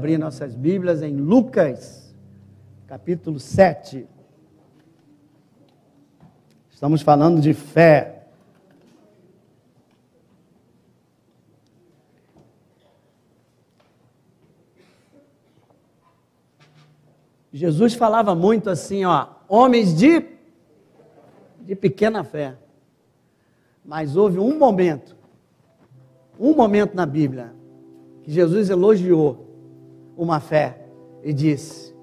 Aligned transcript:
abrir 0.00 0.16
nossas 0.16 0.54
Bíblias 0.54 1.02
em 1.02 1.14
Lucas, 1.14 2.16
capítulo 2.86 3.38
7. 3.38 4.08
Estamos 6.70 7.02
falando 7.02 7.38
de 7.38 7.52
fé. 7.52 8.24
Jesus 17.52 17.92
falava 17.92 18.34
muito 18.34 18.70
assim, 18.70 19.04
ó, 19.04 19.26
homens 19.46 19.94
de 19.94 20.24
de 21.60 21.76
pequena 21.76 22.24
fé. 22.24 22.56
Mas 23.84 24.16
houve 24.16 24.38
um 24.38 24.58
momento, 24.58 25.14
um 26.38 26.54
momento 26.54 26.94
na 26.94 27.04
Bíblia, 27.04 27.52
que 28.22 28.32
Jesus 28.32 28.70
elogiou 28.70 29.49
uma 30.22 30.40
fé 30.40 30.86
e 31.22 31.32
disse: 31.32 31.94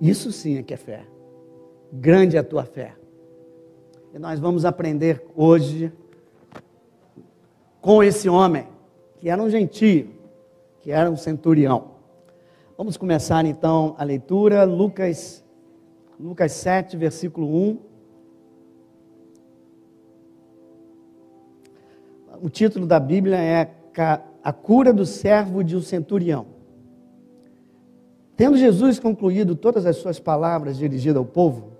Isso 0.00 0.32
sim 0.32 0.58
é 0.58 0.62
que 0.62 0.72
é 0.72 0.76
fé. 0.76 1.04
Grande 1.92 2.36
é 2.36 2.40
a 2.40 2.44
tua 2.44 2.64
fé. 2.64 2.94
E 4.14 4.18
nós 4.18 4.40
vamos 4.40 4.64
aprender 4.64 5.24
hoje 5.36 5.92
com 7.80 8.02
esse 8.02 8.28
homem, 8.28 8.66
que 9.18 9.28
era 9.28 9.42
um 9.42 9.50
gentio, 9.50 10.10
que 10.80 10.90
era 10.90 11.10
um 11.10 11.16
centurião. 11.16 11.92
Vamos 12.76 12.96
começar 12.96 13.44
então 13.44 13.94
a 13.98 14.04
leitura, 14.04 14.64
Lucas, 14.64 15.44
Lucas 16.18 16.52
7, 16.52 16.96
versículo 16.96 17.46
1. 17.46 17.90
o 22.42 22.48
título 22.48 22.86
da 22.86 22.98
Bíblia 22.98 23.36
é 23.36 23.70
A 24.42 24.52
Cura 24.52 24.92
do 24.92 25.04
Servo 25.04 25.62
de 25.62 25.76
um 25.76 25.82
Centurião. 25.82 26.59
Tendo 28.40 28.56
Jesus 28.56 28.98
concluído 28.98 29.54
todas 29.54 29.84
as 29.84 29.98
suas 29.98 30.18
palavras 30.18 30.78
dirigidas 30.78 31.18
ao 31.18 31.26
povo, 31.26 31.72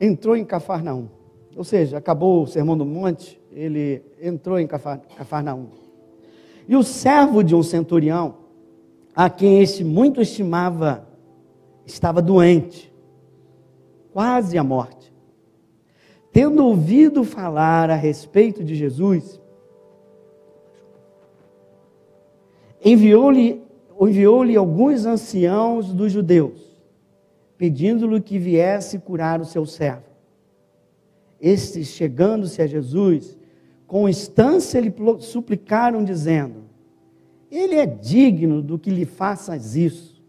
entrou 0.00 0.34
em 0.34 0.42
Cafarnaum. 0.42 1.08
Ou 1.54 1.62
seja, 1.62 1.98
acabou 1.98 2.42
o 2.42 2.46
sermão 2.46 2.74
do 2.74 2.86
monte, 2.86 3.38
ele 3.52 4.02
entrou 4.18 4.58
em 4.58 4.66
Cafarnaum. 4.66 5.66
E 6.66 6.74
o 6.74 6.82
servo 6.82 7.44
de 7.44 7.54
um 7.54 7.62
centurião, 7.62 8.36
a 9.14 9.28
quem 9.28 9.60
este 9.60 9.84
muito 9.84 10.22
estimava, 10.22 11.06
estava 11.84 12.22
doente, 12.22 12.90
quase 14.10 14.56
à 14.56 14.64
morte. 14.64 15.12
Tendo 16.32 16.64
ouvido 16.64 17.24
falar 17.24 17.90
a 17.90 17.94
respeito 17.94 18.64
de 18.64 18.74
Jesus, 18.74 19.38
enviou-lhe 22.82 23.67
enviou 24.06 24.42
alguns 24.56 25.06
anciãos 25.06 25.92
dos 25.92 26.12
judeus, 26.12 26.78
pedindo-lhe 27.56 28.20
que 28.20 28.38
viesse 28.38 28.98
curar 28.98 29.40
o 29.40 29.44
seu 29.44 29.66
servo. 29.66 30.04
Estes, 31.40 31.88
chegando-se 31.88 32.60
a 32.60 32.66
Jesus, 32.66 33.36
com 33.86 34.08
instância 34.08 34.78
lhe 34.80 34.92
suplicaram, 35.20 36.04
dizendo: 36.04 36.64
Ele 37.50 37.76
é 37.76 37.86
digno 37.86 38.60
do 38.62 38.78
que 38.78 38.90
lhe 38.90 39.04
faças 39.04 39.74
isso, 39.74 40.22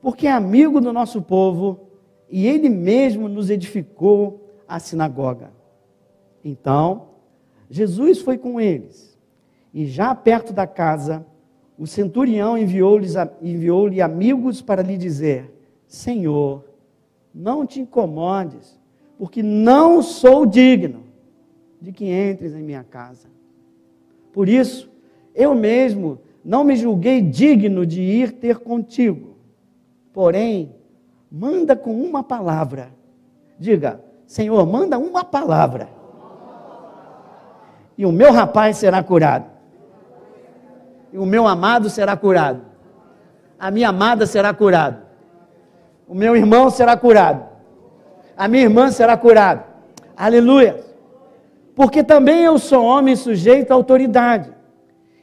porque 0.00 0.26
é 0.26 0.32
amigo 0.32 0.80
do 0.80 0.92
nosso 0.92 1.22
povo 1.22 1.80
e 2.28 2.46
ele 2.46 2.68
mesmo 2.68 3.28
nos 3.28 3.50
edificou 3.50 4.50
a 4.66 4.78
sinagoga. 4.78 5.52
Então, 6.44 7.10
Jesus 7.70 8.18
foi 8.18 8.36
com 8.36 8.60
eles, 8.60 9.18
e 9.72 9.86
já 9.86 10.14
perto 10.14 10.52
da 10.52 10.66
casa, 10.66 11.24
o 11.78 11.86
centurião 11.86 12.56
enviou-lhe 12.56 13.08
enviou 13.42 13.88
amigos 14.02 14.62
para 14.62 14.82
lhe 14.82 14.96
dizer: 14.96 15.52
Senhor, 15.86 16.64
não 17.34 17.66
te 17.66 17.80
incomodes, 17.80 18.78
porque 19.18 19.42
não 19.42 20.00
sou 20.00 20.46
digno 20.46 21.02
de 21.80 21.92
que 21.92 22.06
entres 22.06 22.54
em 22.54 22.62
minha 22.62 22.84
casa. 22.84 23.28
Por 24.32 24.48
isso, 24.48 24.90
eu 25.34 25.54
mesmo 25.54 26.20
não 26.44 26.62
me 26.62 26.76
julguei 26.76 27.20
digno 27.20 27.84
de 27.84 28.00
ir 28.00 28.32
ter 28.32 28.58
contigo. 28.58 29.36
Porém, 30.12 30.74
manda 31.30 31.74
com 31.74 31.92
uma 31.92 32.22
palavra. 32.22 32.90
Diga, 33.58 34.00
Senhor, 34.26 34.64
manda 34.64 34.96
uma 34.96 35.24
palavra. 35.24 35.88
E 37.98 38.06
o 38.06 38.12
meu 38.12 38.32
rapaz 38.32 38.76
será 38.76 39.02
curado 39.02 39.53
o 41.18 41.26
meu 41.26 41.46
amado 41.46 41.88
será 41.88 42.16
curado. 42.16 42.62
A 43.58 43.70
minha 43.70 43.88
amada 43.88 44.26
será 44.26 44.52
curada. 44.52 45.04
O 46.08 46.14
meu 46.14 46.36
irmão 46.36 46.70
será 46.70 46.96
curado. 46.96 47.44
A 48.36 48.48
minha 48.48 48.64
irmã 48.64 48.90
será 48.90 49.16
curada. 49.16 49.64
Aleluia. 50.16 50.84
Porque 51.74 52.02
também 52.02 52.42
eu 52.42 52.58
sou 52.58 52.84
homem 52.84 53.16
sujeito 53.16 53.70
à 53.70 53.74
autoridade. 53.74 54.52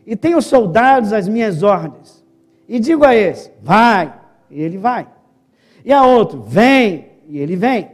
E 0.06 0.16
tenho 0.16 0.42
soldados 0.42 1.14
às 1.14 1.28
minhas 1.28 1.64
ordens. 1.64 2.24
E 2.68 2.80
digo 2.80 3.06
a 3.06 3.16
esse: 3.16 3.52
vai, 3.62 4.14
e 4.50 4.62
ele 4.62 4.78
vai. 4.78 5.08
E 5.84 5.94
a 5.94 6.06
outro: 6.06 6.42
vem, 6.42 7.12
e 7.28 7.38
ele 7.38 7.56
vem. 7.56 7.92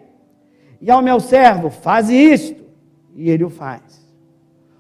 E 0.80 0.90
ao 0.90 1.02
meu 1.02 1.20
servo: 1.20 1.70
faz 1.70 2.10
isto, 2.10 2.64
e 3.16 3.30
ele 3.30 3.44
o 3.44 3.50
faz. 3.50 4.08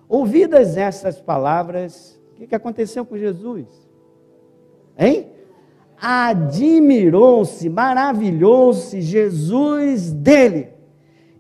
Ouvidas 0.07 0.77
estas 0.77 1.19
palavras, 1.19 2.16
que, 2.37 2.47
que 2.47 2.55
aconteceu 2.55 3.03
com 3.03 3.17
Jesus? 3.17 3.67
Hein? 4.97 5.27
Admirou-se, 5.99 7.67
maravilhou-se 7.67 9.01
Jesus 9.01 10.13
dele. 10.13 10.69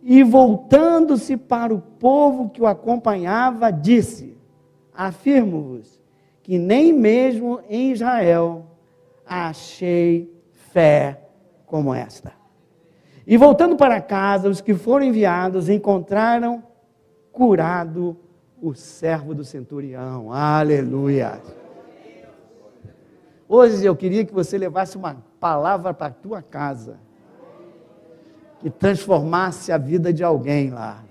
E 0.01 0.23
voltando-se 0.23 1.37
para 1.37 1.73
o 1.73 1.79
povo 1.79 2.49
que 2.49 2.61
o 2.61 2.67
acompanhava, 2.67 3.71
disse: 3.71 4.35
Afirmo-vos 4.93 6.01
que 6.41 6.57
nem 6.57 6.93
mesmo 6.93 7.59
em 7.69 7.91
Israel 7.91 8.65
achei 9.25 10.33
fé 10.71 11.21
como 11.65 11.93
esta. 11.93 12.33
E 13.25 13.35
voltando 13.35 13.75
para 13.75 13.99
casa, 13.99 14.49
os 14.49 14.61
que 14.61 14.73
foram 14.73 15.05
enviados 15.05 15.67
encontraram 15.67 16.63
curado 17.31 18.17
o 18.61 18.73
servo 18.73 19.33
do 19.33 19.43
centurião. 19.43 20.31
Aleluia. 20.31 21.41
Hoje 23.47 23.85
eu 23.85 23.95
queria 23.95 24.25
que 24.25 24.33
você 24.33 24.57
levasse 24.57 24.97
uma 24.97 25.17
palavra 25.39 25.93
para 25.93 26.07
a 26.07 26.11
tua 26.11 26.41
casa, 26.41 26.99
que 28.59 28.69
transformasse 28.69 29.71
a 29.71 29.77
vida 29.77 30.11
de 30.11 30.23
alguém 30.23 30.69
lá. 30.69 31.03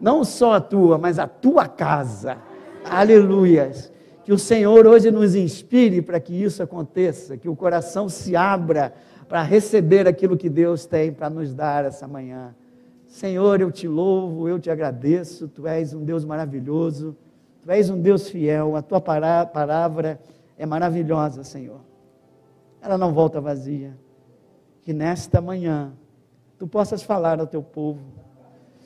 Não 0.00 0.22
só 0.24 0.54
a 0.54 0.60
tua, 0.60 0.98
mas 0.98 1.18
a 1.18 1.26
tua 1.26 1.66
casa. 1.66 2.38
Aleluias. 2.84 3.90
Que 4.24 4.32
o 4.32 4.38
Senhor 4.38 4.86
hoje 4.86 5.10
nos 5.10 5.34
inspire 5.34 6.02
para 6.02 6.20
que 6.20 6.34
isso 6.34 6.62
aconteça, 6.62 7.36
que 7.36 7.48
o 7.48 7.56
coração 7.56 8.08
se 8.08 8.36
abra 8.36 8.92
para 9.28 9.42
receber 9.42 10.06
aquilo 10.06 10.36
que 10.36 10.48
Deus 10.48 10.84
tem 10.84 11.12
para 11.12 11.30
nos 11.30 11.54
dar 11.54 11.84
essa 11.84 12.06
manhã. 12.06 12.54
Senhor, 13.16 13.62
eu 13.62 13.72
te 13.72 13.88
louvo, 13.88 14.46
eu 14.46 14.58
te 14.60 14.70
agradeço, 14.70 15.48
tu 15.48 15.66
és 15.66 15.94
um 15.94 16.04
Deus 16.04 16.22
maravilhoso, 16.22 17.16
tu 17.62 17.70
és 17.70 17.88
um 17.88 17.98
Deus 17.98 18.28
fiel, 18.28 18.76
a 18.76 18.82
tua 18.82 19.00
palavra 19.00 20.20
é 20.58 20.66
maravilhosa, 20.66 21.42
Senhor. 21.42 21.80
Ela 22.78 22.98
não 22.98 23.14
volta 23.14 23.40
vazia. 23.40 23.96
Que 24.82 24.92
nesta 24.92 25.40
manhã 25.40 25.94
tu 26.58 26.66
possas 26.66 27.02
falar 27.02 27.40
ao 27.40 27.46
teu 27.46 27.62
povo, 27.62 28.02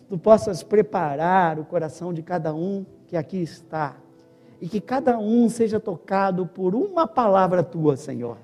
tu 0.09 0.17
possas 0.17 0.63
preparar 0.63 1.59
o 1.59 1.65
coração 1.65 2.13
de 2.13 2.23
cada 2.23 2.55
um 2.55 2.87
que 3.09 3.17
aqui 3.17 3.43
está, 3.43 3.97
e 4.61 4.69
que 4.69 4.81
cada 4.81 5.19
um 5.19 5.49
seja 5.49 5.81
tocado 5.81 6.47
por 6.47 6.77
uma 6.77 7.05
palavra 7.05 7.65
tua, 7.65 7.97
Senhor. 7.97 8.37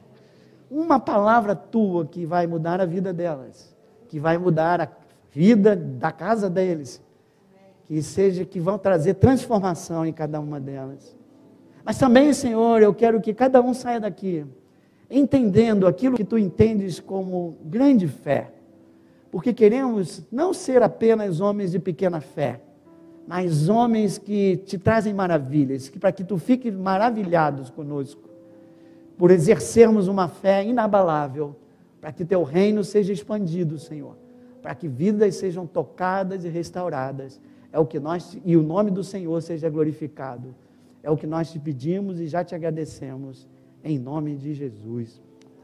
Uma 0.69 0.99
palavra 0.99 1.55
tua 1.55 2.05
que 2.05 2.27
vai 2.27 2.45
mudar 2.49 2.81
a 2.81 2.87
vida 2.87 3.13
delas, 3.13 3.73
que 4.09 4.19
vai 4.19 4.37
mudar 4.37 4.81
a 4.81 4.89
vida 5.37 5.77
da 5.77 6.11
casa 6.11 6.49
deles, 6.49 7.03
que 7.87 8.03
seja 8.03 8.43
que 8.43 8.59
vão 8.59 8.79
trazer 8.79 9.15
transformação 9.15 10.07
em 10.07 10.13
cada 10.13 10.41
uma 10.41 10.59
delas. 10.59 11.15
Mas 11.85 11.99
também, 11.99 12.33
Senhor, 12.33 12.81
eu 12.81 12.95
quero 12.95 13.21
que 13.21 13.35
cada 13.35 13.61
um 13.61 13.75
saia 13.75 14.01
daqui 14.01 14.47
entendendo 15.11 15.87
aquilo 15.87 16.17
que 16.17 16.25
tu 16.25 16.39
entendes 16.39 16.99
como 16.99 17.59
grande 17.63 18.09
fé. 18.09 18.51
Porque 19.31 19.53
queremos 19.53 20.27
não 20.33 20.55
ser 20.55 20.83
apenas 20.83 21.39
homens 21.39 21.73
de 21.73 21.79
pequena 21.79 22.23
fé, 22.23 22.63
mas 23.29 23.69
homens 23.69 24.17
que 24.17 24.57
te 24.65 24.79
trazem 24.79 25.13
maravilhas, 25.13 25.91
que 25.91 25.99
para 25.99 26.13
que 26.13 26.25
tu 26.25 26.39
fiques 26.39 26.75
maravilhados 26.75 27.69
conosco, 27.69 28.27
por 29.19 29.31
exercermos 29.31 30.09
uma 30.09 30.29
fé 30.29 30.65
inabalável, 30.65 31.55
para 32.01 32.11
que 32.11 32.25
teu 32.25 32.43
reino 32.43 32.83
seja 32.83 33.13
expandido, 33.13 33.79
Senhor 33.79 34.17
para 34.67 34.75
que 34.75 34.89
vidas 34.89 35.37
sejam 35.37 35.65
tocadas 35.65 36.45
e 36.45 36.49
restauradas. 36.49 37.41
É 37.71 37.79
o 37.79 37.87
que 37.87 38.01
nós 38.01 38.37
e 38.45 38.57
o 38.57 38.65
nome 38.65 38.91
do 38.91 39.05
Senhor 39.05 39.41
seja 39.41 39.71
glorificado. 39.71 40.53
É 41.05 41.09
o 41.09 41.17
que 41.17 41.25
nós 41.25 41.53
te 41.53 41.59
pedimos 41.61 42.19
e 42.19 42.27
já 42.27 42.43
te 42.43 42.53
agradecemos 42.53 43.47
em 43.85 43.97
nome 43.97 44.35
de 44.35 44.53
Jesus. 44.55 45.23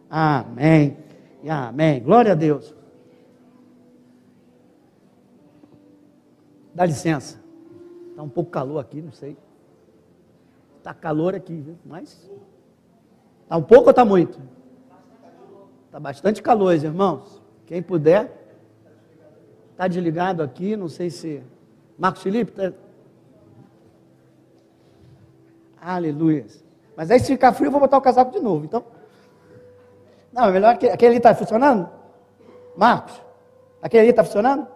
Amém. 0.08 0.96
E 1.43 1.50
amém. 1.50 2.00
Glória 2.00 2.31
a 2.31 2.34
Deus. 2.37 2.72
Dá 6.72 6.87
licença. 6.87 7.40
Está 8.10 8.22
um 8.22 8.28
pouco 8.28 8.52
calor 8.52 8.78
aqui, 8.78 9.02
não 9.02 9.10
sei. 9.10 9.37
Está 10.78 10.94
calor 10.94 11.34
aqui, 11.34 11.56
viu? 11.56 11.75
Mas. 11.84 12.31
Está 13.43 13.56
um 13.56 13.64
pouco 13.64 13.87
ou 13.87 13.90
está 13.90 14.05
muito? 14.05 14.40
Está 15.87 15.98
bastante 15.98 16.40
calor, 16.40 16.72
irmãos. 16.72 17.43
Quem 17.66 17.82
puder. 17.82 18.41
Está 19.72 19.88
desligado 19.88 20.42
aqui, 20.42 20.76
não 20.76 20.88
sei 20.88 21.10
se. 21.10 21.42
Marcos 21.98 22.22
Felipe? 22.22 22.52
Tá... 22.52 22.72
Aleluia. 25.80 26.46
Mas 26.96 27.10
aí 27.10 27.19
se 27.19 27.26
ficar 27.26 27.52
frio, 27.52 27.66
eu 27.66 27.72
vou 27.72 27.80
botar 27.80 27.98
o 27.98 28.02
casaco 28.02 28.30
de 28.30 28.40
novo. 28.40 28.64
Então. 28.64 28.84
Não, 30.32 30.44
é 30.44 30.52
melhor 30.52 30.78
que. 30.78 30.88
Aquele 30.88 31.10
ali 31.10 31.16
está 31.16 31.34
funcionando? 31.34 31.88
Marcos? 32.76 33.20
Aquele 33.80 34.02
ali 34.02 34.10
está 34.10 34.22
funcionando? 34.22 34.66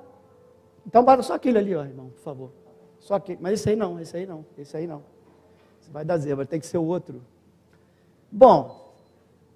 Então 0.87 1.05
bota 1.05 1.23
só 1.23 1.35
aquele 1.35 1.59
ali, 1.59 1.75
ó, 1.75 1.85
irmão, 1.85 2.11
por 2.11 2.21
favor. 2.21 2.51
Só 2.99 3.15
aquele. 3.15 3.39
Mas 3.41 3.55
esse 3.55 3.71
aí 3.71 3.77
não, 3.77 4.01
esse 4.01 4.17
aí 4.17 4.27
não, 4.27 4.45
esse 4.59 4.77
aí 4.77 4.87
não. 4.87 5.03
Vai 5.91 6.05
dar 6.05 6.17
zebra, 6.19 6.45
tem 6.45 6.59
que 6.59 6.67
ser 6.67 6.79
o 6.79 6.85
outro. 6.85 7.23
Bom, 8.31 8.93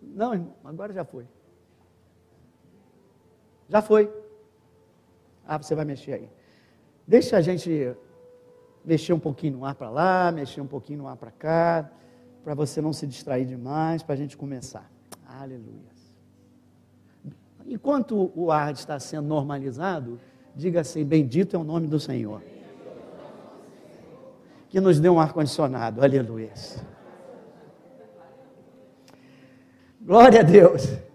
não, 0.01 0.33
irmão, 0.33 0.55
agora 0.65 0.93
já 0.93 1.05
foi. 1.05 1.27
Já 3.69 3.83
foi. 3.83 4.13
Ah, 5.53 5.59
você 5.59 5.75
vai 5.75 5.85
mexer 5.85 6.13
aí. 6.13 6.31
Deixa 7.05 7.37
a 7.37 7.41
gente 7.41 7.93
mexer 8.85 9.13
um 9.13 9.19
pouquinho 9.19 9.59
no 9.59 9.65
ar 9.65 9.75
para 9.75 9.91
lá, 9.91 10.31
mexer 10.31 10.61
um 10.61 10.67
pouquinho 10.67 11.01
no 11.01 11.09
ar 11.09 11.17
para 11.17 11.33
cá, 11.33 11.91
para 12.45 12.55
você 12.55 12.81
não 12.81 12.93
se 12.93 13.05
distrair 13.05 13.45
demais, 13.45 14.01
para 14.01 14.15
a 14.15 14.17
gente 14.17 14.37
começar. 14.37 14.89
Aleluia. 15.27 15.91
Enquanto 17.67 18.31
o 18.33 18.53
ar 18.53 18.73
está 18.73 18.97
sendo 19.01 19.27
normalizado, 19.27 20.21
diga 20.55 20.83
assim: 20.83 21.05
Bendito 21.05 21.57
é 21.57 21.59
o 21.59 21.65
nome 21.65 21.89
do 21.89 21.99
Senhor. 21.99 22.41
Que 24.69 24.81
nos 24.81 25.01
deu 25.01 25.15
um 25.15 25.19
ar-condicionado. 25.19 26.01
Aleluia. 26.01 26.53
Glória 30.01 30.43
a 30.43 30.45
Deus. 30.45 31.10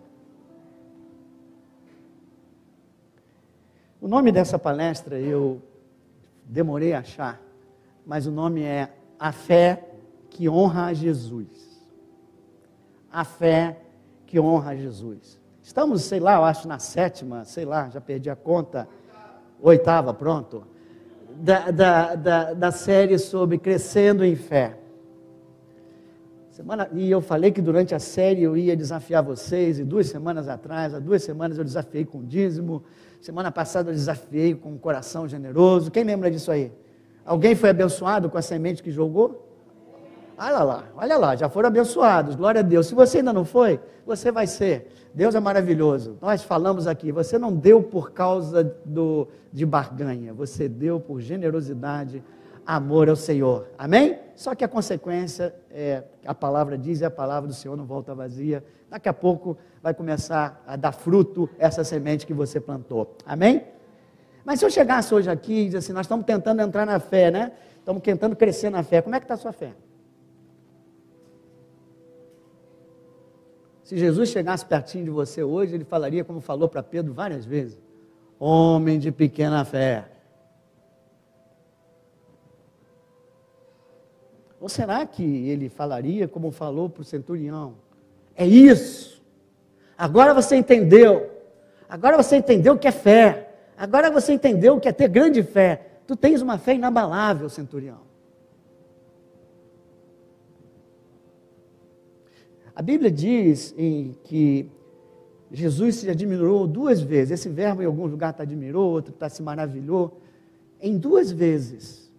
O 4.05 4.07
nome 4.07 4.31
dessa 4.31 4.59
palestra 4.59 5.19
eu 5.19 5.59
demorei 6.45 6.93
a 6.93 6.99
achar, 6.99 7.41
mas 8.05 8.27
o 8.27 8.31
nome 8.31 8.61
é 8.61 8.93
A 9.19 9.31
Fé 9.31 9.83
que 10.29 10.47
Honra 10.47 10.85
a 10.85 10.93
Jesus. 10.93 11.47
A 13.11 13.23
Fé 13.25 13.79
que 14.27 14.39
Honra 14.39 14.73
a 14.73 14.75
Jesus. 14.75 15.41
Estamos, 15.63 16.03
sei 16.03 16.19
lá, 16.19 16.35
eu 16.35 16.43
acho 16.43 16.67
na 16.67 16.77
sétima, 16.77 17.45
sei 17.45 17.65
lá, 17.65 17.89
já 17.89 17.99
perdi 17.99 18.29
a 18.29 18.35
conta, 18.35 18.87
oitava, 19.59 20.13
pronto, 20.13 20.67
da, 21.37 21.71
da, 21.71 22.13
da, 22.13 22.53
da 22.53 22.71
série 22.71 23.17
sobre 23.17 23.57
Crescendo 23.57 24.23
em 24.23 24.35
Fé. 24.35 24.77
Semana, 26.51 26.87
e 26.93 27.09
eu 27.09 27.21
falei 27.21 27.51
que 27.51 27.59
durante 27.59 27.95
a 27.95 27.99
série 27.99 28.43
eu 28.43 28.55
ia 28.55 28.77
desafiar 28.77 29.23
vocês, 29.23 29.79
e 29.79 29.83
duas 29.83 30.05
semanas 30.05 30.47
atrás, 30.47 30.93
há 30.93 30.99
duas 30.99 31.23
semanas 31.23 31.57
eu 31.57 31.63
desafiei 31.63 32.05
com 32.05 32.23
dízimo, 32.23 32.83
semana 33.25 33.51
passada 33.51 33.89
eu 33.89 33.93
desafiei 33.95 34.53
com 34.53 34.69
um 34.69 34.77
coração 34.77 35.27
generoso. 35.27 35.89
Quem 35.89 36.03
lembra 36.03 36.29
disso 36.29 36.51
aí? 36.51 36.71
Alguém 37.25 37.55
foi 37.55 37.71
abençoado 37.71 38.29
com 38.29 38.37
a 38.37 38.41
semente 38.41 38.83
que 38.83 38.91
jogou? 38.91 39.49
Olha 40.37 40.63
lá, 40.63 40.83
olha 40.95 41.17
lá, 41.17 41.35
já 41.35 41.49
foram 41.49 41.69
abençoados, 41.69 42.35
glória 42.35 42.59
a 42.59 42.61
Deus. 42.61 42.85
Se 42.85 42.93
você 42.93 43.19
ainda 43.19 43.33
não 43.33 43.43
foi, 43.43 43.79
você 44.05 44.31
vai 44.31 44.45
ser. 44.45 44.91
Deus 45.11 45.33
é 45.33 45.39
maravilhoso. 45.39 46.19
Nós 46.21 46.43
falamos 46.43 46.85
aqui, 46.85 47.11
você 47.11 47.39
não 47.39 47.51
deu 47.51 47.81
por 47.81 48.11
causa 48.11 48.63
do, 48.85 49.27
de 49.51 49.65
barganha, 49.65 50.31
você 50.31 50.69
deu 50.69 50.99
por 50.99 51.19
generosidade, 51.19 52.23
amor 52.63 53.09
ao 53.09 53.15
Senhor. 53.15 53.69
Amém? 53.75 54.19
Só 54.35 54.53
que 54.53 54.63
a 54.63 54.67
consequência 54.67 55.55
é, 55.71 56.03
a 56.25 56.35
palavra 56.35 56.77
diz 56.77 57.01
e 57.01 57.05
a 57.05 57.09
palavra 57.09 57.47
do 57.47 57.55
Senhor 57.55 57.75
não 57.75 57.85
volta 57.85 58.13
vazia. 58.13 58.63
Daqui 58.95 59.09
a 59.09 59.13
pouco 59.13 59.57
vai 59.83 59.93
começar 59.93 60.63
a 60.65 60.77
dar 60.77 60.93
fruto 60.93 61.49
essa 61.59 61.83
semente 61.83 62.25
que 62.25 62.33
você 62.33 62.61
plantou. 62.61 63.13
Amém? 63.25 63.61
Mas 64.45 64.59
se 64.59 64.65
eu 64.65 64.69
chegasse 64.69 65.13
hoje 65.13 65.29
aqui 65.29 65.63
e 65.63 65.65
dizer 65.65 65.79
assim, 65.79 65.91
nós 65.91 66.05
estamos 66.05 66.25
tentando 66.25 66.61
entrar 66.61 66.85
na 66.85 66.97
fé, 66.97 67.29
né? 67.29 67.51
Estamos 67.77 68.01
tentando 68.01 68.37
crescer 68.37 68.69
na 68.69 68.83
fé. 68.83 69.01
Como 69.01 69.13
é 69.13 69.19
que 69.19 69.25
está 69.25 69.33
a 69.33 69.37
sua 69.37 69.51
fé? 69.51 69.73
Se 73.83 73.97
Jesus 73.97 74.29
chegasse 74.29 74.65
pertinho 74.65 75.03
de 75.03 75.09
você 75.09 75.43
hoje, 75.43 75.75
ele 75.75 75.83
falaria 75.83 76.23
como 76.23 76.39
falou 76.39 76.69
para 76.69 76.81
Pedro 76.81 77.13
várias 77.13 77.45
vezes: 77.45 77.77
Homem 78.39 78.97
de 78.97 79.11
pequena 79.11 79.65
fé. 79.65 80.05
Ou 84.57 84.69
será 84.69 85.05
que 85.05 85.21
ele 85.49 85.67
falaria 85.67 86.29
como 86.29 86.49
falou 86.49 86.89
para 86.89 87.01
o 87.01 87.03
centurião? 87.03 87.83
É 88.35 88.45
isso. 88.45 89.23
Agora 89.97 90.33
você 90.33 90.55
entendeu. 90.55 91.31
Agora 91.87 92.17
você 92.17 92.35
entendeu 92.35 92.73
o 92.73 92.77
que 92.77 92.87
é 92.87 92.91
fé. 92.91 93.53
Agora 93.77 94.11
você 94.11 94.33
entendeu 94.33 94.75
o 94.75 94.79
que 94.79 94.89
é 94.89 94.91
ter 94.91 95.07
grande 95.07 95.41
fé. 95.41 95.99
Tu 96.05 96.15
tens 96.15 96.41
uma 96.41 96.57
fé 96.57 96.75
inabalável, 96.75 97.49
centurião. 97.49 98.05
A 102.75 102.81
Bíblia 102.81 103.09
diz 103.09 103.73
em 103.77 104.17
que 104.25 104.69
Jesus 105.51 105.95
se 105.95 106.09
admirou 106.09 106.67
duas 106.67 106.99
vezes. 106.99 107.39
Esse 107.39 107.49
verbo 107.49 107.81
em 107.81 107.85
algum 107.85 108.05
lugar 108.05 108.31
está 108.31 108.43
admirou, 108.43 108.91
outro 108.91 109.13
está 109.13 109.29
se 109.29 109.41
maravilhou. 109.41 110.19
Em 110.81 110.97
duas 110.97 111.31
vezes. 111.31 112.11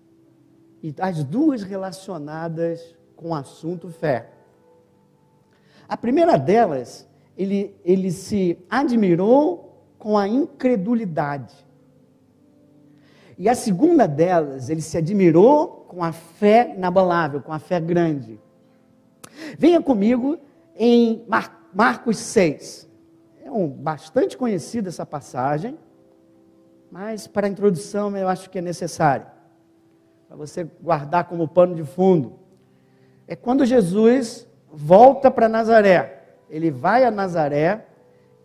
E 0.82 0.94
as 0.98 1.22
duas 1.22 1.62
relacionadas 1.62 2.94
com 3.14 3.30
o 3.30 3.34
assunto 3.34 3.88
fé. 3.88 4.30
A 5.88 5.96
primeira 5.96 6.36
delas, 6.36 7.08
ele, 7.36 7.74
ele 7.84 8.10
se 8.10 8.58
admirou 8.68 9.84
com 9.98 10.16
a 10.16 10.26
incredulidade. 10.26 11.54
E 13.38 13.48
a 13.48 13.54
segunda 13.54 14.06
delas, 14.06 14.70
ele 14.70 14.80
se 14.80 14.96
admirou 14.96 15.86
com 15.88 16.02
a 16.02 16.12
fé 16.12 16.74
inabalável, 16.76 17.42
com 17.42 17.52
a 17.52 17.58
fé 17.58 17.78
grande. 17.78 18.40
Venha 19.58 19.80
comigo 19.82 20.38
em 20.74 21.24
Mar 21.28 21.56
Marcos 21.72 22.16
6. 22.16 22.88
É 23.44 23.50
um, 23.50 23.68
bastante 23.68 24.36
conhecida 24.36 24.88
essa 24.88 25.04
passagem, 25.04 25.78
mas 26.90 27.26
para 27.26 27.46
a 27.46 27.50
introdução 27.50 28.16
eu 28.16 28.28
acho 28.28 28.48
que 28.48 28.58
é 28.58 28.62
necessário, 28.62 29.26
para 30.26 30.36
você 30.38 30.64
guardar 30.80 31.24
como 31.24 31.46
pano 31.46 31.74
de 31.74 31.84
fundo. 31.84 32.38
É 33.28 33.36
quando 33.36 33.66
Jesus 33.66 34.48
volta 34.76 35.30
para 35.30 35.48
Nazaré. 35.48 36.22
Ele 36.50 36.70
vai 36.70 37.04
a 37.04 37.10
Nazaré, 37.10 37.86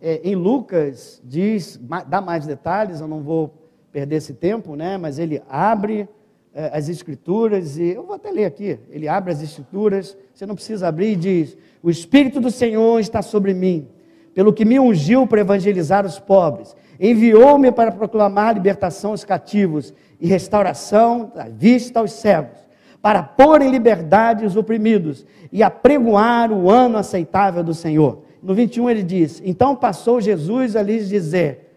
é, 0.00 0.20
em 0.24 0.34
Lucas 0.34 1.20
diz, 1.22 1.78
dá 2.08 2.20
mais 2.20 2.46
detalhes, 2.46 3.00
eu 3.00 3.06
não 3.06 3.20
vou 3.20 3.54
perder 3.92 4.16
esse 4.16 4.32
tempo, 4.32 4.74
né? 4.74 4.96
mas 4.96 5.18
ele 5.18 5.42
abre 5.48 6.08
é, 6.54 6.70
as 6.72 6.88
escrituras, 6.88 7.76
e 7.76 7.90
eu 7.90 8.04
vou 8.04 8.16
até 8.16 8.30
ler 8.30 8.46
aqui. 8.46 8.78
Ele 8.90 9.06
abre 9.06 9.30
as 9.30 9.42
escrituras, 9.42 10.16
você 10.34 10.46
não 10.46 10.54
precisa 10.54 10.88
abrir 10.88 11.12
e 11.12 11.16
diz: 11.16 11.56
O 11.82 11.90
Espírito 11.90 12.40
do 12.40 12.50
Senhor 12.50 12.98
está 12.98 13.20
sobre 13.20 13.52
mim, 13.52 13.86
pelo 14.34 14.52
que 14.52 14.64
me 14.64 14.80
ungiu 14.80 15.26
para 15.26 15.42
evangelizar 15.42 16.04
os 16.04 16.18
pobres, 16.18 16.74
enviou-me 16.98 17.70
para 17.70 17.92
proclamar 17.92 18.54
libertação 18.54 19.10
aos 19.10 19.24
cativos 19.24 19.94
e 20.20 20.26
restauração 20.26 21.30
da 21.34 21.44
vista 21.44 22.00
aos 22.00 22.12
cegos, 22.12 22.61
para 23.02 23.22
pôr 23.22 23.60
em 23.60 23.70
liberdade 23.70 24.46
os 24.46 24.56
oprimidos 24.56 25.26
e 25.50 25.62
apregoar 25.62 26.52
o 26.52 26.70
ano 26.70 26.96
aceitável 26.96 27.64
do 27.64 27.74
Senhor. 27.74 28.22
No 28.40 28.54
21 28.54 28.88
ele 28.88 29.02
diz: 29.02 29.42
Então 29.44 29.74
passou 29.74 30.20
Jesus 30.20 30.76
a 30.76 30.82
lhes 30.82 31.08
dizer: 31.08 31.76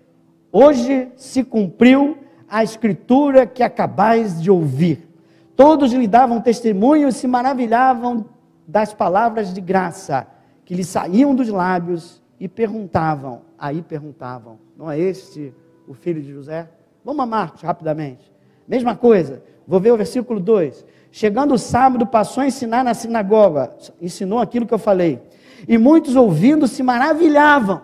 Hoje 0.51 1.09
se 1.17 1.43
cumpriu 1.43 2.17
a 2.47 2.63
escritura 2.63 3.47
que 3.47 3.63
acabais 3.63 4.39
de 4.41 4.51
ouvir. 4.51 5.09
Todos 5.55 5.91
lhe 5.91 6.07
davam 6.07 6.39
testemunho 6.39 7.07
e 7.07 7.11
se 7.11 7.27
maravilhavam 7.27 8.25
das 8.67 8.93
palavras 8.93 9.53
de 9.53 9.61
graça 9.61 10.27
que 10.63 10.73
lhe 10.73 10.83
saíam 10.83 11.33
dos 11.33 11.47
lábios 11.49 12.21
e 12.39 12.47
perguntavam, 12.47 13.41
aí 13.57 13.81
perguntavam, 13.81 14.57
não 14.77 14.91
é 14.91 14.99
este 14.99 15.53
o 15.87 15.93
filho 15.93 16.21
de 16.21 16.31
José? 16.31 16.67
Vamos 17.03 17.23
a 17.23 17.25
Marcos 17.25 17.61
rapidamente. 17.61 18.33
Mesma 18.67 18.95
coisa, 18.95 19.43
vou 19.67 19.79
ver 19.79 19.91
o 19.91 19.97
versículo 19.97 20.39
2. 20.39 20.85
Chegando 21.17 21.53
o 21.53 21.57
sábado, 21.57 22.05
passou 22.05 22.43
a 22.43 22.47
ensinar 22.47 22.83
na 22.83 22.93
sinagoga, 22.93 23.69
ensinou 24.01 24.39
aquilo 24.39 24.67
que 24.67 24.73
eu 24.73 24.77
falei. 24.77 25.23
E 25.65 25.77
muitos 25.77 26.13
ouvindo 26.13 26.67
se 26.67 26.83
maravilhavam 26.83 27.81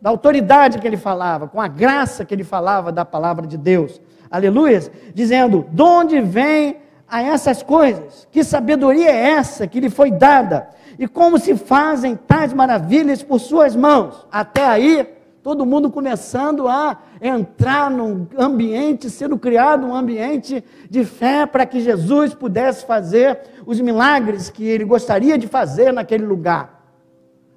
da 0.00 0.08
autoridade 0.08 0.78
que 0.78 0.86
ele 0.86 0.96
falava, 0.96 1.48
com 1.48 1.60
a 1.60 1.68
graça 1.68 2.24
que 2.24 2.34
ele 2.34 2.44
falava 2.44 2.90
da 2.90 3.04
palavra 3.04 3.46
de 3.46 3.58
Deus. 3.58 4.00
aleluia, 4.30 4.90
dizendo: 5.12 5.66
de 5.70 5.82
onde 5.82 6.18
vem 6.22 6.78
a 7.06 7.20
essas 7.22 7.62
coisas? 7.62 8.26
Que 8.30 8.42
sabedoria 8.42 9.10
é 9.10 9.32
essa 9.32 9.66
que 9.66 9.78
lhe 9.78 9.90
foi 9.90 10.10
dada? 10.10 10.70
E 10.98 11.06
como 11.06 11.38
se 11.38 11.58
fazem 11.58 12.16
tais 12.16 12.54
maravilhas 12.54 13.22
por 13.22 13.38
suas 13.38 13.76
mãos? 13.76 14.26
Até 14.32 14.64
aí, 14.64 15.17
todo 15.48 15.64
mundo 15.64 15.90
começando 15.90 16.68
a 16.68 16.98
entrar 17.22 17.90
num 17.90 18.26
ambiente, 18.36 19.08
sendo 19.08 19.38
criado 19.38 19.86
um 19.86 19.94
ambiente 19.94 20.62
de 20.90 21.06
fé 21.06 21.46
para 21.46 21.64
que 21.64 21.80
Jesus 21.80 22.34
pudesse 22.34 22.84
fazer 22.84 23.40
os 23.64 23.80
milagres 23.80 24.50
que 24.50 24.62
ele 24.62 24.84
gostaria 24.84 25.38
de 25.38 25.48
fazer 25.48 25.90
naquele 25.90 26.26
lugar. 26.26 26.84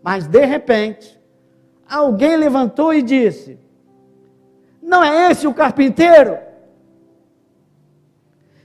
Mas 0.02 0.26
de 0.26 0.46
repente, 0.46 1.20
alguém 1.86 2.38
levantou 2.38 2.94
e 2.94 3.02
disse: 3.02 3.60
Não 4.82 5.04
é 5.04 5.30
esse 5.30 5.46
o 5.46 5.54
carpinteiro? 5.54 6.38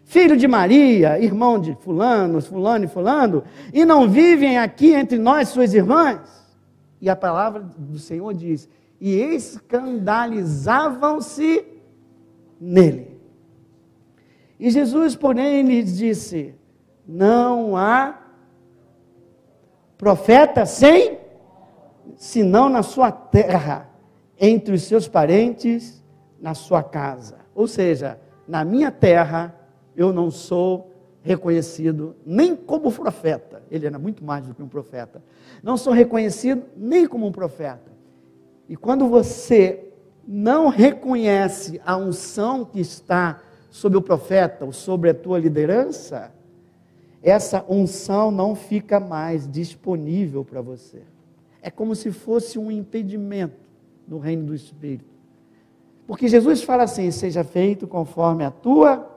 Filho 0.05 0.37
de 0.37 0.47
Maria, 0.47 1.19
irmão 1.19 1.59
de 1.59 1.75
fulano, 1.81 2.41
fulano 2.41 2.85
e 2.85 2.89
fulano, 2.89 3.43
e 3.75 3.85
não 3.85 4.09
vivem 4.09 4.57
aqui 4.57 4.93
entre 4.93 5.19
nós 5.19 5.49
suas 5.49 5.75
irmãs? 5.75 6.47
E 7.01 7.11
a 7.11 7.17
palavra 7.17 7.69
do 7.77 7.99
Senhor 7.99 8.33
diz: 8.33 8.69
e 9.01 9.35
escandalizavam-se 9.35 11.65
nele. 12.61 13.17
E 14.59 14.71
Jesus, 14.71 15.15
porém, 15.15 15.63
lhes 15.63 15.97
disse: 15.97 16.53
Não 17.07 17.77
há 17.77 18.19
profeta 19.99 20.67
sem, 20.67 21.19
senão 22.17 22.69
na 22.69 22.83
sua 22.83 23.13
terra, 23.13 23.89
entre 24.39 24.75
os 24.75 24.83
seus 24.83 25.09
parentes, 25.09 26.03
na 26.41 26.55
sua 26.55 26.83
casa. 26.83 27.39
Ou 27.55 27.67
seja, 27.67 28.19
na 28.47 28.65
minha 28.65 28.91
terra, 28.91 29.55
eu 29.95 30.13
não 30.13 30.31
sou 30.31 30.93
reconhecido 31.23 32.15
nem 32.25 32.55
como 32.55 32.93
profeta. 32.93 33.63
Ele 33.71 33.87
era 33.87 33.99
muito 33.99 34.25
mais 34.25 34.47
do 34.47 34.55
que 34.55 34.63
um 34.63 34.69
profeta. 34.69 35.23
Não 35.63 35.77
sou 35.77 35.93
reconhecido 35.93 36.65
nem 36.77 37.07
como 37.07 37.27
um 37.27 37.33
profeta. 37.33 37.96
E 38.69 38.77
quando 38.77 39.09
você 39.09 39.87
não 40.27 40.69
reconhece 40.69 41.81
a 41.85 41.97
unção 41.97 42.65
que 42.65 42.81
está 42.81 43.41
sobre 43.71 43.97
o 43.97 44.03
profeta 44.03 44.65
ou 44.65 44.73
sobre 44.73 45.11
a 45.11 45.15
tua 45.15 45.39
liderança, 45.39 46.33
essa 47.23 47.65
unção 47.69 48.31
não 48.31 48.55
fica 48.55 48.99
mais 48.99 49.49
disponível 49.49 50.45
para 50.45 50.61
você. 50.61 51.03
É 51.63 51.71
como 51.71 51.95
se 51.95 52.11
fosse 52.11 52.59
um 52.59 52.71
impedimento 52.71 53.55
no 54.07 54.19
reino 54.19 54.45
do 54.45 54.55
Espírito. 54.55 55.17
Porque 56.07 56.29
Jesus 56.29 56.63
fala 56.63 56.85
assim: 56.85 57.11
seja 57.11 57.45
feito 57.45 57.87
conforme 57.87 58.45
a 58.45 58.51
tua 58.51 59.09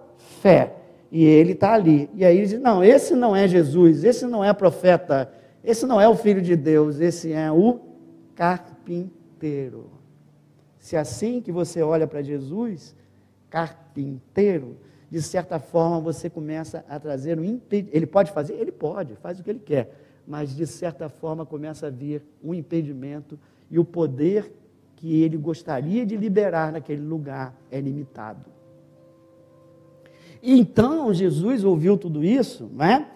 fé. 0.42 0.76
E 1.12 1.24
ele 1.24 1.54
está 1.54 1.74
ali. 1.74 2.10
E 2.14 2.26
aí 2.26 2.38
ele 2.38 2.48
diz: 2.48 2.60
não, 2.60 2.84
esse 2.84 3.16
não 3.16 3.36
é 3.36 3.48
Jesus, 3.48 4.04
esse 4.04 4.26
não 4.26 4.44
é 4.44 4.52
profeta, 4.54 5.32
esse 5.64 5.86
não 5.86 6.00
é 6.02 6.08
o 6.08 6.16
Filho 6.16 6.42
de 6.42 6.56
Deus, 6.56 7.00
esse 7.00 7.32
é 7.32 7.52
o 7.52 7.80
carpinteiro 8.36 9.19
carpinteiro. 9.40 9.90
Se 10.78 10.96
assim 10.96 11.42
que 11.42 11.52
você 11.52 11.82
olha 11.82 12.06
para 12.06 12.22
Jesus, 12.22 12.96
carpinteiro, 13.50 14.78
de 15.10 15.22
certa 15.22 15.60
forma 15.60 16.00
você 16.00 16.30
começa 16.30 16.86
a 16.88 17.00
trazer 17.00 17.40
um 17.40 17.44
impedimento. 17.44 17.96
Ele 17.96 18.06
pode 18.06 18.32
fazer? 18.32 18.54
Ele 18.54 18.72
pode, 18.72 19.16
faz 19.16 19.40
o 19.40 19.44
que 19.44 19.50
ele 19.50 19.60
quer. 19.60 19.96
Mas 20.28 20.56
de 20.56 20.68
certa 20.68 21.10
forma 21.10 21.46
começa 21.46 21.88
a 21.88 21.90
vir 21.90 22.22
um 22.44 22.54
impedimento 22.54 23.40
e 23.72 23.80
o 23.80 23.86
poder 23.86 24.54
que 24.96 25.22
ele 25.22 25.38
gostaria 25.38 26.06
de 26.06 26.16
liberar 26.16 26.72
naquele 26.72 27.02
lugar 27.02 27.56
é 27.72 27.80
limitado. 27.80 28.46
Então 30.42 31.14
Jesus 31.14 31.64
ouviu 31.64 31.98
tudo 31.98 32.24
isso, 32.24 32.70
né? 32.74 33.08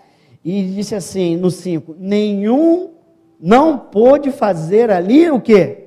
E 0.44 0.74
disse 0.76 0.96
assim 0.96 1.38
no 1.38 1.50
5: 1.50 1.96
Nenhum 1.98 2.92
não 3.40 3.78
pôde 3.78 4.32
fazer 4.32 4.90
ali 4.90 5.30
o 5.30 5.40
quê? 5.40 5.83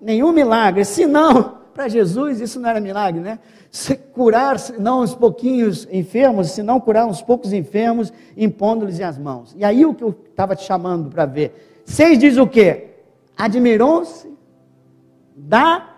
Nenhum 0.00 0.32
milagre. 0.32 0.84
Se 0.84 1.06
não, 1.06 1.58
para 1.74 1.88
Jesus 1.88 2.40
isso 2.40 2.58
não 2.58 2.68
era 2.68 2.80
milagre, 2.80 3.20
né? 3.20 3.38
Se 3.70 3.94
curar 3.96 4.56
não 4.78 5.02
uns 5.02 5.14
pouquinhos 5.14 5.86
enfermos, 5.92 6.50
se 6.50 6.62
não 6.62 6.80
curar 6.80 7.06
uns 7.06 7.20
poucos 7.20 7.52
enfermos, 7.52 8.12
impondo-lhes 8.36 9.00
as 9.00 9.18
mãos. 9.18 9.54
E 9.56 9.64
aí 9.64 9.84
o 9.84 9.92
que 9.92 10.02
eu 10.02 10.16
estava 10.30 10.56
te 10.56 10.64
chamando 10.64 11.10
para 11.10 11.26
ver. 11.26 11.82
Seis 11.84 12.18
diz 12.18 12.36
o 12.36 12.46
quê? 12.46 12.88
Admirou-se 13.36 14.34
da 15.36 15.94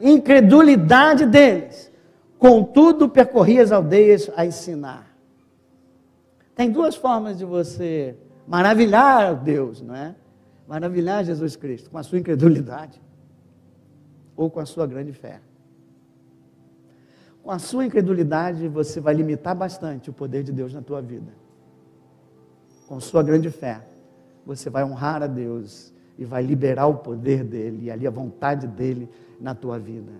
incredulidade 0.00 1.26
deles. 1.26 1.90
Contudo, 2.38 3.08
percorria 3.08 3.62
as 3.62 3.70
aldeias 3.70 4.30
a 4.34 4.44
ensinar. 4.44 5.06
Tem 6.56 6.70
duas 6.70 6.96
formas 6.96 7.38
de 7.38 7.44
você 7.44 8.16
maravilhar 8.46 9.34
Deus, 9.34 9.80
não 9.80 9.94
é? 9.94 10.14
Maravilhar 10.70 11.24
Jesus 11.24 11.56
Cristo 11.56 11.90
com 11.90 11.98
a 11.98 12.02
sua 12.04 12.16
incredulidade 12.20 13.02
ou 14.36 14.48
com 14.48 14.60
a 14.60 14.64
sua 14.64 14.86
grande 14.86 15.12
fé. 15.12 15.40
Com 17.42 17.50
a 17.50 17.58
sua 17.58 17.84
incredulidade, 17.84 18.68
você 18.68 19.00
vai 19.00 19.12
limitar 19.12 19.56
bastante 19.56 20.10
o 20.10 20.12
poder 20.12 20.44
de 20.44 20.52
Deus 20.52 20.72
na 20.72 20.80
tua 20.80 21.02
vida. 21.02 21.32
Com 22.86 23.00
sua 23.00 23.20
grande 23.20 23.50
fé, 23.50 23.84
você 24.46 24.70
vai 24.70 24.84
honrar 24.84 25.24
a 25.24 25.26
Deus 25.26 25.92
e 26.16 26.24
vai 26.24 26.40
liberar 26.40 26.86
o 26.86 26.98
poder 26.98 27.42
dele 27.42 27.86
e 27.86 27.90
ali 27.90 28.06
a 28.06 28.10
vontade 28.10 28.68
dele 28.68 29.10
na 29.40 29.56
tua 29.56 29.76
vida. 29.76 30.12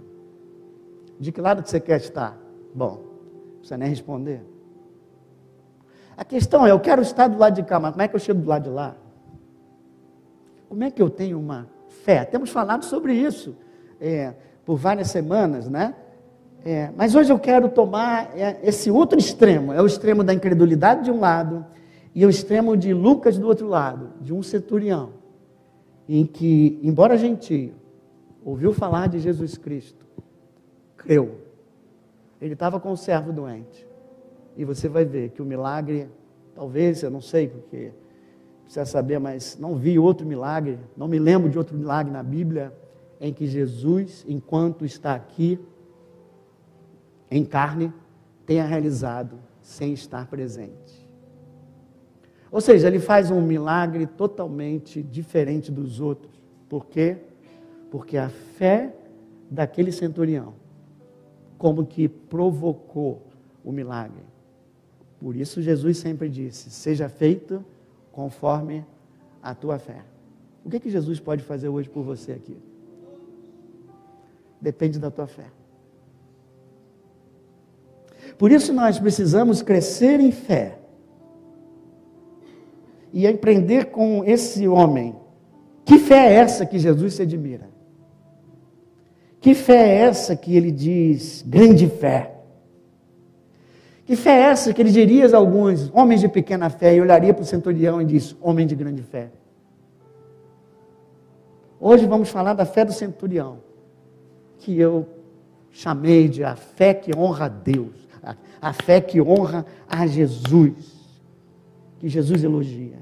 De 1.21 1.31
que 1.31 1.41
lado 1.41 1.65
você 1.65 1.79
quer 1.79 2.01
estar? 2.01 2.37
Bom, 2.75 3.05
não 3.53 3.59
precisa 3.59 3.79
nem 3.79 3.89
responder. 3.89 4.43
A 6.17 6.25
questão 6.25 6.67
é, 6.67 6.73
eu 6.73 6.81
quero 6.81 7.03
estar 7.03 7.29
do 7.29 7.39
lado 7.39 7.55
de 7.55 7.63
cá, 7.63 7.79
mas 7.79 7.93
como 7.93 8.03
é 8.03 8.09
que 8.09 8.17
eu 8.17 8.21
chego 8.21 8.41
do 8.41 8.49
lado 8.49 8.65
de 8.65 8.71
lá? 8.71 8.97
Como 10.71 10.85
é 10.85 10.91
que 10.91 11.03
eu 11.03 11.11
tenho 11.11 11.37
uma 11.37 11.67
fé? 12.05 12.25
Temos 12.25 12.51
falado 12.51 12.85
sobre 12.85 13.13
isso 13.13 13.57
é, 14.01 14.33
por 14.65 14.77
várias 14.77 15.11
semanas, 15.11 15.69
né? 15.69 15.97
É, 16.65 16.93
mas 16.97 17.17
hoje 17.17 17.33
eu 17.33 17.41
quero 17.41 17.69
tomar 17.69 18.39
é, 18.39 18.61
esse 18.63 18.89
outro 18.89 19.19
extremo, 19.19 19.73
é 19.73 19.83
o 19.83 19.87
extremo 19.87 20.23
da 20.23 20.33
incredulidade 20.33 21.03
de 21.03 21.11
um 21.11 21.19
lado 21.19 21.67
e 22.15 22.25
o 22.25 22.31
extremo 22.31 22.77
de 22.77 22.95
Lucas 22.95 23.37
do 23.37 23.49
outro 23.49 23.67
lado, 23.67 24.11
de 24.21 24.33
um 24.33 24.45
centurião, 24.45 25.15
em 26.09 26.25
que, 26.25 26.79
embora 26.85 27.19
gentio, 27.19 27.75
ouviu 28.45 28.73
falar 28.73 29.09
de 29.09 29.19
Jesus 29.19 29.59
Cristo, 29.59 30.07
creu. 30.97 31.41
Ele 32.41 32.53
estava 32.53 32.79
com 32.79 32.93
o 32.93 32.97
servo 32.97 33.33
doente. 33.33 33.85
E 34.57 34.65
você 34.65 34.89
vai 34.89 35.05
ver 35.05 35.31
que 35.31 35.43
o 35.43 35.45
milagre, 35.45 36.09
talvez, 36.55 37.03
eu 37.03 37.11
não 37.11 37.21
sei, 37.21 37.49
porque 37.49 37.91
precisa 38.71 38.87
saber, 38.87 39.19
mas 39.19 39.59
não 39.59 39.75
vi 39.75 39.99
outro 39.99 40.25
milagre, 40.25 40.79
não 40.97 41.09
me 41.09 41.19
lembro 41.19 41.51
de 41.51 41.59
outro 41.59 41.77
milagre 41.77 42.13
na 42.13 42.23
Bíblia 42.23 42.73
em 43.21 43.33
que 43.33 43.45
Jesus, 43.45 44.25
enquanto 44.29 44.85
está 44.85 45.13
aqui 45.13 45.59
em 47.29 47.45
carne, 47.45 47.93
tenha 48.47 48.65
realizado 48.65 49.41
sem 49.61 49.93
estar 49.93 50.29
presente. 50.29 51.05
Ou 52.49 52.61
seja, 52.61 52.87
ele 52.87 53.01
faz 53.01 53.29
um 53.33 53.43
milagre 53.43 54.07
totalmente 54.07 55.03
diferente 55.03 55.73
dos 55.73 56.01
outros. 56.01 56.41
Por 56.69 56.87
quê? 56.87 57.17
Porque 57.91 58.17
a 58.17 58.29
fé 58.29 58.95
daquele 59.51 59.91
centurião, 59.91 60.55
como 61.59 61.85
que 61.85 62.09
provocou 62.09 63.27
o 63.65 63.73
milagre. 63.73 64.23
Por 65.19 65.35
isso 65.35 65.61
Jesus 65.61 65.99
sempre 65.99 66.29
disse: 66.29 66.71
seja 66.71 67.09
feito 67.09 67.65
conforme 68.21 68.85
a 69.43 69.55
tua 69.55 69.79
fé. 69.79 70.03
O 70.63 70.69
que, 70.69 70.77
é 70.77 70.81
que 70.81 70.91
Jesus 70.91 71.19
pode 71.19 71.43
fazer 71.43 71.71
hoje 71.71 71.89
por 71.89 72.03
você 72.03 72.33
aqui? 72.33 72.55
Depende 74.61 74.99
da 74.99 75.11
tua 75.11 75.27
fé. 75.27 75.47
Por 78.37 78.53
isso 78.53 78.75
nós 78.75 78.99
precisamos 78.99 79.63
crescer 79.63 80.21
em 80.21 80.31
fé 80.33 80.79
e 83.11 83.27
aprender 83.27 83.87
com 83.87 84.23
esse 84.23 84.69
homem. 84.69 85.17
Que 85.83 85.99
fé 85.99 86.27
é 86.27 86.35
essa 86.35 86.67
que 86.67 86.79
Jesus 86.79 87.15
se 87.15 87.23
admira? 87.23 87.71
Que 89.41 89.55
fé 89.55 89.89
é 89.89 89.95
essa 90.03 90.37
que 90.37 90.55
ele 90.55 90.71
diz 90.71 91.43
grande 91.49 91.89
fé? 91.89 92.30
Que 94.11 94.17
fé 94.17 94.31
é 94.31 94.41
essa 94.41 94.75
que 94.75 94.83
ele 94.83 94.91
diria 94.91 95.33
a 95.33 95.37
alguns, 95.37 95.89
homens 95.95 96.21
de 96.21 96.27
pequena 96.27 96.69
fé, 96.69 96.97
e 96.97 97.01
olharia 97.01 97.33
para 97.33 97.43
o 97.43 97.47
centurião 97.47 98.03
e 98.03 98.05
diz, 98.05 98.37
homem 98.41 98.67
de 98.67 98.75
grande 98.75 99.05
fé. 99.05 99.31
Hoje 101.79 102.09
vamos 102.09 102.29
falar 102.29 102.55
da 102.55 102.67
fé 102.67 102.85
do 102.85 102.93
centurião, 102.93 103.59
que 104.59 104.77
eu 104.77 105.07
chamei 105.71 106.29
de 106.29 106.43
a 106.43 106.57
fé 106.57 106.93
que 106.93 107.17
honra 107.17 107.45
a 107.45 107.49
Deus, 107.49 107.95
a, 108.21 108.35
a 108.61 108.73
fé 108.73 109.01
que 109.01 109.21
honra 109.21 109.65
a 109.89 110.05
Jesus, 110.09 110.93
que 112.01 112.09
Jesus 112.09 112.43
elogia. 112.43 112.99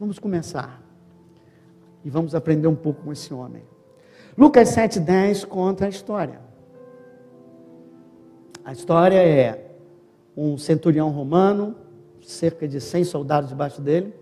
Vamos 0.00 0.18
começar 0.18 0.82
e 2.04 2.10
vamos 2.10 2.34
aprender 2.34 2.66
um 2.66 2.74
pouco 2.74 3.04
com 3.04 3.12
esse 3.12 3.32
homem. 3.32 3.62
Lucas 4.36 4.70
7,10 4.70 5.46
conta 5.46 5.84
a 5.84 5.88
história. 5.88 6.44
A 8.66 8.72
história 8.72 9.16
é 9.16 9.70
um 10.36 10.58
centurião 10.58 11.10
romano, 11.10 11.76
cerca 12.20 12.66
de 12.66 12.80
100 12.80 13.04
soldados 13.04 13.48
debaixo 13.48 13.80
dele. 13.80 14.12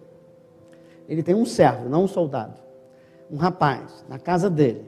Ele 1.09 1.23
tem 1.23 1.35
um 1.35 1.47
servo, 1.47 1.89
não 1.89 2.05
um 2.05 2.07
soldado. 2.07 2.61
Um 3.31 3.37
rapaz, 3.37 4.05
na 4.07 4.19
casa 4.19 4.51
dele, 4.51 4.85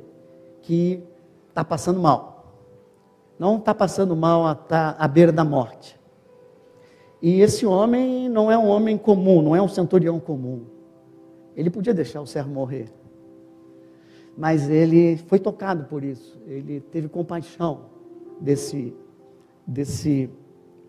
que 0.61 1.03
está 1.49 1.65
passando 1.65 1.99
mal. 1.99 2.53
Não 3.39 3.57
está 3.57 3.75
passando 3.75 4.15
mal, 4.15 4.53
está 4.53 4.95
à 4.99 5.09
beira 5.09 5.33
da 5.33 5.43
morte. 5.43 5.99
E 7.23 7.41
esse 7.41 7.65
homem 7.65 8.29
não 8.29 8.53
é 8.53 8.59
um 8.59 8.69
homem 8.69 8.99
comum, 8.99 9.41
não 9.41 9.57
é 9.57 9.63
um 9.63 9.69
centurião 9.69 10.21
comum. 10.21 10.67
Ele 11.57 11.71
podia 11.71 11.95
deixar 11.95 12.21
o 12.21 12.27
servo 12.27 12.51
morrer 12.51 12.93
mas 14.37 14.69
ele 14.69 15.17
foi 15.17 15.39
tocado 15.39 15.85
por 15.85 16.05
isso. 16.05 16.39
Ele 16.47 16.81
teve 16.81 17.09
compaixão 17.09 17.87
desse, 18.39 18.95
desse 19.66 20.30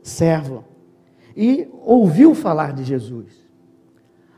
servo 0.02 0.64
e 1.36 1.68
ouviu 1.84 2.34
falar 2.34 2.74
de 2.74 2.84
Jesus. 2.84 3.48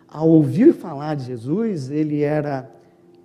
Ao 0.08 0.28
ouvir 0.28 0.74
falar 0.74 1.16
de 1.16 1.26
Jesus, 1.26 1.92
ele 1.92 2.22
era 2.22 2.70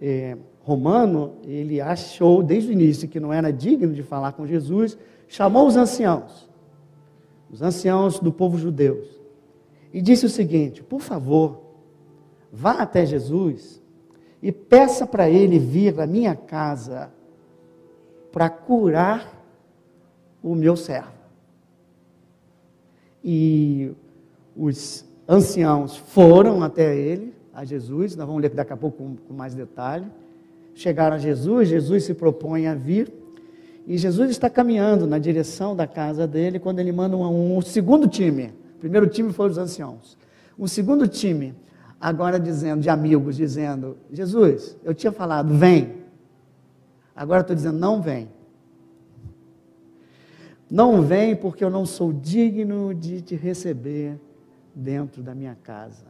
é, 0.00 0.36
romano, 0.60 1.36
ele 1.42 1.80
achou 1.80 2.42
desde 2.42 2.70
o 2.70 2.72
início 2.72 3.08
que 3.08 3.18
não 3.18 3.32
era 3.32 3.52
digno 3.52 3.92
de 3.92 4.02
falar 4.02 4.32
com 4.32 4.46
Jesus, 4.46 4.96
chamou 5.26 5.66
os 5.66 5.76
anciãos, 5.76 6.48
os 7.50 7.62
anciãos 7.62 8.18
do 8.18 8.32
povo 8.32 8.58
judeu, 8.58 9.02
e 9.92 10.02
disse 10.02 10.26
o 10.26 10.30
seguinte: 10.30 10.82
por 10.82 11.00
favor, 11.00 11.60
vá 12.52 12.82
até 12.82 13.04
Jesus 13.04 13.82
e 14.42 14.52
peça 14.52 15.06
para 15.06 15.28
ele 15.28 15.58
vir 15.58 15.98
à 15.98 16.06
minha 16.06 16.36
casa 16.36 17.10
para 18.30 18.50
curar 18.50 19.33
o 20.44 20.54
meu 20.54 20.76
servo. 20.76 21.08
E 23.24 23.90
os 24.54 25.02
anciãos 25.26 25.96
foram 25.96 26.62
até 26.62 26.94
ele, 26.94 27.32
a 27.54 27.64
Jesus, 27.64 28.14
nós 28.14 28.26
vamos 28.26 28.42
ler 28.42 28.50
daqui 28.50 28.72
a 28.72 28.76
pouco 28.76 28.98
com, 28.98 29.16
com 29.16 29.32
mais 29.32 29.54
detalhe. 29.54 30.04
Chegaram 30.74 31.16
a 31.16 31.18
Jesus, 31.18 31.68
Jesus 31.68 32.04
se 32.04 32.12
propõe 32.12 32.66
a 32.66 32.74
vir, 32.74 33.10
e 33.86 33.96
Jesus 33.96 34.30
está 34.30 34.50
caminhando 34.50 35.06
na 35.06 35.18
direção 35.18 35.74
da 35.74 35.86
casa 35.86 36.26
dele 36.26 36.58
quando 36.58 36.80
ele 36.80 36.92
manda 36.92 37.16
um, 37.16 37.56
um 37.56 37.62
segundo 37.62 38.06
time. 38.06 38.52
O 38.76 38.80
primeiro 38.80 39.06
time 39.06 39.32
foi 39.32 39.48
os 39.48 39.56
anciãos. 39.56 40.18
Um 40.58 40.66
segundo 40.66 41.08
time 41.08 41.54
agora 41.98 42.38
dizendo, 42.38 42.82
de 42.82 42.90
amigos, 42.90 43.36
dizendo: 43.36 43.96
Jesus, 44.12 44.76
eu 44.84 44.94
tinha 44.94 45.12
falado, 45.12 45.54
vem. 45.54 46.04
Agora 47.16 47.40
estou 47.40 47.56
dizendo, 47.56 47.78
não 47.78 48.02
vem. 48.02 48.28
Não 50.70 51.02
vem 51.02 51.36
porque 51.36 51.62
eu 51.62 51.70
não 51.70 51.84
sou 51.84 52.12
digno 52.12 52.94
de 52.94 53.20
te 53.20 53.34
receber 53.34 54.18
dentro 54.74 55.22
da 55.22 55.34
minha 55.34 55.54
casa. 55.54 56.06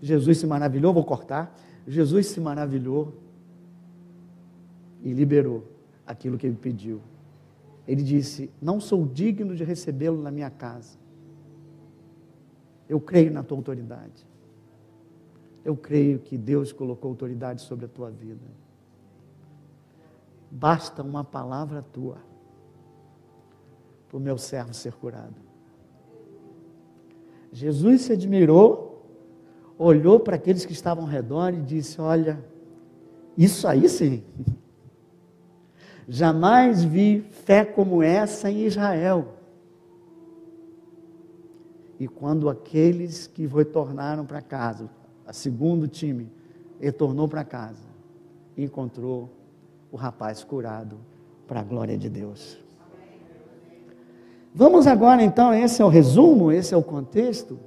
Jesus 0.00 0.38
se 0.38 0.46
maravilhou, 0.46 0.92
vou 0.92 1.04
cortar. 1.04 1.56
Jesus 1.86 2.26
se 2.26 2.40
maravilhou 2.40 3.12
e 5.02 5.12
liberou 5.12 5.64
aquilo 6.06 6.36
que 6.36 6.46
ele 6.46 6.56
pediu. 6.56 7.00
Ele 7.86 8.02
disse: 8.02 8.50
Não 8.60 8.80
sou 8.80 9.06
digno 9.06 9.54
de 9.54 9.64
recebê-lo 9.64 10.20
na 10.20 10.30
minha 10.30 10.50
casa. 10.50 10.98
Eu 12.88 13.00
creio 13.00 13.32
na 13.32 13.42
tua 13.42 13.56
autoridade. 13.56 14.26
Eu 15.64 15.76
creio 15.76 16.18
que 16.18 16.36
Deus 16.36 16.72
colocou 16.72 17.10
autoridade 17.10 17.62
sobre 17.62 17.86
a 17.86 17.88
tua 17.88 18.10
vida. 18.10 18.61
Basta 20.54 21.02
uma 21.02 21.24
palavra 21.24 21.80
tua 21.80 22.18
para 24.06 24.18
o 24.18 24.20
meu 24.20 24.36
servo 24.36 24.74
ser 24.74 24.92
curado. 24.92 25.34
Jesus 27.50 28.02
se 28.02 28.12
admirou, 28.12 29.06
olhou 29.78 30.20
para 30.20 30.36
aqueles 30.36 30.66
que 30.66 30.74
estavam 30.74 31.04
ao 31.04 31.10
redor 31.10 31.54
e 31.54 31.62
disse: 31.62 31.98
Olha, 32.02 32.38
isso 33.34 33.66
aí 33.66 33.88
sim. 33.88 34.22
Jamais 36.06 36.84
vi 36.84 37.22
fé 37.22 37.64
como 37.64 38.02
essa 38.02 38.50
em 38.50 38.66
Israel. 38.66 39.38
E 41.98 42.06
quando 42.06 42.50
aqueles 42.50 43.26
que 43.26 43.46
retornaram 43.46 44.26
para 44.26 44.42
casa, 44.42 44.90
a 45.26 45.32
segundo 45.32 45.88
time, 45.88 46.30
retornou 46.78 47.26
para 47.26 47.42
casa, 47.42 47.86
encontrou 48.54 49.30
o 49.92 49.96
rapaz 49.96 50.42
curado 50.42 50.96
para 51.46 51.60
a 51.60 51.62
glória 51.62 51.98
de 51.98 52.08
Deus. 52.08 52.58
Vamos 54.54 54.86
agora 54.86 55.22
então, 55.22 55.52
esse 55.52 55.82
é 55.82 55.84
o 55.84 55.88
resumo, 55.88 56.50
esse 56.50 56.72
é 56.72 56.76
o 56.76 56.82
contexto. 56.82 57.58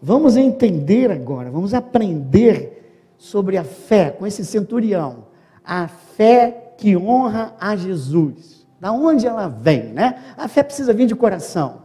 Vamos 0.00 0.36
entender 0.36 1.10
agora, 1.10 1.50
vamos 1.50 1.72
aprender 1.72 3.08
sobre 3.16 3.56
a 3.56 3.64
fé 3.64 4.10
com 4.10 4.26
esse 4.26 4.44
centurião. 4.44 5.26
A 5.64 5.88
fé 5.88 6.74
que 6.76 6.94
honra 6.96 7.54
a 7.58 7.74
Jesus. 7.74 8.66
Da 8.78 8.92
onde 8.92 9.26
ela 9.26 9.48
vem, 9.48 9.92
né? 9.92 10.22
A 10.36 10.48
fé 10.48 10.62
precisa 10.62 10.92
vir 10.92 11.06
de 11.06 11.16
coração 11.16 11.80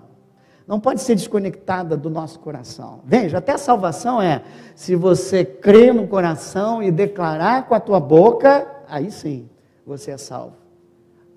não 0.68 0.82
pode 0.82 1.00
ser 1.00 1.16
desconectada 1.16 1.96
do 1.96 2.10
nosso 2.10 2.40
coração. 2.42 3.00
Veja, 3.06 3.38
até 3.38 3.54
a 3.54 3.58
salvação 3.58 4.22
é 4.22 4.42
se 4.76 4.98
você 4.98 5.46
crer 5.46 5.94
no 5.94 6.06
coração 6.08 6.84
e 6.84 6.92
declarar 6.92 7.70
com 7.70 7.74
a 7.74 7.80
tua 7.80 8.02
boca, 8.02 8.68
aí 8.90 9.10
sim 9.10 9.48
você 9.88 10.12
é 10.12 10.18
salvo. 10.18 10.56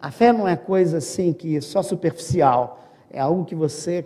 A 0.01 0.11
fé 0.11 0.33
não 0.33 0.49
é 0.49 0.57
coisa 0.57 0.99
assim 0.99 1.33
que 1.33 1.57
é 1.57 1.61
só 1.61 1.83
superficial, 1.83 2.83
é 3.11 3.21
algo 3.21 3.45
que 3.45 3.55
você 3.55 4.05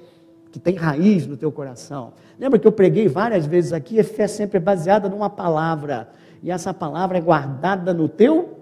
que 0.52 0.60
tem 0.60 0.76
raiz 0.76 1.26
no 1.26 1.36
teu 1.36 1.50
coração. 1.50 2.12
Lembra 2.38 2.58
que 2.58 2.66
eu 2.66 2.70
preguei 2.70 3.08
várias 3.08 3.44
vezes 3.46 3.72
aqui, 3.72 3.98
a 3.98 4.04
fé 4.04 4.28
sempre 4.28 4.58
é 4.58 4.60
baseada 4.60 5.08
numa 5.08 5.28
palavra, 5.28 6.08
e 6.42 6.50
essa 6.50 6.72
palavra 6.72 7.18
é 7.18 7.20
guardada 7.20 7.92
no 7.92 8.08
teu 8.08 8.60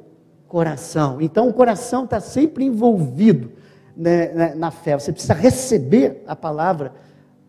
coração. 0.49 1.21
Então 1.21 1.49
o 1.49 1.53
coração 1.53 2.05
está 2.05 2.21
sempre 2.21 2.65
envolvido 2.65 3.53
né, 3.97 4.29
né, 4.29 4.55
na 4.55 4.71
fé. 4.71 4.99
Você 4.99 5.13
precisa 5.13 5.35
receber 5.35 6.23
a 6.27 6.37
palavra 6.37 6.93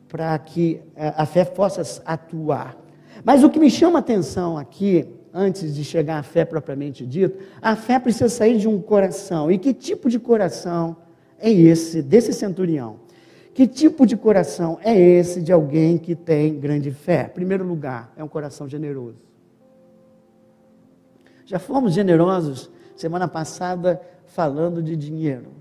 para 0.08 0.38
que 0.40 0.82
eh, 0.96 1.14
a 1.16 1.26
fé 1.26 1.46
possa 1.46 2.02
atuar. 2.06 2.76
Mas 3.24 3.44
o 3.44 3.50
que 3.50 3.60
me 3.60 3.70
chama 3.70 4.00
a 4.00 4.02
atenção 4.02 4.58
aqui, 4.58 5.08
antes 5.34 5.74
de 5.74 5.84
chegar 5.84 6.20
à 6.20 6.24
fé 6.24 6.46
propriamente 6.46 7.06
dita, 7.06 7.38
a 7.62 7.76
fé 7.76 7.98
precisa 7.98 8.30
sair 8.30 8.58
de 8.60 8.68
um 8.68 8.80
coração. 8.80 9.52
E 9.52 9.58
que 9.58 9.74
tipo 9.74 10.10
de 10.10 10.20
coração 10.20 10.96
é 11.40 11.52
esse 11.52 12.02
desse 12.02 12.32
centurião? 12.32 13.00
Que 13.54 13.68
tipo 13.68 14.06
de 14.06 14.16
coração 14.16 14.80
é 14.84 14.98
esse 15.00 15.42
de 15.42 15.52
alguém 15.52 15.98
que 15.98 16.16
tem 16.16 16.60
grande 16.60 16.92
fé? 16.92 17.26
Primeiro 17.26 17.66
lugar, 17.66 18.14
é 18.16 18.24
um 18.24 18.28
coração 18.28 18.68
generoso. 18.68 19.18
Já 21.46 21.60
fomos 21.60 21.94
generosos 21.94 22.72
semana 22.96 23.28
passada 23.28 24.02
falando 24.26 24.82
de 24.82 24.96
dinheiro. 24.96 25.52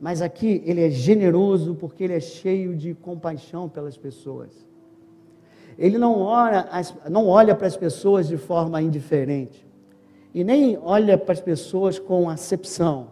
Mas 0.00 0.20
aqui 0.20 0.62
ele 0.66 0.84
é 0.84 0.90
generoso 0.90 1.74
porque 1.74 2.04
ele 2.04 2.12
é 2.12 2.20
cheio 2.20 2.76
de 2.76 2.94
compaixão 2.94 3.68
pelas 3.68 3.96
pessoas. 3.96 4.66
Ele 5.78 5.98
não, 5.98 6.20
ora, 6.20 6.68
não 7.10 7.26
olha 7.28 7.54
para 7.54 7.66
as 7.66 7.76
pessoas 7.76 8.28
de 8.28 8.36
forma 8.36 8.80
indiferente. 8.80 9.66
E 10.32 10.42
nem 10.42 10.78
olha 10.82 11.16
para 11.16 11.32
as 11.32 11.40
pessoas 11.40 11.98
com 11.98 12.28
acepção. 12.28 13.08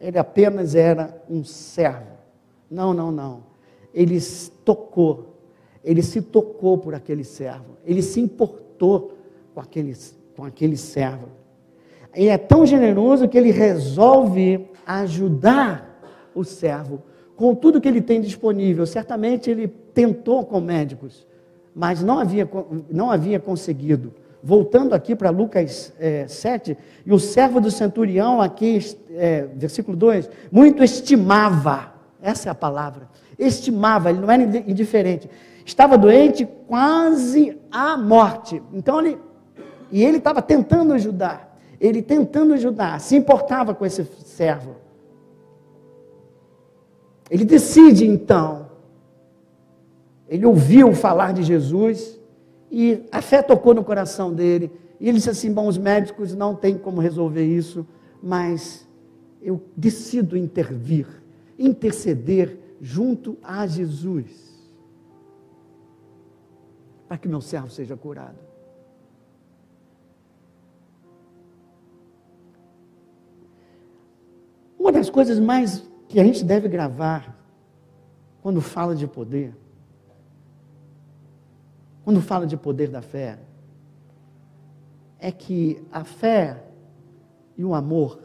Ele 0.00 0.18
apenas 0.18 0.74
era 0.74 1.22
um 1.28 1.44
servo. 1.44 2.12
Não, 2.70 2.94
não, 2.94 3.10
não. 3.10 3.44
Ele 3.92 4.18
tocou. 4.64 5.36
Ele 5.84 6.02
se 6.02 6.22
tocou 6.22 6.78
por 6.78 6.94
aquele 6.94 7.24
servo. 7.24 7.76
Ele 7.84 8.02
se 8.02 8.20
importou 8.20 9.12
com 9.54 9.60
aquele, 9.60 9.94
com 10.36 10.44
aquele 10.44 10.76
servo. 10.76 11.28
Ele 12.14 12.28
é 12.28 12.38
tão 12.38 12.64
generoso 12.64 13.28
que 13.28 13.36
ele 13.36 13.50
resolve 13.50 14.68
ajudar 14.86 16.00
o 16.34 16.44
servo 16.44 17.02
com 17.36 17.54
tudo 17.54 17.80
que 17.80 17.88
ele 17.88 18.00
tem 18.00 18.20
disponível. 18.20 18.86
Certamente 18.86 19.50
ele 19.50 19.66
tentou 19.68 20.44
com 20.44 20.60
médicos, 20.60 21.26
mas 21.74 22.02
não 22.02 22.18
havia, 22.18 22.48
não 22.90 23.10
havia 23.10 23.40
conseguido. 23.40 24.12
Voltando 24.42 24.94
aqui 24.94 25.14
para 25.14 25.30
Lucas 25.30 25.92
é, 25.98 26.26
7, 26.26 26.76
e 27.06 27.12
o 27.12 27.18
servo 27.18 27.60
do 27.60 27.70
centurião, 27.70 28.40
aqui, 28.40 28.80
é, 29.10 29.46
versículo 29.54 29.96
2, 29.96 30.28
muito 30.50 30.82
estimava, 30.82 31.92
essa 32.20 32.48
é 32.48 32.52
a 32.52 32.54
palavra, 32.54 33.08
estimava, 33.38 34.10
ele 34.10 34.20
não 34.20 34.30
era 34.30 34.42
indiferente, 34.42 35.30
estava 35.64 35.96
doente 35.96 36.46
quase 36.66 37.56
à 37.70 37.96
morte. 37.96 38.60
Então 38.72 39.00
ele, 39.00 39.18
e 39.92 40.02
ele 40.02 40.18
estava 40.18 40.42
tentando 40.42 40.92
ajudar, 40.92 41.56
ele 41.80 42.02
tentando 42.02 42.54
ajudar, 42.54 43.00
se 43.00 43.14
importava 43.14 43.74
com 43.74 43.86
esse 43.86 44.04
servo. 44.24 44.76
Ele 47.30 47.44
decide 47.44 48.06
então. 48.06 48.71
Ele 50.32 50.46
ouviu 50.46 50.94
falar 50.94 51.34
de 51.34 51.42
Jesus 51.42 52.18
e 52.70 53.06
a 53.12 53.20
fé 53.20 53.42
tocou 53.42 53.74
no 53.74 53.84
coração 53.84 54.32
dele 54.32 54.72
E 54.98 55.06
ele 55.06 55.18
disse 55.18 55.28
assim: 55.28 55.52
Bom, 55.52 55.66
os 55.66 55.76
médicos 55.76 56.34
não 56.34 56.54
têm 56.54 56.78
como 56.78 57.02
resolver 57.02 57.44
isso, 57.44 57.86
mas 58.22 58.88
eu 59.42 59.60
decido 59.76 60.34
intervir, 60.34 61.06
interceder 61.58 62.58
junto 62.80 63.36
a 63.42 63.66
Jesus, 63.66 64.30
para 67.06 67.18
que 67.18 67.28
meu 67.28 67.42
servo 67.42 67.68
seja 67.68 67.94
curado. 67.94 68.38
Uma 74.78 74.92
das 74.92 75.10
coisas 75.10 75.38
mais 75.38 75.86
que 76.08 76.18
a 76.18 76.24
gente 76.24 76.42
deve 76.42 76.68
gravar 76.68 77.36
quando 78.40 78.62
fala 78.62 78.96
de 78.96 79.06
poder, 79.06 79.54
quando 82.04 82.20
fala 82.20 82.46
de 82.46 82.56
poder 82.56 82.88
da 82.88 83.00
fé, 83.02 83.38
é 85.18 85.30
que 85.30 85.82
a 85.90 86.04
fé 86.04 86.64
e 87.56 87.64
o 87.64 87.74
amor 87.74 88.20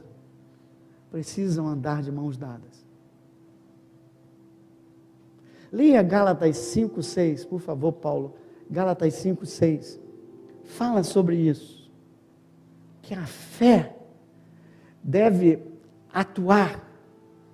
precisam 1.12 1.68
andar 1.68 2.02
de 2.02 2.12
mãos 2.12 2.38
dadas. 2.38 2.86
Leia 5.72 6.02
Gálatas 6.02 6.58
5, 6.58 7.04
6, 7.04 7.46
por 7.46 7.60
favor, 7.60 7.92
Paulo. 7.94 8.36
Gálatas 8.70 9.14
5, 9.16 9.46
6. 9.46 10.00
Fala 10.64 11.04
sobre 11.04 11.36
isso. 11.36 11.92
Que 13.02 13.14
a 13.14 13.26
fé 13.26 13.96
deve 15.04 15.62
atuar. 16.12 16.84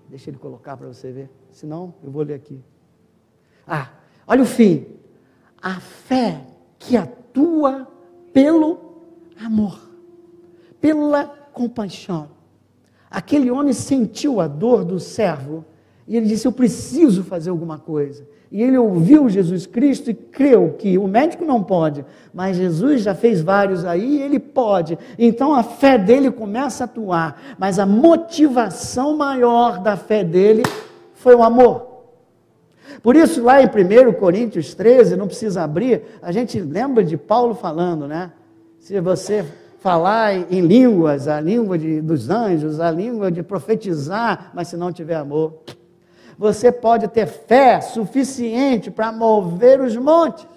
Deixa 0.10 0.30
ele 0.30 0.38
colocar 0.38 0.78
para 0.78 0.88
você 0.88 1.12
ver. 1.12 1.30
Senão, 1.52 1.94
eu 2.04 2.12
vou 2.12 2.24
ler 2.24 2.36
aqui. 2.36 2.64
Ah, 3.68 3.92
olha 4.28 4.44
o 4.44 4.46
fim. 4.46 4.86
A 5.64 5.80
fé 5.80 6.42
que 6.78 6.96
atua 6.98 7.88
pelo 8.34 8.78
amor, 9.44 9.80
pela 10.82 11.26
compaixão. 11.54 12.30
Aquele 13.10 13.50
homem 13.50 13.72
sentiu 13.74 14.42
a 14.42 14.48
dor 14.48 14.84
do 14.84 15.00
servo 15.00 15.64
e 16.08 16.18
ele 16.18 16.26
disse: 16.26 16.48
Eu 16.48 16.52
preciso 16.52 17.24
fazer 17.24 17.50
alguma 17.50 17.80
coisa. 17.80 18.28
E 18.52 18.62
ele 18.62 18.78
ouviu 18.78 19.28
Jesus 19.30 19.66
Cristo 19.66 20.12
e 20.12 20.14
creu 20.14 20.76
que 20.78 20.96
o 20.98 21.08
médico 21.08 21.44
não 21.44 21.64
pode, 21.64 22.06
mas 22.32 22.58
Jesus 22.58 23.02
já 23.02 23.16
fez 23.16 23.42
vários 23.42 23.84
aí 23.84 24.18
e 24.18 24.22
ele 24.22 24.40
pode. 24.40 24.96
Então 25.18 25.56
a 25.56 25.64
fé 25.64 25.98
dele 25.98 26.30
começa 26.30 26.84
a 26.84 26.86
atuar, 26.86 27.42
mas 27.58 27.80
a 27.80 27.86
motivação 27.86 29.18
maior 29.18 29.80
da 29.80 29.98
fé 29.98 30.24
dele 30.24 30.62
foi 31.16 31.34
o 31.34 31.42
amor. 31.42 31.93
Por 33.04 33.18
isso, 33.18 33.44
lá 33.44 33.62
em 33.62 33.66
1 33.66 34.14
Coríntios 34.14 34.74
13, 34.74 35.18
não 35.18 35.28
precisa 35.28 35.62
abrir, 35.62 36.04
a 36.22 36.32
gente 36.32 36.58
lembra 36.62 37.04
de 37.04 37.18
Paulo 37.18 37.54
falando, 37.54 38.08
né? 38.08 38.32
Se 38.80 38.98
você 39.02 39.46
falar 39.80 40.34
em 40.50 40.62
línguas, 40.62 41.28
a 41.28 41.42
língua 41.42 41.78
de, 41.78 42.00
dos 42.00 42.30
anjos, 42.30 42.80
a 42.80 42.90
língua 42.90 43.30
de 43.30 43.44
profetizar, 43.44 44.52
mas 44.54 44.70
se 44.70 44.78
não 44.78 44.94
tiver 44.94 45.16
amor, 45.16 45.60
você 46.38 46.72
pode 46.72 47.10
ter 47.10 47.26
fé 47.26 47.82
suficiente 47.82 48.90
para 48.90 49.12
mover 49.12 49.82
os 49.82 49.98
montes, 49.98 50.48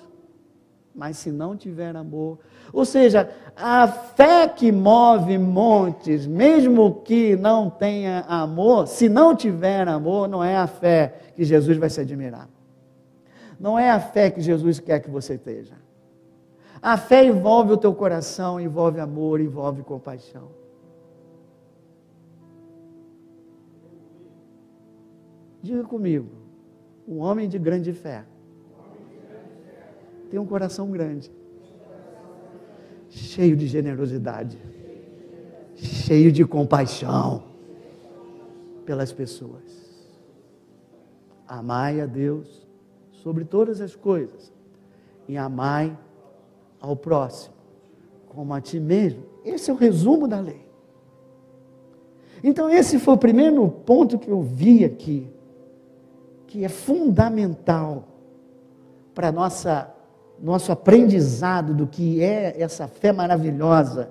mas 0.94 1.18
se 1.18 1.32
não 1.32 1.56
tiver 1.56 1.96
amor, 1.96 2.38
ou 2.76 2.84
seja, 2.84 3.30
a 3.56 3.88
fé 3.88 4.46
que 4.46 4.70
move 4.70 5.38
montes, 5.38 6.26
mesmo 6.26 6.96
que 6.96 7.34
não 7.34 7.70
tenha 7.70 8.20
amor, 8.28 8.86
se 8.86 9.08
não 9.08 9.34
tiver 9.34 9.88
amor, 9.88 10.28
não 10.28 10.44
é 10.44 10.58
a 10.58 10.66
fé 10.66 11.14
que 11.34 11.42
Jesus 11.42 11.78
vai 11.78 11.88
se 11.88 12.02
admirar. 12.02 12.50
Não 13.58 13.78
é 13.78 13.90
a 13.90 13.98
fé 13.98 14.30
que 14.30 14.42
Jesus 14.42 14.78
quer 14.78 15.00
que 15.00 15.08
você 15.08 15.36
esteja. 15.36 15.72
A 16.82 16.98
fé 16.98 17.24
envolve 17.24 17.72
o 17.72 17.78
teu 17.78 17.94
coração, 17.94 18.60
envolve 18.60 19.00
amor, 19.00 19.40
envolve 19.40 19.82
compaixão. 19.82 20.50
Diga 25.62 25.82
comigo, 25.84 26.28
um 27.08 27.20
homem 27.20 27.48
de 27.48 27.58
grande 27.58 27.94
fé 27.94 28.26
tem 30.30 30.38
um 30.38 30.44
coração 30.44 30.90
grande, 30.90 31.32
cheio 33.16 33.56
de 33.56 33.66
generosidade, 33.66 34.58
cheio 35.74 36.30
de 36.30 36.44
compaixão 36.44 37.44
pelas 38.84 39.12
pessoas. 39.12 39.86
Amai 41.48 42.00
a 42.00 42.06
Deus 42.06 42.66
sobre 43.10 43.44
todas 43.44 43.80
as 43.80 43.94
coisas 43.94 44.52
e 45.28 45.36
amai 45.36 45.96
ao 46.80 46.94
próximo 46.94 47.54
como 48.28 48.52
a 48.52 48.60
ti 48.60 48.78
mesmo. 48.78 49.22
Esse 49.44 49.70
é 49.70 49.72
o 49.72 49.76
resumo 49.76 50.28
da 50.28 50.40
lei. 50.40 50.66
Então, 52.44 52.68
esse 52.68 52.98
foi 52.98 53.14
o 53.14 53.18
primeiro 53.18 53.66
ponto 53.68 54.18
que 54.18 54.28
eu 54.28 54.42
vi 54.42 54.84
aqui 54.84 55.26
que 56.46 56.64
é 56.64 56.68
fundamental 56.68 58.04
para 59.14 59.32
nossa 59.32 59.95
nosso 60.40 60.70
aprendizado 60.72 61.74
do 61.74 61.86
que 61.86 62.22
é 62.22 62.60
essa 62.60 62.86
fé 62.86 63.12
maravilhosa 63.12 64.10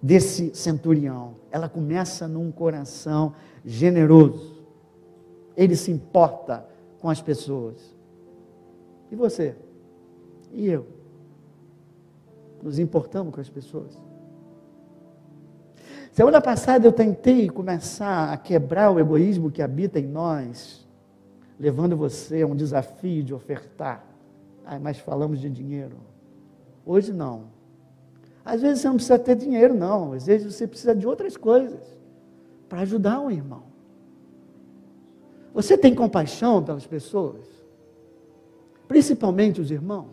desse 0.00 0.54
centurião. 0.54 1.34
Ela 1.50 1.68
começa 1.68 2.26
num 2.26 2.50
coração 2.50 3.34
generoso. 3.64 4.64
Ele 5.56 5.76
se 5.76 5.90
importa 5.90 6.66
com 7.00 7.08
as 7.08 7.20
pessoas. 7.20 7.94
E 9.10 9.16
você? 9.16 9.54
E 10.52 10.68
eu? 10.68 10.86
Nos 12.62 12.78
importamos 12.78 13.34
com 13.34 13.40
as 13.40 13.48
pessoas? 13.48 13.98
Semana 16.12 16.40
passada 16.40 16.86
eu 16.86 16.92
tentei 16.92 17.48
começar 17.48 18.32
a 18.32 18.36
quebrar 18.36 18.90
o 18.90 19.00
egoísmo 19.00 19.50
que 19.50 19.62
habita 19.62 19.98
em 19.98 20.06
nós 20.06 20.82
levando 21.62 21.96
você 21.96 22.42
a 22.42 22.46
um 22.46 22.56
desafio 22.56 23.22
de 23.22 23.32
ofertar. 23.32 24.04
Ah, 24.64 24.78
mas 24.78 24.98
falamos 24.98 25.40
de 25.40 25.50
dinheiro. 25.50 25.96
Hoje 26.84 27.12
não. 27.12 27.44
Às 28.44 28.62
vezes 28.62 28.80
você 28.80 28.88
não 28.88 28.96
precisa 28.96 29.18
ter 29.18 29.36
dinheiro, 29.36 29.74
não. 29.74 30.12
Às 30.12 30.26
vezes 30.26 30.54
você 30.54 30.66
precisa 30.66 30.94
de 30.94 31.06
outras 31.06 31.36
coisas 31.36 31.80
para 32.68 32.80
ajudar 32.80 33.20
o 33.20 33.30
irmão. 33.30 33.64
Você 35.54 35.76
tem 35.76 35.94
compaixão 35.94 36.62
pelas 36.62 36.86
pessoas? 36.86 37.46
Principalmente 38.88 39.60
os 39.60 39.70
irmãos? 39.70 40.10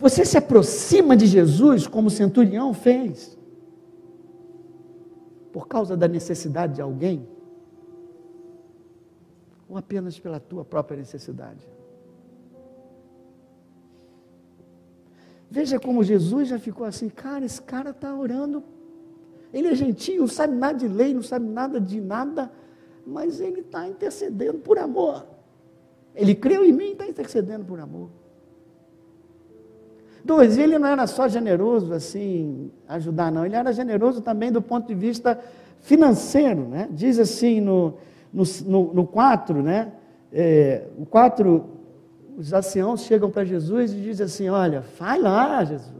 Você 0.00 0.24
se 0.24 0.36
aproxima 0.38 1.16
de 1.16 1.26
Jesus 1.26 1.86
como 1.86 2.08
o 2.08 2.10
centurião 2.10 2.72
fez? 2.72 3.38
por 5.58 5.66
causa 5.66 5.96
da 5.96 6.06
necessidade 6.06 6.76
de 6.76 6.80
alguém? 6.80 7.26
Ou 9.68 9.76
apenas 9.76 10.18
pela 10.18 10.40
tua 10.40 10.64
própria 10.64 10.96
necessidade? 10.96 11.68
Veja 15.50 15.78
como 15.80 16.04
Jesus 16.04 16.48
já 16.48 16.58
ficou 16.58 16.86
assim, 16.86 17.08
cara, 17.08 17.44
esse 17.44 17.60
cara 17.60 17.90
está 17.90 18.14
orando. 18.14 18.62
Ele 19.52 19.68
é 19.68 19.74
gentil, 19.74 20.20
não 20.20 20.28
sabe 20.28 20.54
nada 20.54 20.78
de 20.78 20.88
lei, 20.88 21.14
não 21.14 21.22
sabe 21.22 21.46
nada 21.46 21.80
de 21.80 22.00
nada, 22.00 22.50
mas 23.06 23.40
ele 23.40 23.60
está 23.60 23.88
intercedendo 23.88 24.58
por 24.58 24.78
amor. 24.78 25.26
Ele 26.14 26.34
creu 26.34 26.64
em 26.64 26.72
mim 26.72 26.88
e 26.88 26.92
está 26.92 27.06
intercedendo 27.06 27.64
por 27.64 27.80
amor. 27.80 28.10
Dois, 30.22 30.58
ele 30.58 30.78
não 30.78 30.88
era 30.88 31.06
só 31.06 31.26
generoso 31.28 31.94
assim, 31.94 32.70
ajudar, 32.86 33.32
não. 33.32 33.46
Ele 33.46 33.56
era 33.56 33.72
generoso 33.72 34.20
também 34.20 34.52
do 34.52 34.60
ponto 34.60 34.86
de 34.86 34.94
vista 34.94 35.40
financeiro, 35.80 36.68
né? 36.68 36.88
Diz 36.90 37.18
assim 37.18 37.60
no, 37.60 37.94
no, 38.32 38.44
no, 38.66 38.94
no 38.94 39.06
4, 39.06 39.62
né? 39.62 39.92
É, 40.32 40.86
o 40.98 41.06
4, 41.06 41.64
os 42.36 42.52
anciãos 42.52 43.02
chegam 43.02 43.30
para 43.30 43.44
Jesus 43.44 43.92
e 43.92 44.00
dizem 44.00 44.26
assim: 44.26 44.48
Olha, 44.48 44.84
vai 44.98 45.18
lá, 45.18 45.64
Jesus. 45.64 45.92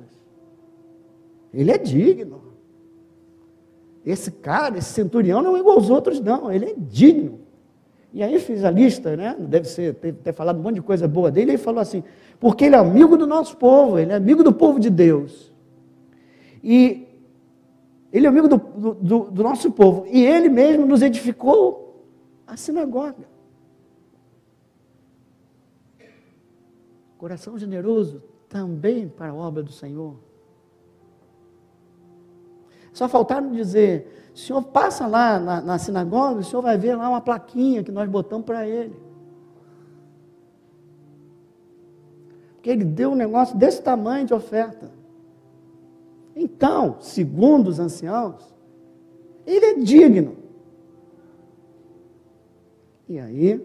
Ele 1.53 1.71
é 1.71 1.79
digno. 1.79 2.43
Esse 4.05 4.31
cara, 4.31 4.79
esse 4.79 4.91
centurião 4.93 5.43
não 5.43 5.57
é 5.57 5.61
igual 5.61 5.77
aos 5.77 5.91
outros, 5.91 6.21
não. 6.21 6.51
Ele 6.51 6.67
é 6.67 6.75
digno. 6.77 7.41
E 8.13 8.23
aí 8.23 8.39
fiz 8.39 8.65
a 8.65 8.71
lista, 8.71 9.17
né? 9.17 9.37
Deve 9.39 9.69
ser, 9.69 9.95
ter, 9.95 10.15
ter 10.15 10.33
falado 10.33 10.59
um 10.59 10.63
monte 10.63 10.77
de 10.77 10.83
coisa 10.83 11.07
boa 11.07 11.31
dele. 11.31 11.53
Ele 11.53 11.59
falou 11.59 11.81
assim: 11.81 12.03
porque 12.41 12.65
ele 12.65 12.75
é 12.75 12.79
amigo 12.79 13.17
do 13.17 13.27
nosso 13.27 13.57
povo, 13.57 13.99
ele 13.99 14.13
é 14.13 14.15
amigo 14.15 14.43
do 14.43 14.53
povo 14.53 14.79
de 14.79 14.91
Deus. 14.91 15.53
E 16.63 17.07
ele 18.13 18.27
é 18.27 18.29
amigo 18.29 18.49
do, 18.49 18.57
do, 18.57 19.31
do 19.31 19.43
nosso 19.43 19.71
povo. 19.71 20.07
E 20.11 20.25
ele 20.25 20.49
mesmo 20.49 20.87
nos 20.87 21.03
edificou 21.03 21.88
a 22.49 22.57
sinagoga. 22.57 23.29
Coração 27.19 27.59
generoso 27.59 28.23
também 28.49 29.09
para 29.09 29.31
a 29.31 29.35
obra 29.35 29.63
do 29.63 29.73
Senhor. 29.73 30.17
Só 32.93 33.09
faltaram 33.09 33.53
dizer, 33.53 34.31
o 34.35 34.39
senhor 34.39 34.63
passa 34.63 35.07
lá 35.07 35.39
na, 35.39 35.61
na 35.61 35.79
sinagoga, 35.79 36.41
o 36.41 36.45
senhor 36.45 36.63
vai 36.63 36.79
ver 36.79 36.97
lá 36.97 37.09
uma 37.09 37.21
plaquinha 37.21 37.85
que 37.85 37.93
nós 37.93 38.09
botamos 38.09 38.47
para 38.47 38.67
ele. 38.67 38.97
Porque 42.55 42.71
ele 42.71 42.85
deu 42.85 43.11
um 43.11 43.15
negócio 43.15 43.57
desse 43.57 43.83
tamanho 43.83 44.27
de 44.27 44.35
oferta. 44.35 44.91
Então, 46.35 46.97
segundo 47.01 47.69
os 47.69 47.79
anciãos, 47.79 48.53
ele 49.47 49.65
é 49.65 49.75
digno. 49.75 50.38
E 53.09 53.19
aí, 53.19 53.65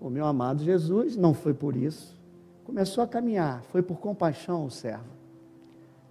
o 0.00 0.10
meu 0.10 0.26
amado 0.26 0.62
Jesus 0.62 1.16
não 1.16 1.32
foi 1.32 1.54
por 1.54 1.76
isso, 1.76 2.16
começou 2.64 3.04
a 3.04 3.06
caminhar, 3.06 3.62
foi 3.70 3.80
por 3.80 3.98
compaixão 3.98 4.66
o 4.66 4.70
servo. 4.70 5.16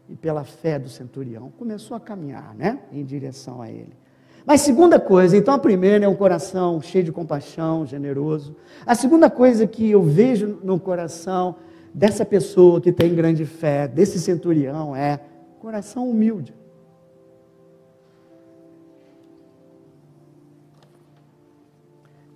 E 0.08 0.16
pela 0.16 0.44
fé 0.44 0.80
do 0.80 0.88
centurião, 0.88 1.52
começou 1.58 1.98
a 1.98 2.00
caminhar, 2.00 2.56
né, 2.56 2.80
em 2.92 3.04
direção 3.04 3.62
a 3.62 3.70
ele. 3.70 3.94
Mas 4.46 4.62
segunda 4.62 5.00
coisa, 5.00 5.36
então 5.36 5.54
a 5.54 5.60
primeira 5.60 6.06
é 6.06 6.08
um 6.08 6.16
coração 6.16 6.80
cheio 6.80 7.04
de 7.04 7.12
compaixão, 7.12 7.86
generoso. 7.86 8.56
A 8.86 8.94
segunda 8.94 9.30
coisa 9.30 9.66
que 9.66 9.90
eu 9.90 10.04
vejo 10.04 10.60
no 10.64 10.80
coração 10.80 11.56
dessa 11.94 12.24
pessoa 12.24 12.80
que 12.80 12.92
tem 12.92 13.16
grande 13.16 13.44
fé, 13.44 13.88
desse 13.88 14.20
centurião, 14.20 14.96
é 14.96 15.20
coração 15.60 16.08
humilde. 16.08 16.54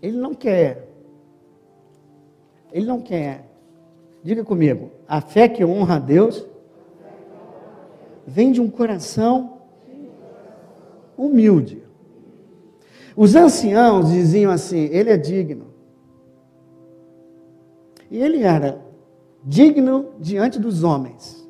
Ele 0.02 0.18
não 0.18 0.34
quer, 0.34 0.88
ele 2.72 2.86
não 2.86 3.02
quer, 3.02 3.50
diga 4.24 4.44
comigo, 4.44 4.92
a 5.08 5.20
fé 5.20 5.50
que 5.50 5.66
honra 5.66 5.96
a 5.96 6.00
Deus 6.00 6.46
vem 8.26 8.52
de 8.52 8.62
um 8.62 8.70
coração 8.70 9.60
humilde. 11.18 11.84
Os 13.16 13.36
anciãos 13.36 14.10
diziam 14.10 14.52
assim: 14.52 14.86
ele 14.92 15.10
é 15.10 15.18
digno. 15.18 15.68
E 18.10 18.18
ele 18.18 18.42
era 18.44 18.82
digno 19.44 20.14
diante 20.20 20.58
dos 20.58 20.84
homens, 20.84 21.46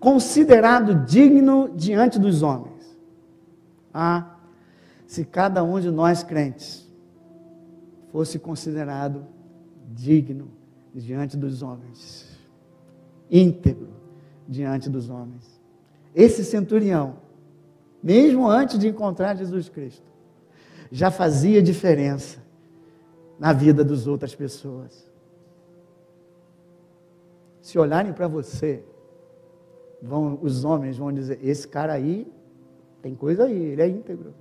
considerado 0.00 1.06
digno 1.06 1.70
diante 1.74 2.18
dos 2.18 2.42
homens. 2.42 2.98
Ah, 3.94 4.36
se 5.06 5.24
cada 5.24 5.62
um 5.62 5.80
de 5.80 5.90
nós 5.90 6.22
crentes 6.22 6.85
fosse 8.16 8.38
considerado 8.38 9.26
digno 9.92 10.50
diante 10.94 11.36
dos 11.36 11.60
homens, 11.60 12.26
íntegro 13.30 13.90
diante 14.48 14.88
dos 14.88 15.10
homens. 15.10 15.60
Esse 16.14 16.42
centurião, 16.42 17.18
mesmo 18.02 18.48
antes 18.48 18.78
de 18.78 18.88
encontrar 18.88 19.36
Jesus 19.36 19.68
Cristo, 19.68 20.10
já 20.90 21.10
fazia 21.10 21.62
diferença 21.62 22.42
na 23.38 23.52
vida 23.52 23.84
das 23.84 24.06
outras 24.06 24.34
pessoas. 24.34 25.12
Se 27.60 27.78
olharem 27.78 28.14
para 28.14 28.26
você, 28.26 28.82
vão, 30.00 30.38
os 30.40 30.64
homens 30.64 30.96
vão 30.96 31.12
dizer: 31.12 31.38
esse 31.42 31.68
cara 31.68 31.92
aí 31.92 32.26
tem 33.02 33.14
coisa 33.14 33.44
aí, 33.44 33.62
ele 33.62 33.82
é 33.82 33.88
íntegro. 33.88 34.32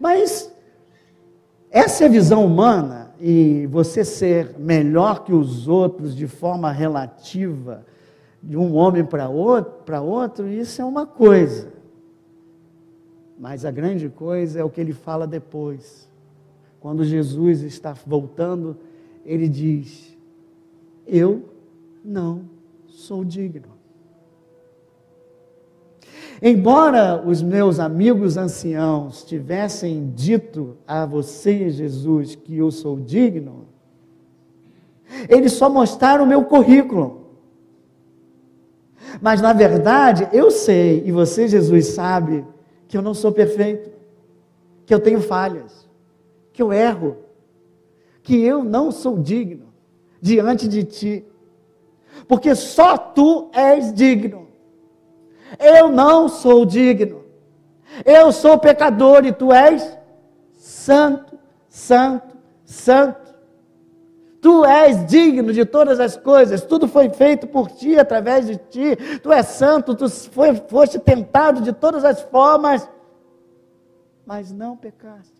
Mas 0.00 0.50
essa 1.70 2.04
é 2.04 2.06
a 2.06 2.10
visão 2.10 2.46
humana 2.46 3.12
e 3.20 3.66
você 3.66 4.02
ser 4.02 4.58
melhor 4.58 5.22
que 5.24 5.32
os 5.32 5.68
outros 5.68 6.16
de 6.16 6.26
forma 6.26 6.72
relativa 6.72 7.84
de 8.42 8.56
um 8.56 8.74
homem 8.74 9.04
para 9.04 9.28
outro, 9.28 9.72
para 9.84 10.00
outro, 10.00 10.48
isso 10.48 10.80
é 10.80 10.84
uma 10.84 11.06
coisa. 11.06 11.70
Mas 13.38 13.66
a 13.66 13.70
grande 13.70 14.08
coisa 14.08 14.60
é 14.60 14.64
o 14.64 14.70
que 14.70 14.80
ele 14.80 14.94
fala 14.94 15.26
depois. 15.26 16.08
Quando 16.80 17.04
Jesus 17.04 17.62
está 17.62 17.92
voltando, 18.06 18.76
ele 19.24 19.48
diz: 19.48 20.16
Eu 21.06 21.44
não 22.02 22.44
sou 22.86 23.22
digno. 23.22 23.79
Embora 26.42 27.22
os 27.26 27.42
meus 27.42 27.78
amigos 27.78 28.36
anciãos 28.36 29.22
tivessem 29.24 30.10
dito 30.14 30.78
a 30.86 31.04
você, 31.04 31.68
Jesus, 31.68 32.34
que 32.34 32.56
eu 32.56 32.70
sou 32.70 32.98
digno, 32.98 33.66
eles 35.28 35.52
só 35.52 35.68
mostraram 35.68 36.24
o 36.24 36.26
meu 36.26 36.44
currículo. 36.44 37.26
Mas 39.20 39.42
na 39.42 39.52
verdade, 39.52 40.28
eu 40.32 40.50
sei, 40.50 41.02
e 41.04 41.12
você, 41.12 41.46
Jesus, 41.46 41.88
sabe, 41.88 42.44
que 42.88 42.96
eu 42.96 43.02
não 43.02 43.12
sou 43.12 43.32
perfeito, 43.32 43.90
que 44.86 44.94
eu 44.94 45.00
tenho 45.00 45.20
falhas, 45.20 45.88
que 46.52 46.62
eu 46.62 46.72
erro, 46.72 47.16
que 48.22 48.40
eu 48.40 48.64
não 48.64 48.90
sou 48.90 49.18
digno 49.18 49.66
diante 50.20 50.68
de 50.68 50.84
ti, 50.84 51.24
porque 52.26 52.54
só 52.54 52.96
tu 52.96 53.50
és 53.52 53.92
digno. 53.92 54.49
Eu 55.58 55.90
não 55.90 56.28
sou 56.28 56.64
digno. 56.64 57.24
Eu 58.04 58.30
sou 58.32 58.58
pecador 58.58 59.24
e 59.24 59.32
tu 59.32 59.52
és 59.52 59.98
santo, 60.52 61.38
santo, 61.68 62.36
santo. 62.64 63.30
Tu 64.40 64.64
és 64.64 65.06
digno 65.06 65.52
de 65.52 65.66
todas 65.66 66.00
as 66.00 66.16
coisas, 66.16 66.62
tudo 66.62 66.88
foi 66.88 67.10
feito 67.10 67.46
por 67.46 67.70
ti, 67.70 67.98
através 67.98 68.46
de 68.46 68.56
ti. 68.56 68.96
Tu 69.22 69.32
és 69.32 69.46
santo, 69.46 69.94
tu 69.94 70.08
foi, 70.08 70.54
foste 70.54 70.98
tentado 70.98 71.60
de 71.60 71.72
todas 71.72 72.04
as 72.04 72.22
formas, 72.22 72.88
mas 74.24 74.50
não 74.50 74.76
pecaste. 74.76 75.39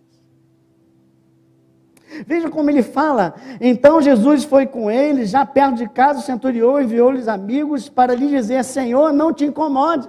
Veja 2.26 2.50
como 2.50 2.70
ele 2.70 2.82
fala. 2.82 3.34
Então 3.60 4.02
Jesus 4.02 4.44
foi 4.44 4.66
com 4.66 4.90
ele, 4.90 5.24
já 5.24 5.44
perto 5.46 5.76
de 5.76 5.88
casa, 5.88 6.20
o 6.20 6.22
centurião 6.22 6.80
enviou-lhes 6.80 7.28
amigos 7.28 7.88
para 7.88 8.14
lhe 8.14 8.28
dizer: 8.28 8.64
Senhor, 8.64 9.12
não 9.12 9.32
te 9.32 9.44
incomodes 9.44 10.08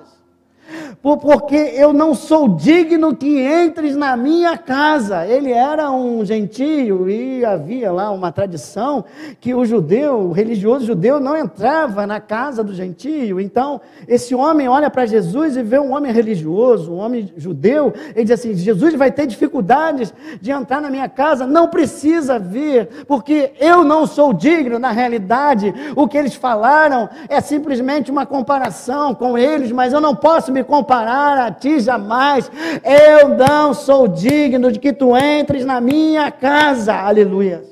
porque 1.01 1.55
eu 1.55 1.93
não 1.93 2.13
sou 2.13 2.47
digno 2.47 3.15
que 3.15 3.41
entres 3.41 3.95
na 3.95 4.15
minha 4.15 4.57
casa. 4.57 5.25
Ele 5.25 5.51
era 5.51 5.91
um 5.91 6.23
gentio 6.25 7.09
e 7.09 7.43
havia 7.43 7.91
lá 7.91 8.11
uma 8.11 8.31
tradição 8.31 9.03
que 9.39 9.53
o 9.53 9.65
judeu, 9.65 10.19
o 10.19 10.31
religioso 10.31 10.85
judeu, 10.85 11.19
não 11.19 11.35
entrava 11.37 12.05
na 12.05 12.19
casa 12.19 12.63
do 12.63 12.73
gentio. 12.73 13.39
Então, 13.39 13.81
esse 14.07 14.35
homem 14.35 14.67
olha 14.67 14.89
para 14.89 15.05
Jesus 15.05 15.55
e 15.55 15.63
vê 15.63 15.79
um 15.79 15.93
homem 15.93 16.11
religioso, 16.11 16.91
um 16.91 16.97
homem 16.97 17.31
judeu, 17.35 17.93
ele 18.15 18.25
diz 18.25 18.39
assim: 18.39 18.53
Jesus 18.55 18.93
vai 18.95 19.11
ter 19.11 19.25
dificuldades 19.25 20.13
de 20.41 20.51
entrar 20.51 20.81
na 20.81 20.89
minha 20.89 21.09
casa, 21.09 21.45
não 21.47 21.67
precisa 21.67 22.39
vir, 22.39 22.87
porque 23.07 23.53
eu 23.59 23.83
não 23.83 24.05
sou 24.05 24.33
digno. 24.33 24.79
Na 24.79 24.91
realidade, 24.91 25.73
o 25.95 26.07
que 26.07 26.17
eles 26.17 26.35
falaram 26.35 27.09
é 27.29 27.41
simplesmente 27.41 28.11
uma 28.11 28.25
comparação 28.25 29.13
com 29.13 29.37
eles, 29.37 29.71
mas 29.71 29.93
eu 29.93 30.01
não 30.01 30.15
posso 30.15 30.51
me 30.51 30.60
me 30.61 30.63
comparar 30.63 31.37
a 31.37 31.51
ti 31.51 31.79
jamais. 31.79 32.49
Eu 32.83 33.29
não 33.29 33.73
sou 33.73 34.07
digno 34.07 34.71
de 34.71 34.79
que 34.79 34.93
tu 34.93 35.17
entres 35.17 35.65
na 35.65 35.81
minha 35.81 36.31
casa. 36.31 36.93
Aleluia. 36.93 37.69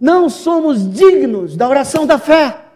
Não 0.00 0.28
somos 0.28 0.88
dignos 0.88 1.56
da 1.56 1.68
oração 1.68 2.06
da 2.06 2.18
fé. 2.18 2.66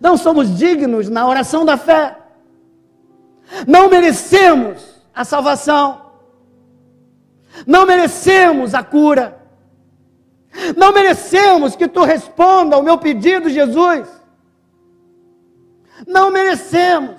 Não 0.00 0.16
somos 0.16 0.56
dignos 0.56 1.08
na 1.08 1.26
oração 1.26 1.64
da 1.64 1.76
fé. 1.76 2.16
Não 3.66 3.90
merecemos 3.90 5.02
a 5.12 5.24
salvação. 5.24 6.09
Não 7.66 7.86
merecemos 7.86 8.74
a 8.74 8.82
cura. 8.82 9.40
Não 10.76 10.92
merecemos 10.92 11.76
que 11.76 11.86
tu 11.86 12.02
responda 12.02 12.76
ao 12.76 12.82
meu 12.82 12.98
pedido, 12.98 13.48
Jesus. 13.48 14.08
Não 16.06 16.30
merecemos. 16.30 17.18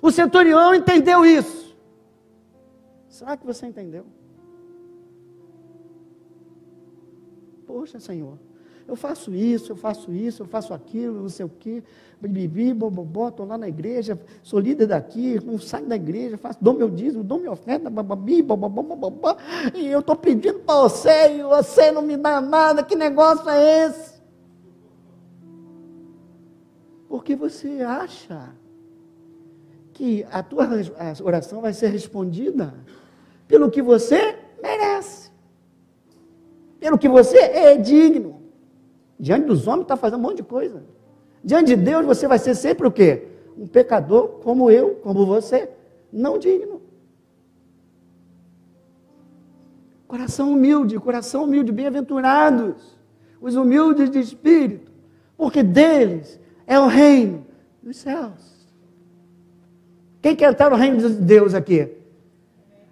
O 0.00 0.10
centurião 0.10 0.74
entendeu 0.74 1.24
isso. 1.24 1.76
Será 3.08 3.36
que 3.36 3.46
você 3.46 3.66
entendeu? 3.66 4.06
Poxa, 7.66 7.98
Senhor 7.98 8.38
eu 8.88 8.96
faço 8.96 9.34
isso, 9.34 9.72
eu 9.72 9.76
faço 9.76 10.10
isso, 10.12 10.42
eu 10.42 10.46
faço 10.46 10.72
aquilo, 10.72 11.20
não 11.20 11.28
sei 11.28 11.44
o 11.44 11.48
quê, 11.48 11.82
bibi, 12.20 12.72
bobobó, 12.72 13.28
estou 13.28 13.46
lá 13.46 13.58
na 13.58 13.68
igreja, 13.68 14.18
sou 14.42 14.58
líder 14.58 14.86
daqui, 14.86 15.38
não 15.44 15.58
saio 15.58 15.86
da 15.86 15.94
igreja, 15.94 16.38
faço, 16.38 16.58
dou 16.60 16.72
meu 16.72 16.88
dízimo, 16.88 17.22
dou 17.22 17.38
minha 17.38 17.52
oferta, 17.52 17.90
bababi, 17.90 18.40
bobobó, 18.40 18.82
bobobó, 18.82 19.36
e 19.74 19.86
eu 19.86 20.00
estou 20.00 20.16
pedindo 20.16 20.60
para 20.60 20.80
você, 20.80 21.36
e 21.36 21.42
você 21.42 21.92
não 21.92 22.00
me 22.00 22.16
dá 22.16 22.40
nada, 22.40 22.82
que 22.82 22.96
negócio 22.96 23.48
é 23.50 23.86
esse? 23.86 24.18
Porque 27.08 27.36
você 27.36 27.82
acha 27.82 28.54
que 29.92 30.24
a 30.30 30.42
tua 30.42 30.66
oração 31.24 31.60
vai 31.60 31.72
ser 31.72 31.88
respondida 31.88 32.72
pelo 33.46 33.70
que 33.70 33.82
você 33.82 34.38
merece. 34.62 35.28
pelo 36.80 36.96
que 36.96 37.08
você 37.08 37.36
é 37.38 37.76
digno. 37.76 38.37
Diante 39.18 39.46
dos 39.46 39.66
homens 39.66 39.82
está 39.82 39.96
fazendo 39.96 40.20
um 40.20 40.22
monte 40.22 40.36
de 40.36 40.42
coisa. 40.42 40.82
Diante 41.42 41.74
de 41.74 41.76
Deus 41.76 42.06
você 42.06 42.28
vai 42.28 42.38
ser 42.38 42.54
sempre 42.54 42.86
o 42.86 42.92
quê? 42.92 43.28
Um 43.56 43.66
pecador 43.66 44.40
como 44.42 44.70
eu, 44.70 44.96
como 45.02 45.26
você, 45.26 45.70
não 46.12 46.38
digno. 46.38 46.82
Coração 50.06 50.52
humilde, 50.52 50.98
coração 50.98 51.44
humilde, 51.44 51.70
bem-aventurados, 51.70 52.96
os 53.40 53.56
humildes 53.56 54.10
de 54.10 54.18
espírito, 54.18 54.90
porque 55.36 55.62
deles 55.62 56.40
é 56.66 56.78
o 56.78 56.86
reino 56.86 57.46
dos 57.82 57.98
céus. 57.98 58.58
Quem 60.22 60.34
quer 60.34 60.50
entrar 60.50 60.70
no 60.70 60.76
reino 60.76 60.98
de 60.98 61.08
Deus 61.14 61.54
aqui? 61.54 61.92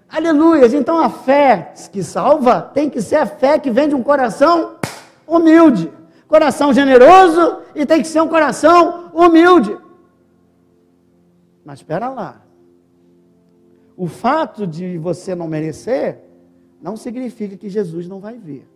Aleluias! 0.08 0.72
Então 0.72 0.98
a 0.98 1.10
fé 1.10 1.72
que 1.90 2.02
salva 2.02 2.60
tem 2.60 2.88
que 2.88 3.02
ser 3.02 3.16
a 3.16 3.26
fé 3.26 3.58
que 3.58 3.70
vem 3.70 3.88
de 3.88 3.94
um 3.94 4.02
coração 4.02 4.76
humilde, 5.26 5.90
coração 6.26 6.72
generoso 6.72 7.62
e 7.74 7.86
tem 7.86 8.02
que 8.02 8.08
ser 8.08 8.20
um 8.20 8.28
coração 8.28 9.10
humilde. 9.14 9.76
Mas 11.64 11.80
espera 11.80 12.08
lá. 12.08 12.42
O 13.96 14.06
fato 14.06 14.66
de 14.66 14.98
você 14.98 15.34
não 15.34 15.48
merecer 15.48 16.20
não 16.80 16.96
significa 16.96 17.56
que 17.56 17.68
Jesus 17.68 18.06
não 18.06 18.20
vai 18.20 18.38
vir. 18.38 18.68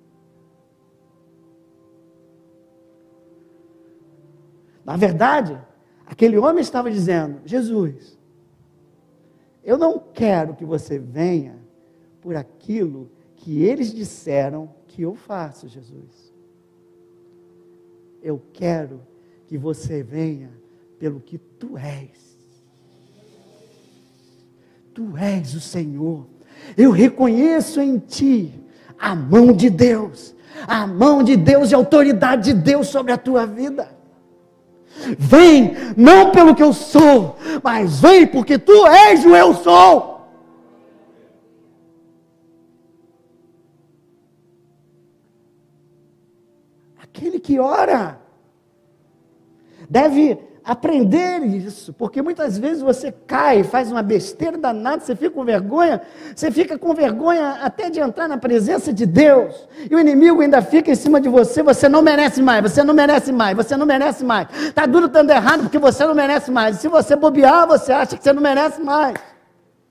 Na 4.85 4.97
verdade, 4.97 5.61
aquele 6.07 6.39
homem 6.39 6.63
estava 6.63 6.91
dizendo: 6.91 7.41
Jesus, 7.45 8.19
eu 9.63 9.77
não 9.77 9.99
quero 9.99 10.55
que 10.55 10.65
você 10.65 10.99
venha 10.99 11.59
por 12.21 12.35
aquilo 12.35 13.11
que 13.37 13.63
eles 13.63 13.93
disseram 13.93 14.75
que 14.87 15.03
eu 15.03 15.15
faço, 15.15 15.69
Jesus. 15.69 16.30
Eu 18.23 18.41
quero 18.53 19.01
que 19.47 19.57
você 19.57 20.03
venha 20.03 20.51
pelo 20.99 21.21
que 21.21 21.39
tu 21.39 21.77
és. 21.77 22.39
Tu 24.93 25.17
és 25.17 25.55
o 25.55 25.61
Senhor. 25.61 26.27
Eu 26.77 26.91
reconheço 26.91 27.81
em 27.81 27.99
ti 27.99 28.53
a 28.99 29.15
mão 29.15 29.53
de 29.53 29.71
Deus, 29.71 30.35
a 30.67 30.87
mão 30.87 31.23
de 31.23 31.37
Deus 31.37 31.71
e 31.71 31.75
a 31.75 31.79
autoridade 31.79 32.53
de 32.53 32.61
Deus 32.61 32.89
sobre 32.89 33.13
a 33.13 33.17
tua 33.17 33.47
vida. 33.47 33.89
Vem, 35.19 35.73
não 35.97 36.31
pelo 36.31 36.55
que 36.55 36.63
eu 36.63 36.73
sou, 36.73 37.39
mas 37.63 38.01
vem 38.01 38.27
porque 38.27 38.59
tu 38.59 38.87
és 38.87 39.25
o 39.25 39.35
eu 39.35 39.55
sou. 39.55 40.10
Aquele 47.13 47.41
que 47.41 47.59
ora 47.59 48.19
deve 49.89 50.39
aprender 50.65 51.43
isso, 51.45 51.93
porque 51.93 52.23
muitas 52.23 52.57
vezes 52.57 52.83
você 52.83 53.11
cai, 53.11 53.65
faz 53.65 53.91
uma 53.91 54.03
besteira 54.03 54.57
danada, 54.57 55.03
você 55.03 55.17
fica 55.17 55.31
com 55.31 55.45
vergonha, 55.45 56.01
você 56.35 56.51
fica 56.51 56.79
com 56.79 56.95
vergonha 56.95 57.59
até 57.63 57.91
de 57.91 57.99
entrar 57.99 58.29
na 58.29 58.39
presença 58.39 58.93
de 58.93 59.05
Deus, 59.07 59.69
e 59.91 59.95
o 59.95 59.99
inimigo 59.99 60.41
ainda 60.41 60.63
fica 60.63 60.91
em 60.93 60.95
cima 60.95 61.21
de 61.21 61.29
você, 61.29 61.63
você 61.63 61.89
não 61.89 62.03
merece 62.03 62.41
mais, 62.41 62.63
você 62.63 62.85
não 62.85 62.95
merece 62.95 63.33
mais, 63.33 63.57
você 63.57 63.77
não 63.77 63.87
merece 63.87 64.25
mais, 64.25 64.49
está 64.69 64.87
duro 64.87 65.07
estando 65.07 65.31
errado 65.31 65.63
porque 65.63 65.79
você 65.79 66.05
não 66.07 66.15
merece 66.15 66.51
mais, 66.51 66.77
se 66.77 66.89
você 66.89 67.17
bobear, 67.17 67.67
você 67.67 67.93
acha 67.93 68.17
que 68.17 68.23
você 68.23 68.33
não 68.33 68.43
merece 68.43 68.81
mais, 68.81 69.15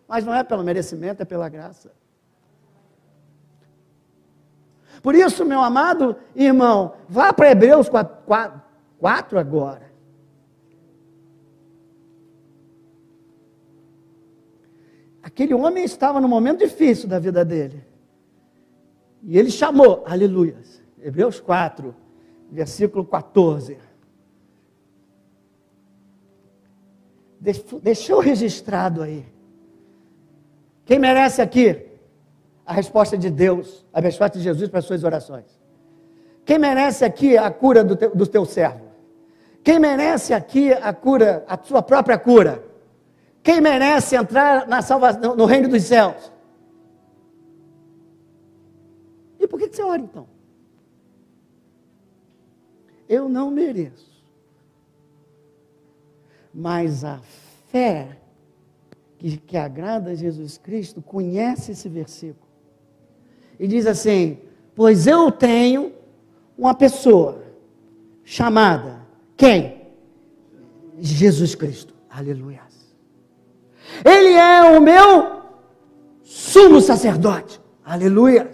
mas 0.07 0.23
não 0.23 0.33
é 0.33 0.43
pelo 0.43 0.63
merecimento, 0.63 1.21
é 1.21 1.25
pela 1.25 1.49
graça. 1.49 1.91
Por 5.01 5.15
isso, 5.15 5.45
meu 5.45 5.61
amado 5.61 6.15
irmão, 6.35 6.93
vá 7.07 7.31
para 7.31 7.51
Hebreus 7.51 7.87
4, 7.87 8.25
4, 8.25 8.61
4 8.99 9.39
agora. 9.39 9.89
Aquele 15.23 15.53
homem 15.53 15.83
estava 15.83 16.19
num 16.19 16.27
momento 16.27 16.59
difícil 16.59 17.07
da 17.07 17.19
vida 17.19 17.45
dele. 17.45 17.85
E 19.23 19.37
ele 19.37 19.51
chamou, 19.51 20.03
aleluias. 20.05 20.81
Hebreus 21.01 21.39
4, 21.39 21.95
versículo 22.51 23.05
14. 23.05 23.77
Deixou 27.81 28.19
registrado 28.19 29.01
aí. 29.01 29.25
Quem 30.83 30.99
merece 30.99 31.41
aqui 31.41 31.88
a 32.69 32.73
resposta 32.73 33.17
de 33.17 33.31
Deus, 33.31 33.83
a 33.91 33.99
resposta 33.99 34.37
de 34.37 34.43
Jesus 34.43 34.69
para 34.69 34.77
as 34.77 34.85
suas 34.85 35.03
orações? 35.03 35.59
Quem 36.45 36.59
merece 36.59 37.03
aqui 37.03 37.35
a 37.35 37.49
cura 37.49 37.83
do 37.83 37.95
teu, 37.95 38.15
do 38.15 38.27
teu 38.27 38.45
servo? 38.45 38.85
Quem 39.63 39.79
merece 39.79 40.35
aqui 40.35 40.71
a 40.71 40.93
cura, 40.93 41.43
a 41.47 41.57
sua 41.57 41.81
própria 41.81 42.15
cura? 42.19 42.63
Quem 43.41 43.59
merece 43.59 44.15
entrar 44.15 44.67
na 44.67 44.83
salvação, 44.83 45.35
no 45.35 45.45
reino 45.45 45.67
dos 45.67 45.81
céus? 45.81 46.31
E 49.39 49.47
por 49.47 49.59
que 49.59 49.67
você 49.67 49.81
ora 49.81 50.03
então? 50.03 50.27
Eu 53.07 53.27
não 53.27 53.49
mereço. 53.49 54.23
Mas 56.53 57.03
a 57.03 57.19
fé 57.71 58.15
que, 59.17 59.37
que 59.37 59.57
agrada 59.57 60.11
a 60.11 60.15
Jesus 60.15 60.59
Cristo 60.59 61.01
conhece 61.01 61.71
esse 61.71 61.89
versículo. 61.89 62.48
E 63.59 63.67
diz 63.67 63.85
assim: 63.85 64.39
Pois 64.73 65.05
eu 65.05 65.31
tenho 65.31 65.91
uma 66.57 66.73
pessoa 66.73 67.43
chamada 68.23 69.01
quem? 69.35 69.79
Jesus 70.99 71.55
Cristo. 71.55 71.93
Aleluia. 72.09 72.61
Ele 74.05 74.33
é 74.33 74.77
o 74.77 74.81
meu 74.81 75.41
sumo 76.23 76.79
sacerdote. 76.81 77.61
Aleluia. 77.85 78.51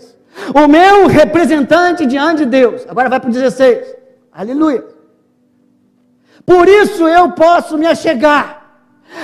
O 0.54 0.68
meu 0.68 1.08
representante 1.08 2.06
diante 2.06 2.44
de 2.46 2.52
Deus. 2.52 2.86
Agora 2.88 3.10
vai 3.10 3.20
para 3.20 3.30
o 3.30 3.34
16. 3.34 3.96
Aleluia. 4.32 4.86
Por 6.46 6.68
isso 6.68 7.08
eu 7.08 7.32
posso 7.32 7.76
me 7.78 7.88
achegar. 7.88 8.64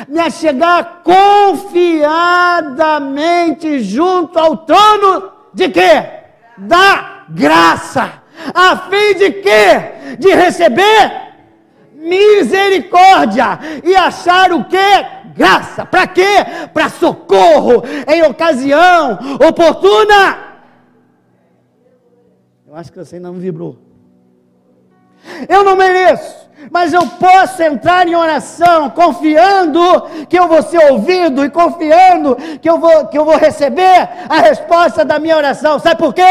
Me 0.08 0.20
achegar 0.20 1.02
confiadamente 1.04 3.82
junto 3.82 4.39
ao 4.39 4.56
trono 4.58 5.32
de 5.53 5.69
quê? 5.69 6.03
Da 6.57 7.25
graça. 7.29 8.21
A 8.53 8.77
fim 8.89 9.15
de 9.15 9.31
quê? 9.31 10.15
De 10.17 10.33
receber 10.33 11.29
misericórdia 11.93 13.59
e 13.83 13.95
achar 13.95 14.51
o 14.51 14.65
quê? 14.65 15.21
graça. 15.35 15.85
Para 15.85 16.07
quê? 16.07 16.45
Para 16.73 16.89
socorro 16.89 17.83
em 18.07 18.21
ocasião 18.23 19.17
oportuna. 19.47 20.51
Eu 22.67 22.75
acho 22.75 22.91
que 22.91 22.99
você 22.99 23.15
ainda 23.15 23.31
não 23.31 23.39
vibrou. 23.39 23.77
Eu 25.47 25.63
não 25.63 25.75
mereço 25.75 26.40
mas 26.69 26.93
eu 26.93 27.05
posso 27.07 27.62
entrar 27.63 28.07
em 28.07 28.15
oração 28.15 28.89
confiando 28.89 29.81
que 30.29 30.37
eu 30.37 30.47
vou 30.47 30.62
ser 30.62 30.91
ouvido 30.91 31.43
e 31.43 31.49
confiando 31.49 32.37
que 32.62 32.69
eu 32.69 32.77
vou, 32.77 33.07
que 33.07 33.17
eu 33.17 33.25
vou 33.25 33.37
receber 33.37 34.09
a 34.29 34.39
resposta 34.41 35.03
da 35.03 35.19
minha 35.19 35.37
oração. 35.37 35.79
Sabe 35.79 35.97
por 35.97 36.13
quê? 36.13 36.21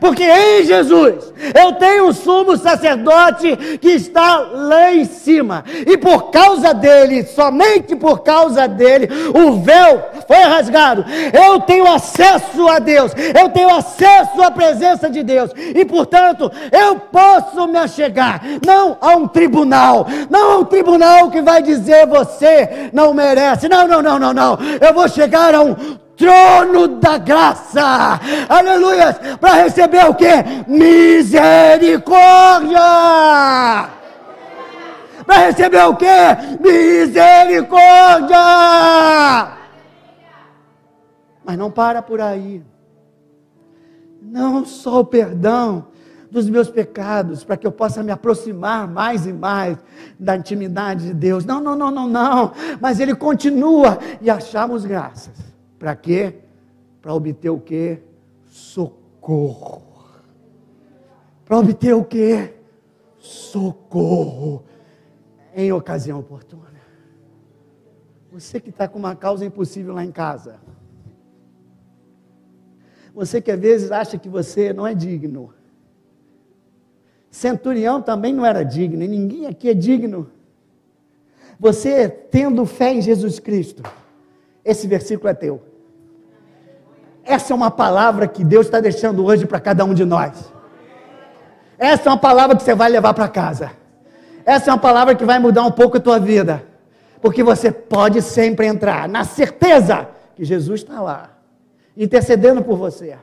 Porque 0.00 0.24
em 0.24 0.64
Jesus 0.64 1.32
eu 1.54 1.72
tenho 1.74 2.08
um 2.08 2.12
sumo 2.12 2.56
sacerdote 2.56 3.78
que 3.80 3.90
está 3.90 4.38
lá 4.38 4.92
em 4.92 5.04
cima, 5.04 5.64
e 5.86 5.96
por 5.96 6.30
causa 6.30 6.74
dele, 6.74 7.24
somente 7.24 7.94
por 7.94 8.20
causa 8.20 8.66
dele, 8.66 9.08
o 9.34 9.60
véu 9.60 10.08
foi 10.26 10.38
rasgado. 10.38 11.04
Eu 11.32 11.60
tenho 11.60 11.86
acesso 11.86 12.68
a 12.68 12.78
Deus, 12.78 13.12
eu 13.40 13.48
tenho 13.50 13.70
acesso 13.70 14.42
à 14.42 14.50
presença 14.50 15.08
de 15.08 15.22
Deus, 15.22 15.50
e 15.56 15.84
portanto 15.84 16.50
eu 16.72 16.96
posso 16.96 17.66
me 17.68 17.78
achegar, 17.78 18.42
não 18.66 18.96
a 19.00 19.16
um 19.16 19.28
tribunal 19.28 19.67
tribunal, 19.68 20.06
não 20.30 20.52
é 20.52 20.56
um 20.56 20.64
tribunal 20.64 21.30
que 21.30 21.42
vai 21.42 21.62
dizer 21.62 22.06
você 22.06 22.88
não 22.92 23.12
merece. 23.12 23.68
Não, 23.68 23.86
não, 23.86 24.00
não, 24.02 24.18
não, 24.18 24.32
não. 24.32 24.58
Eu 24.80 24.94
vou 24.94 25.06
chegar 25.08 25.54
a 25.54 25.60
um 25.62 25.74
trono 26.16 26.88
da 26.98 27.18
graça, 27.18 28.18
aleluia, 28.48 29.12
para 29.40 29.62
receber 29.62 30.04
o 30.06 30.14
que? 30.14 30.26
Misericórdia! 30.66 32.80
Para 35.24 35.36
receber 35.46 35.84
o 35.84 35.94
que? 35.94 36.06
Misericórdia! 36.60 38.38
Mas 41.44 41.56
não 41.56 41.70
para 41.70 42.02
por 42.02 42.20
aí. 42.20 42.64
Não 44.20 44.66
só 44.66 44.98
o 45.00 45.04
perdão, 45.04 45.86
dos 46.30 46.48
meus 46.48 46.70
pecados, 46.70 47.42
para 47.44 47.56
que 47.56 47.66
eu 47.66 47.72
possa 47.72 48.02
me 48.02 48.10
aproximar 48.10 48.86
mais 48.86 49.26
e 49.26 49.32
mais 49.32 49.78
da 50.18 50.36
intimidade 50.36 51.06
de 51.06 51.14
Deus. 51.14 51.44
Não, 51.44 51.60
não, 51.60 51.74
não, 51.74 51.90
não, 51.90 52.08
não. 52.08 52.52
Mas 52.80 53.00
ele 53.00 53.14
continua 53.14 53.98
e 54.20 54.28
achamos 54.28 54.84
graças. 54.84 55.36
Para 55.78 55.94
quê? 55.96 56.34
Para 57.00 57.14
obter 57.14 57.50
o 57.50 57.60
quê? 57.60 58.02
Socorro. 58.46 59.82
para 61.44 61.58
obter 61.58 61.94
o 61.94 62.04
quê? 62.04 62.54
Socorro 63.18 64.64
em 65.54 65.72
ocasião 65.72 66.18
oportuna. 66.18 66.68
Você 68.30 68.60
que 68.60 68.70
está 68.70 68.86
com 68.86 68.98
uma 68.98 69.16
causa 69.16 69.44
impossível 69.44 69.94
lá 69.94 70.04
em 70.04 70.12
casa. 70.12 70.60
Você 73.14 73.40
que 73.40 73.50
às 73.50 73.58
vezes 73.58 73.90
acha 73.90 74.18
que 74.18 74.28
você 74.28 74.72
não 74.72 74.86
é 74.86 74.94
digno. 74.94 75.52
Centurião 77.30 78.00
também 78.00 78.32
não 78.32 78.44
era 78.44 78.64
digno, 78.64 79.02
e 79.02 79.08
ninguém 79.08 79.46
aqui 79.46 79.68
é 79.68 79.74
digno. 79.74 80.30
Você 81.60 82.08
tendo 82.08 82.64
fé 82.64 82.92
em 82.92 83.02
Jesus 83.02 83.38
Cristo, 83.38 83.82
esse 84.64 84.86
versículo 84.86 85.28
é 85.28 85.34
teu. 85.34 85.62
Essa 87.24 87.52
é 87.52 87.56
uma 87.56 87.70
palavra 87.70 88.26
que 88.26 88.42
Deus 88.42 88.66
está 88.66 88.80
deixando 88.80 89.24
hoje 89.24 89.44
para 89.44 89.60
cada 89.60 89.84
um 89.84 89.92
de 89.92 90.04
nós. 90.04 90.52
Essa 91.78 92.08
é 92.08 92.12
uma 92.12 92.18
palavra 92.18 92.56
que 92.56 92.62
você 92.62 92.74
vai 92.74 92.88
levar 92.88 93.12
para 93.12 93.28
casa. 93.28 93.70
Essa 94.44 94.70
é 94.70 94.72
uma 94.72 94.80
palavra 94.80 95.14
que 95.14 95.24
vai 95.24 95.38
mudar 95.38 95.64
um 95.64 95.70
pouco 95.70 95.98
a 95.98 96.00
tua 96.00 96.18
vida. 96.18 96.64
Porque 97.20 97.42
você 97.42 97.70
pode 97.70 98.22
sempre 98.22 98.66
entrar 98.66 99.08
na 99.08 99.24
certeza 99.24 100.08
que 100.34 100.44
Jesus 100.44 100.80
está 100.80 101.00
lá, 101.00 101.36
intercedendo 101.96 102.62
por 102.62 102.78
você. 102.78 103.16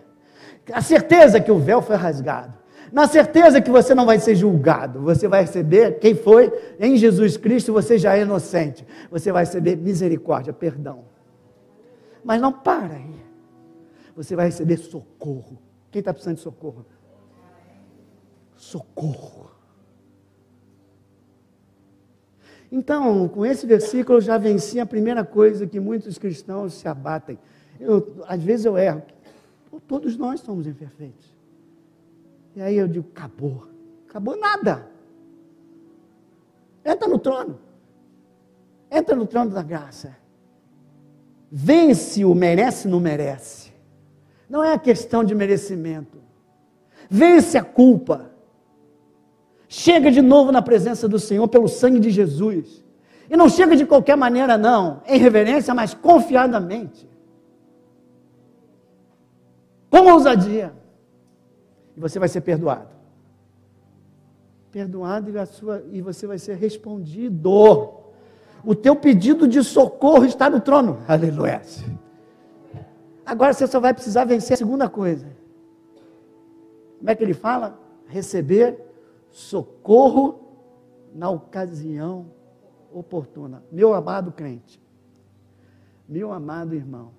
A 0.72 0.82
certeza 0.82 1.40
que 1.40 1.52
o 1.52 1.58
véu 1.58 1.82
foi 1.82 1.96
rasgado. 1.96 2.54
Na 2.92 3.08
certeza 3.08 3.62
que 3.62 3.70
você 3.70 3.94
não 3.96 4.06
vai 4.06 4.20
ser 4.20 4.36
julgado. 4.36 5.02
Você 5.02 5.28
vai 5.28 5.42
receber 5.42 6.00
quem 6.00 6.16
foi 6.16 6.52
em 6.80 6.98
Jesus 6.98 7.38
Cristo, 7.38 7.74
você 7.74 7.98
já 7.98 8.18
é 8.18 8.22
inocente. 8.22 8.86
Você 9.12 9.32
vai 9.32 9.44
receber 9.44 9.76
misericórdia, 9.76 10.54
perdão. 10.54 11.06
Mas 12.24 12.42
não 12.42 12.52
para 12.52 12.96
aí. 12.96 13.16
Você 14.16 14.36
vai 14.36 14.46
receber 14.46 14.78
socorro. 14.78 15.58
Quem 15.92 16.00
está 16.00 16.14
precisando 16.14 16.38
de 16.38 16.42
socorro? 16.42 16.86
socorro. 18.66 19.52
Então, 22.72 23.28
com 23.28 23.46
esse 23.46 23.66
versículo 23.66 24.18
eu 24.18 24.22
já 24.22 24.38
venci 24.38 24.80
a 24.80 24.86
primeira 24.86 25.24
coisa 25.24 25.68
que 25.68 25.80
muitos 25.80 26.18
cristãos 26.18 26.74
se 26.74 26.88
abatem. 26.88 27.38
Eu, 27.80 28.24
às 28.28 28.42
vezes 28.42 28.66
eu 28.66 28.78
erro. 28.78 29.04
Todos 29.88 30.18
nós 30.18 30.40
somos 30.42 30.66
imperfeitos. 30.66 31.35
E 32.56 32.62
aí 32.62 32.78
eu 32.78 32.88
digo, 32.88 33.08
acabou. 33.14 33.68
Acabou 34.08 34.38
nada. 34.38 34.90
Entra 36.84 37.08
no 37.08 37.20
trono. 37.20 37.60
Entra 38.90 39.16
no 39.16 39.26
trono 39.26 39.52
da 39.52 39.62
graça. 39.62 40.16
Vence 41.52 42.24
o 42.24 42.34
merece, 42.34 42.88
não 42.88 43.00
merece. 43.00 43.74
Não 44.50 44.64
é 44.64 44.74
a 44.74 44.80
questão 44.80 45.24
de 45.24 45.36
merecimento. 45.36 46.18
Vence 47.10 47.58
a 47.58 47.64
culpa. 47.64 48.32
Chega 49.68 50.10
de 50.10 50.22
novo 50.22 50.52
na 50.52 50.62
presença 50.62 51.08
do 51.08 51.20
Senhor 51.20 51.48
pelo 51.48 51.68
sangue 51.68 52.00
de 52.00 52.10
Jesus. 52.10 52.84
E 53.30 53.36
não 53.36 53.50
chega 53.50 53.76
de 53.76 53.86
qualquer 53.86 54.16
maneira, 54.16 54.58
não, 54.58 55.02
em 55.08 55.18
reverência, 55.18 55.74
mas 55.74 55.94
confiadamente. 55.94 57.10
Com 59.90 60.12
ousadia. 60.12 60.74
E 61.96 62.00
você 62.00 62.20
vai 62.20 62.28
ser 62.28 62.42
perdoado. 62.42 62.90
Perdoado 64.72 65.30
e, 65.30 65.38
a 65.38 65.46
sua, 65.46 65.84
e 65.92 66.02
você 66.02 66.28
vai 66.28 66.38
ser 66.38 66.56
respondido. 66.58 67.50
O 68.64 68.76
teu 68.76 68.96
pedido 68.96 69.48
de 69.48 69.64
socorro 69.64 70.26
está 70.26 70.50
no 70.50 70.60
trono. 70.60 71.00
Aleluia. 71.08 71.62
Agora 73.26 73.54
você 73.54 73.66
só 73.66 73.80
vai 73.80 73.94
precisar 73.94 74.26
vencer 74.26 74.56
a 74.56 74.58
segunda 74.58 74.90
coisa. 74.90 75.28
Como 77.00 77.10
é 77.10 77.16
que 77.16 77.24
ele 77.24 77.34
fala? 77.34 77.80
Receber 78.08 78.80
socorro 79.32 80.40
na 81.14 81.30
ocasião 81.30 82.28
oportuna. 82.92 83.64
Meu 83.72 83.94
amado 83.94 84.32
crente, 84.32 84.82
meu 86.08 86.32
amado 86.32 86.76
irmão, 86.76 87.12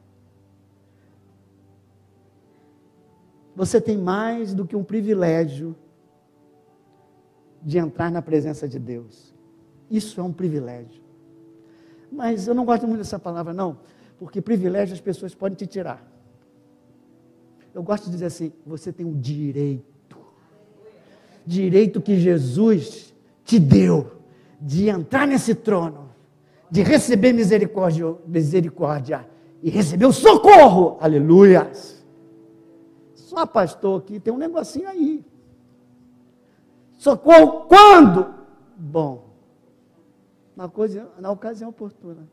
você 3.56 3.80
tem 3.80 3.96
mais 3.96 4.52
do 4.52 4.66
que 4.66 4.76
um 4.76 4.84
privilégio 4.84 5.74
de 7.62 7.78
entrar 7.78 8.10
na 8.10 8.20
presença 8.20 8.68
de 8.68 8.78
Deus. 8.78 9.34
Isso 9.90 10.20
é 10.20 10.22
um 10.22 10.32
privilégio. 10.32 11.02
Mas 12.12 12.46
eu 12.46 12.54
não 12.54 12.64
gosto 12.64 12.86
muito 12.86 12.98
dessa 12.98 13.18
palavra, 13.18 13.52
não, 13.52 13.78
porque 14.18 14.40
privilégio 14.40 14.94
as 14.94 15.00
pessoas 15.00 15.34
podem 15.34 15.56
te 15.56 15.66
tirar. 15.66 16.06
Eu 17.74 17.82
gosto 17.82 18.04
de 18.04 18.10
dizer 18.10 18.26
assim: 18.26 18.52
você 18.64 18.92
tem 18.92 19.04
o 19.06 19.14
direito 19.14 19.96
direito 21.46 22.00
que 22.00 22.18
Jesus 22.18 23.14
te 23.44 23.58
deu 23.58 24.12
de 24.60 24.88
entrar 24.88 25.26
nesse 25.26 25.54
trono, 25.54 26.10
de 26.68 26.82
receber 26.82 27.32
misericórdia, 27.32 28.16
misericórdia 28.26 29.26
e 29.62 29.70
receber 29.70 30.06
o 30.06 30.12
socorro. 30.12 30.96
Aleluia! 31.00 31.70
Só 33.36 33.44
pastor 33.44 34.00
aqui 34.00 34.18
tem 34.18 34.32
um 34.32 34.38
negocinho 34.38 34.88
aí. 34.88 35.22
Socorro 36.96 37.66
quando? 37.68 38.34
Bom, 38.74 39.28
na, 40.56 40.70
coisa, 40.70 41.10
na 41.18 41.30
ocasião 41.30 41.68
oportuna. 41.68 42.26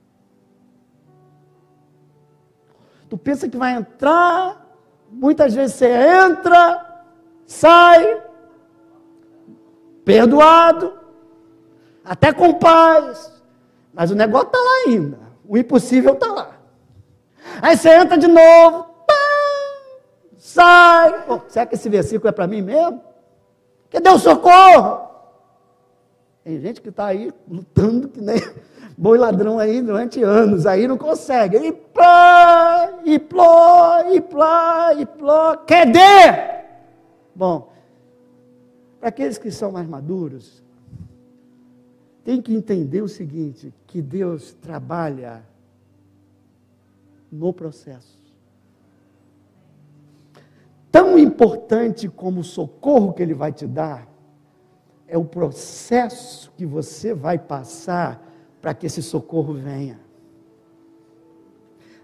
Tu 3.09 3.17
pensa 3.17 3.49
que 3.49 3.57
vai 3.57 3.73
entrar, 3.73 4.65
muitas 5.11 5.53
vezes 5.53 5.75
você 5.75 5.87
entra, 5.91 7.03
sai, 7.45 8.23
perdoado, 10.05 10.97
até 12.05 12.31
com 12.31 12.53
paz, 12.53 13.43
mas 13.93 14.09
o 14.09 14.15
negócio 14.15 14.47
está 14.47 14.57
lá 14.57 14.83
ainda, 14.87 15.19
o 15.45 15.57
impossível 15.57 16.13
está 16.13 16.27
lá. 16.27 16.59
Aí 17.61 17.75
você 17.75 17.89
entra 17.93 18.17
de 18.17 18.27
novo, 18.27 18.92
sai. 20.53 21.25
Oh, 21.27 21.39
será 21.47 21.65
que 21.65 21.75
esse 21.75 21.89
versículo 21.89 22.29
é 22.29 22.31
para 22.31 22.47
mim 22.47 22.61
mesmo? 22.61 23.01
Que 23.89 23.99
deu 23.99 24.17
socorro. 24.19 25.09
Tem 26.43 26.59
gente 26.59 26.81
que 26.81 26.89
está 26.89 27.07
aí 27.07 27.31
lutando 27.47 28.09
que 28.09 28.21
nem 28.21 28.37
boi 28.97 29.17
ladrão 29.17 29.59
aí 29.59 29.81
durante 29.81 30.21
anos, 30.21 30.65
aí 30.65 30.87
não 30.87 30.97
consegue. 30.97 31.57
E 31.57 31.71
plá, 31.71 32.99
e 33.03 33.19
pló, 33.19 34.11
e 34.11 34.21
plá, 34.21 34.93
e 34.93 35.05
pló. 35.05 35.57
Cadê? 35.57 36.53
Bom, 37.35 37.71
para 38.99 39.09
aqueles 39.09 39.37
que 39.37 39.51
são 39.51 39.71
mais 39.71 39.87
maduros, 39.87 40.63
tem 42.23 42.41
que 42.41 42.53
entender 42.53 43.01
o 43.01 43.07
seguinte: 43.07 43.73
que 43.87 44.01
Deus 44.01 44.53
trabalha 44.53 45.43
no 47.31 47.51
processo. 47.51 48.22
Tão 50.93 51.17
importante 51.17 52.07
como 52.07 52.41
o 52.41 52.43
socorro 52.43 53.13
que 53.13 53.23
Ele 53.23 53.33
vai 53.33 53.51
te 53.51 53.65
dar, 53.65 54.07
é 55.07 55.17
o 55.17 55.25
processo 55.25 56.53
que 56.55 56.67
você 56.67 57.15
vai 57.15 57.39
passar 57.39 58.23
para 58.61 58.75
que 58.75 58.85
esse 58.85 59.01
socorro 59.01 59.55
venha. 59.55 59.99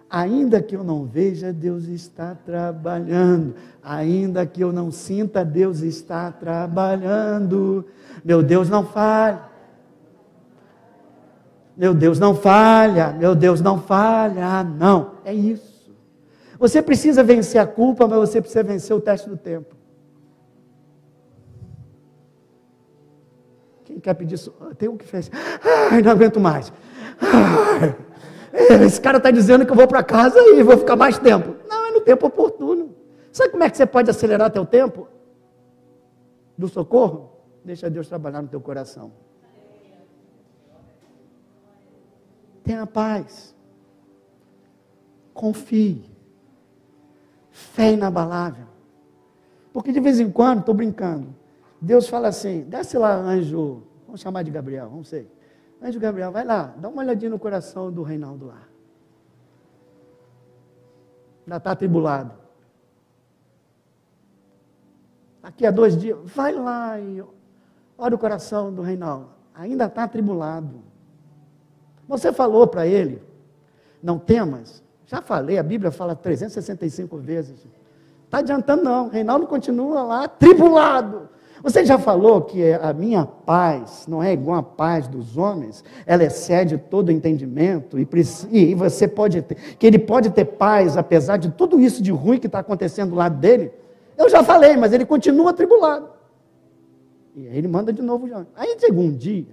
Ainda 0.10 0.60
que 0.60 0.76
eu 0.76 0.84
não 0.84 1.06
veja, 1.06 1.54
Deus 1.54 1.84
está 1.84 2.34
trabalhando. 2.34 3.54
Ainda 3.84 4.44
que 4.48 4.60
eu 4.60 4.74
não 4.74 4.90
sinta, 4.90 5.46
Deus 5.46 5.82
está 5.82 6.32
trabalhando. 6.32 7.86
Meu 8.26 8.42
Deus 8.42 8.72
não 8.72 8.84
falha. 8.84 9.44
Meu 11.78 11.94
Deus 11.94 12.18
não 12.18 12.34
falha. 12.34 13.12
Meu 13.12 13.36
Deus 13.36 13.62
não 13.62 13.80
falha. 13.80 14.64
Não, 14.64 15.12
é 15.24 15.32
isso. 15.32 15.69
Você 16.60 16.82
precisa 16.82 17.24
vencer 17.24 17.62
a 17.62 17.66
culpa, 17.66 18.06
mas 18.06 18.20
você 18.20 18.42
precisa 18.42 18.62
vencer 18.62 18.94
o 18.94 19.00
teste 19.00 19.30
do 19.30 19.38
tempo. 19.38 19.76
Quem 23.86 23.98
quer 23.98 24.14
pedir 24.14 24.36
isso? 24.36 24.52
Tem 24.78 24.90
um 24.90 24.98
que 24.98 25.06
fez. 25.06 25.32
Ai, 25.90 26.02
não 26.02 26.12
aguento 26.12 26.38
mais. 26.38 26.72
Ai. 27.22 27.96
Esse 28.86 29.00
cara 29.00 29.18
está 29.18 29.32
dizendo 29.32 29.66
que 29.66 29.72
eu 29.72 29.76
vou 29.76 29.88
para 29.88 30.04
casa 30.04 30.38
e 30.38 30.62
vou 30.62 30.78
ficar 30.78 30.98
mais 30.98 31.18
tempo. 31.18 31.56
Não, 31.68 31.86
é 31.86 31.92
no 31.92 32.02
tempo 32.02 32.28
oportuno. 32.28 32.94
Sabe 33.32 33.52
como 33.52 33.64
é 33.64 33.70
que 33.70 33.78
você 33.78 33.86
pode 33.86 34.10
acelerar 34.10 34.52
teu 34.52 34.66
tempo? 34.66 35.08
Do 36.58 36.68
socorro? 36.68 37.32
Deixa 37.64 37.90
Deus 37.90 38.10
trabalhar 38.10 38.42
no 38.42 38.50
teu 38.50 38.60
coração. 38.60 39.14
Tenha 42.64 42.86
paz. 42.86 43.56
Confie. 45.34 46.19
Fé 47.60 47.94
inabalável. 47.94 48.66
Porque 49.74 49.92
de 49.92 50.00
vez 50.00 50.20
em 50.20 50.32
quando, 50.32 50.60
estou 50.60 50.74
brincando, 50.74 51.36
Deus 51.80 52.08
fala 52.08 52.30
assim: 52.30 52.62
desce 52.62 52.98
lá, 52.98 53.16
anjo, 53.16 53.84
vamos 54.06 54.22
chamar 54.22 54.44
de 54.44 54.52
Gabriel, 54.52 54.90
não 54.90 55.04
sei. 55.04 55.30
Anjo 55.82 56.00
Gabriel, 56.00 56.32
vai 56.32 56.44
lá, 56.44 56.74
dá 56.78 56.90
uma 56.90 57.02
olhadinha 57.02 57.30
no 57.30 57.40
coração 57.40 57.92
do 57.92 58.04
Reinaldo 58.04 58.48
lá. 58.48 58.64
Ainda 61.46 61.58
está 61.58 61.72
atribulado. 61.72 62.34
aqui 65.50 65.66
há 65.66 65.72
dois 65.72 65.98
dias, 65.98 66.18
vai 66.24 66.54
lá 66.54 67.00
e 67.00 67.24
olha 67.98 68.16
o 68.16 68.20
coração 68.20 68.74
do 68.74 68.82
Reinaldo. 68.82 69.30
Ainda 69.54 69.86
está 69.86 70.04
atribulado. 70.04 70.82
Você 72.08 72.32
falou 72.32 72.68
para 72.68 72.88
ele, 72.88 73.22
não 74.02 74.18
temas. 74.18 74.84
Já 75.10 75.24
falei, 75.24 75.58
a 75.58 75.64
Bíblia 75.64 75.90
fala 75.90 76.16
365 76.16 77.18
vezes. 77.18 77.66
Está 78.26 78.38
adiantando 78.38 78.84
não, 78.84 79.10
Reinaldo 79.10 79.48
continua 79.48 80.04
lá, 80.04 80.28
tribulado. 80.28 81.28
Você 81.64 81.84
já 81.84 81.98
falou 81.98 82.44
que 82.44 82.74
a 82.74 82.94
minha 82.94 83.26
paz 83.26 84.06
não 84.08 84.22
é 84.22 84.32
igual 84.32 84.60
à 84.60 84.64
paz 84.64 85.08
dos 85.08 85.36
homens, 85.36 85.84
ela 86.06 86.24
excede 86.24 86.78
todo 86.78 87.12
entendimento 87.12 87.98
e, 87.98 88.08
e 88.52 88.76
você 88.76 89.08
pode 89.08 89.42
ter, 89.42 89.56
que 89.56 89.88
ele 89.88 89.98
pode 89.98 90.30
ter 90.30 90.46
paz 90.46 90.96
apesar 90.96 91.38
de 91.38 91.50
tudo 91.50 91.80
isso 91.80 92.04
de 92.04 92.12
ruim 92.12 92.38
que 92.38 92.46
está 92.46 92.60
acontecendo 92.60 93.10
do 93.10 93.16
lado 93.16 93.36
dele. 93.40 93.72
Eu 94.16 94.30
já 94.30 94.44
falei, 94.44 94.78
mas 94.78 94.94
ele 94.94 95.08
continua 95.08 95.54
tribulado. 95.54 96.08
E 97.36 97.48
aí 97.48 97.58
ele 97.58 97.68
manda 97.68 97.92
de 97.92 98.04
novo. 98.04 98.30
Aí 98.56 98.78
chegou 98.80 99.06
um 99.06 99.16
dia 99.16 99.48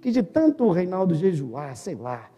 que 0.00 0.12
de 0.12 0.22
tanto 0.22 0.64
o 0.64 0.70
Reinaldo 0.70 1.12
jejuar, 1.16 1.74
sei 1.74 1.96
lá, 1.96 2.30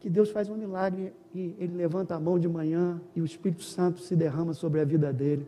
que 0.00 0.08
Deus 0.08 0.30
faz 0.30 0.48
um 0.48 0.56
milagre 0.56 1.12
e 1.34 1.54
ele 1.58 1.74
levanta 1.76 2.14
a 2.14 2.20
mão 2.20 2.38
de 2.38 2.48
manhã 2.48 3.00
e 3.14 3.20
o 3.20 3.24
Espírito 3.24 3.62
Santo 3.62 4.00
se 4.00 4.14
derrama 4.14 4.54
sobre 4.54 4.80
a 4.80 4.84
vida 4.84 5.12
dele 5.12 5.46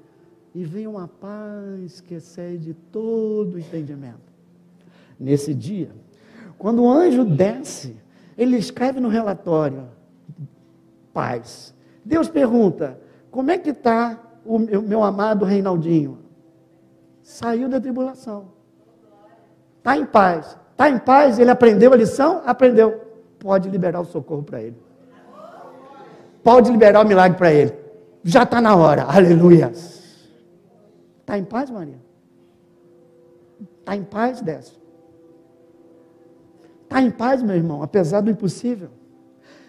e 0.55 0.64
vem 0.64 0.86
uma 0.86 1.07
paz 1.07 2.01
que 2.01 2.14
excede 2.14 2.74
todo 2.90 3.55
o 3.55 3.59
entendimento. 3.59 4.30
Nesse 5.18 5.55
dia, 5.55 5.90
quando 6.59 6.82
o 6.82 6.90
anjo 6.90 7.24
desce, 7.24 7.96
ele 8.36 8.57
escreve 8.57 9.01
no 9.01 9.09
relatório: 9.09 9.88
paz. 11.12 11.74
Deus 12.05 12.28
pergunta: 12.28 12.98
como 13.30 13.51
é 13.51 13.59
que 13.59 13.70
está 13.70 14.18
o 14.44 14.59
meu, 14.59 14.82
meu 14.82 15.05
amado 15.05 15.44
Reinaldinho? 15.44 16.18
Saiu 17.22 17.68
da 17.68 17.80
tribulação. 17.80 18.48
Está 19.78 19.96
em 19.96 20.05
paz. 20.05 20.59
Está 20.72 20.90
em 20.90 20.98
paz? 20.98 21.38
Ele 21.38 21.51
aprendeu 21.51 21.92
a 21.92 21.96
lição? 21.96 22.42
Aprendeu. 22.44 23.09
Pode 23.41 23.68
liberar 23.68 24.01
o 24.01 24.05
socorro 24.05 24.45
para 24.45 24.62
ele. 24.62 24.76
Pode 26.45 26.70
liberar 26.70 27.05
o 27.05 27.09
milagre 27.09 27.36
para 27.36 27.53
ele. 27.53 27.74
Já 28.22 28.45
está 28.45 28.61
na 28.61 28.76
hora. 28.76 29.05
Aleluia. 29.05 29.72
Está 29.72 31.36
em 31.38 31.45
paz, 31.45 31.70
Maria? 31.70 31.99
Está 33.80 33.97
em 33.97 34.05
paz, 34.05 34.41
Décio? 34.41 34.78
Está 36.84 37.01
em 37.01 37.11
paz, 37.11 37.43
meu 37.43 37.57
irmão, 37.57 37.82
apesar 37.82 38.20
do 38.20 38.30
impossível? 38.30 38.91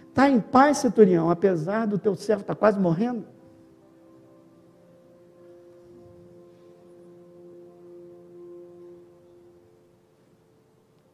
Está 0.09 0.29
em 0.29 0.41
paz, 0.41 0.79
Centurião, 0.79 1.29
apesar 1.29 1.87
do 1.87 1.97
teu 1.97 2.15
servo 2.15 2.41
estar 2.41 2.55
tá 2.55 2.59
quase 2.59 2.79
morrendo? 2.79 3.25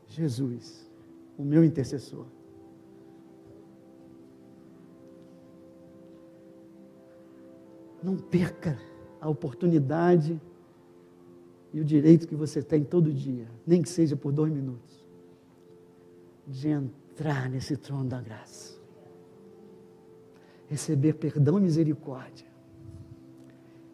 Jesus, 0.08 0.90
o 1.38 1.44
meu 1.44 1.64
intercessor. 1.64 2.26
Não 8.08 8.16
perca 8.16 8.80
a 9.20 9.28
oportunidade 9.28 10.40
e 11.74 11.82
o 11.82 11.84
direito 11.84 12.26
que 12.26 12.38
você 12.38 12.64
tem 12.64 12.82
todo 12.82 13.12
dia, 13.12 13.46
nem 13.66 13.82
que 13.82 13.90
seja 13.90 14.16
por 14.16 14.32
dois 14.32 14.50
minutos, 14.50 15.06
de 16.48 16.70
entrar 16.70 17.50
nesse 17.50 17.76
trono 17.76 18.06
da 18.06 18.22
graça, 18.22 18.80
receber 20.68 21.16
perdão 21.16 21.58
e 21.58 21.64
misericórdia, 21.64 22.48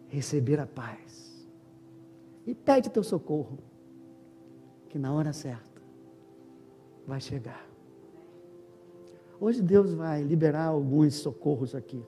receber 0.10 0.60
a 0.60 0.68
paz, 0.68 1.48
e 2.46 2.54
pede 2.54 2.92
teu 2.92 3.04
socorro, 3.04 3.58
que 4.90 5.00
na 5.00 5.12
hora 5.12 5.34
certa 5.34 5.82
vai 7.08 7.20
chegar. 7.20 7.68
Hoje 9.42 9.60
Deus 9.60 9.92
vai 9.92 10.22
liberar 10.22 10.66
alguns 10.66 11.16
socorros 11.16 11.74
aqui 11.74 12.06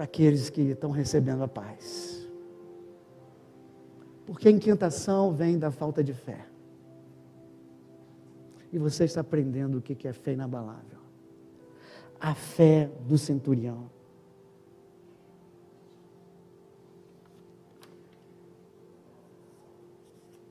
para 0.00 0.06
aqueles 0.06 0.48
que 0.48 0.62
estão 0.62 0.90
recebendo 0.90 1.44
a 1.44 1.48
paz. 1.48 2.26
Porque 4.24 4.48
a 4.48 4.50
inquietação 4.50 5.30
vem 5.30 5.58
da 5.58 5.70
falta 5.70 6.02
de 6.02 6.14
fé. 6.14 6.46
E 8.72 8.78
você 8.78 9.04
está 9.04 9.20
aprendendo 9.20 9.76
o 9.76 9.82
que 9.82 10.08
é 10.08 10.12
fé 10.14 10.32
inabalável. 10.32 10.98
A 12.18 12.34
fé 12.34 12.90
do 13.06 13.18
centurião. 13.18 13.90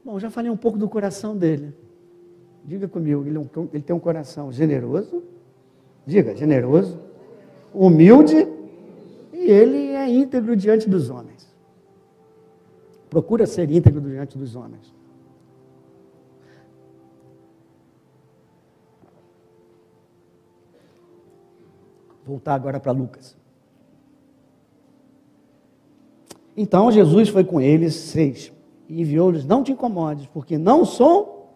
Bom, 0.05 0.19
já 0.19 0.29
falei 0.29 0.51
um 0.51 0.57
pouco 0.57 0.77
do 0.77 0.87
coração 0.87 1.35
dele. 1.35 1.73
Diga 2.63 2.87
comigo, 2.87 3.25
ele, 3.25 3.39
é 3.39 3.41
ele 3.73 3.81
tem 3.81 3.95
um 3.95 3.99
coração 3.99 4.51
generoso. 4.51 5.23
Diga, 6.05 6.35
generoso, 6.35 6.99
humilde 7.73 8.58
e 9.39 9.49
ele 9.49 9.93
é 9.93 10.05
íntegro 10.09 10.53
diante 10.53 10.89
dos 10.89 11.09
homens. 11.09 11.47
Procura 13.09 13.47
ser 13.47 13.71
íntegro 13.71 14.01
diante 14.01 14.37
dos 14.37 14.53
homens. 14.53 14.93
Voltar 22.25 22.53
agora 22.53 22.81
para 22.81 22.91
Lucas. 22.91 23.37
Então 26.55 26.91
Jesus 26.91 27.29
foi 27.29 27.45
com 27.45 27.61
eles, 27.61 27.95
seis, 27.95 28.51
e 28.89 29.01
enviou-lhes: 29.01 29.45
Não 29.45 29.63
te 29.63 29.71
incomodes, 29.71 30.27
porque 30.27 30.57
não 30.57 30.83
sou 30.83 31.49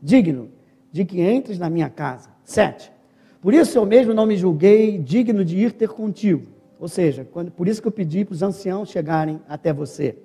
digno 0.00 0.48
de 0.90 1.04
que 1.04 1.20
entres 1.20 1.58
na 1.58 1.68
minha 1.68 1.90
casa. 1.90 2.30
Sete. 2.42 2.90
Por 3.42 3.52
isso 3.52 3.76
eu 3.76 3.84
mesmo 3.84 4.14
não 4.14 4.24
me 4.24 4.36
julguei 4.36 4.96
digno 4.96 5.44
de 5.44 5.58
ir 5.58 5.72
ter 5.72 5.90
contigo 5.90 6.57
ou 6.80 6.88
seja, 6.88 7.26
quando, 7.30 7.50
por 7.50 7.66
isso 7.66 7.82
que 7.82 7.88
eu 7.88 7.92
pedi 7.92 8.24
para 8.24 8.34
os 8.34 8.42
anciãos 8.42 8.88
chegarem 8.88 9.40
até 9.48 9.72
você. 9.72 10.16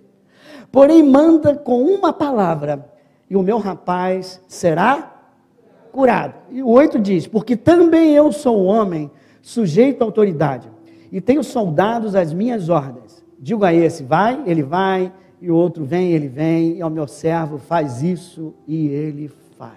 Porém, 0.72 1.04
manda 1.04 1.56
com 1.56 1.84
uma 1.84 2.14
palavra, 2.14 2.91
e 3.30 3.36
o 3.36 3.41
meu 3.41 3.58
rapaz 3.58 4.41
será 4.47 5.14
curado. 5.91 6.36
E 6.51 6.62
o 6.62 6.70
8 6.70 6.99
diz: 6.99 7.26
Porque 7.26 7.56
também 7.56 8.14
eu 8.14 8.32
sou 8.32 8.64
homem 8.66 9.10
sujeito 9.41 10.01
à 10.01 10.06
autoridade, 10.06 10.70
e 11.12 11.20
tenho 11.20 11.43
soldados 11.43 12.16
às 12.16 12.34
minhas 12.34 12.70
ordens. 12.70 13.24
Digo 13.39 13.66
a 13.66 13.74
esse: 13.74 14.04
vai, 14.04 14.43
ele 14.45 14.64
vai, 14.64 15.12
e 15.41 15.49
o 15.49 15.56
outro 15.56 15.84
vem, 15.84 16.12
ele 16.12 16.28
vem, 16.28 16.78
e 16.78 16.82
ao 16.82 16.89
meu 16.89 17.08
servo 17.08 17.58
faz 17.58 18.04
isso, 18.04 18.54
e 18.68 18.88
ele 18.88 19.28
faz. 19.58 19.74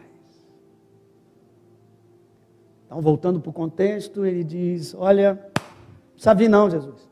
Então, 2.84 3.00
voltando 3.00 3.40
para 3.40 3.50
o 3.50 3.52
contexto, 3.52 4.24
ele 4.26 4.44
diz: 4.44 4.94
Olha, 4.96 5.38
precisa 6.16 6.34
vir, 6.34 6.48
não, 6.48 6.68
Jesus. 6.68 7.08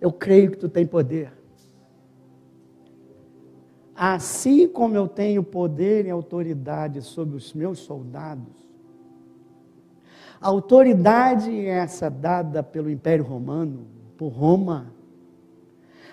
Eu 0.00 0.10
creio 0.12 0.52
que 0.52 0.56
tu 0.56 0.68
tem 0.68 0.86
poder. 0.86 1.32
Assim 3.94 4.68
como 4.68 4.94
eu 4.94 5.08
tenho 5.08 5.42
poder 5.42 6.06
e 6.06 6.10
autoridade 6.10 7.02
sobre 7.02 7.36
os 7.36 7.52
meus 7.52 7.80
soldados, 7.80 8.66
a 10.40 10.48
autoridade 10.48 11.50
é 11.50 11.78
essa 11.78 12.10
dada 12.10 12.62
pelo 12.62 12.90
Império 12.90 13.24
Romano, 13.24 13.86
por 14.16 14.28
Roma. 14.28 14.92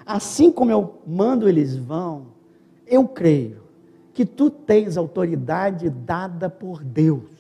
Assim 0.05 0.51
como 0.51 0.71
eu 0.71 1.01
mando 1.05 1.47
eles 1.47 1.75
vão, 1.75 2.27
eu 2.87 3.07
creio 3.07 3.63
que 4.13 4.25
tu 4.25 4.49
tens 4.49 4.95
autoridade 4.95 5.89
dada 5.89 6.49
por 6.49 6.83
Deus. 6.83 7.32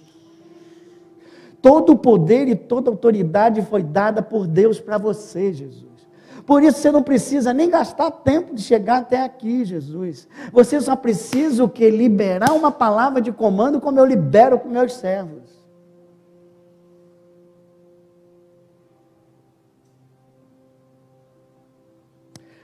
Todo 1.63 1.93
o 1.93 1.97
poder 1.97 2.49
e 2.49 2.57
toda 2.57 2.89
autoridade 2.89 3.61
foi 3.61 3.81
dada 3.81 4.21
por 4.21 4.45
Deus 4.45 4.81
para 4.81 4.97
você, 4.97 5.53
Jesus. 5.53 6.05
Por 6.45 6.61
isso 6.61 6.79
você 6.79 6.91
não 6.91 7.01
precisa 7.01 7.53
nem 7.53 7.69
gastar 7.69 8.11
tempo 8.11 8.53
de 8.53 8.61
chegar 8.61 8.97
até 8.97 9.23
aqui, 9.23 9.63
Jesus. 9.63 10.27
Você 10.51 10.81
só 10.81 10.93
precisa 10.93 11.63
o 11.63 11.69
que 11.69 11.89
liberar 11.89 12.51
uma 12.51 12.69
palavra 12.69 13.21
de 13.21 13.31
comando 13.31 13.79
como 13.79 13.97
eu 13.97 14.03
libero 14.03 14.59
com 14.59 14.67
meus 14.67 14.91
servos. 14.91 15.53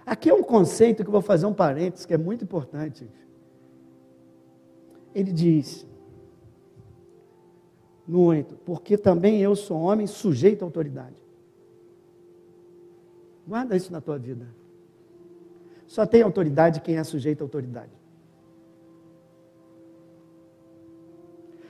Aqui 0.06 0.30
é 0.30 0.34
um 0.34 0.43
conceito 0.43 1.04
que 1.04 1.08
eu 1.08 1.14
vou 1.14 1.22
fazer 1.22 1.45
um 1.45 1.54
parênteses 1.54 2.06
que 2.06 2.14
é 2.14 2.18
muito 2.18 2.43
importante. 2.43 3.10
Ele 5.16 5.32
diz: 5.32 5.88
no 8.10 8.24
8, 8.26 8.55
porque 8.66 8.97
também 8.97 9.39
eu 9.39 9.55
sou 9.55 9.80
homem 9.82 10.07
sujeito 10.07 10.64
à 10.64 10.66
autoridade. 10.66 11.16
Guarda 13.47 13.76
isso 13.76 13.93
na 13.93 14.01
tua 14.01 14.18
vida. 14.18 14.47
Só 15.86 16.07
tem 16.07 16.24
autoridade 16.24 16.82
quem 16.82 16.97
é 16.97 17.03
sujeito 17.03 17.41
à 17.41 17.45
autoridade. 17.45 17.91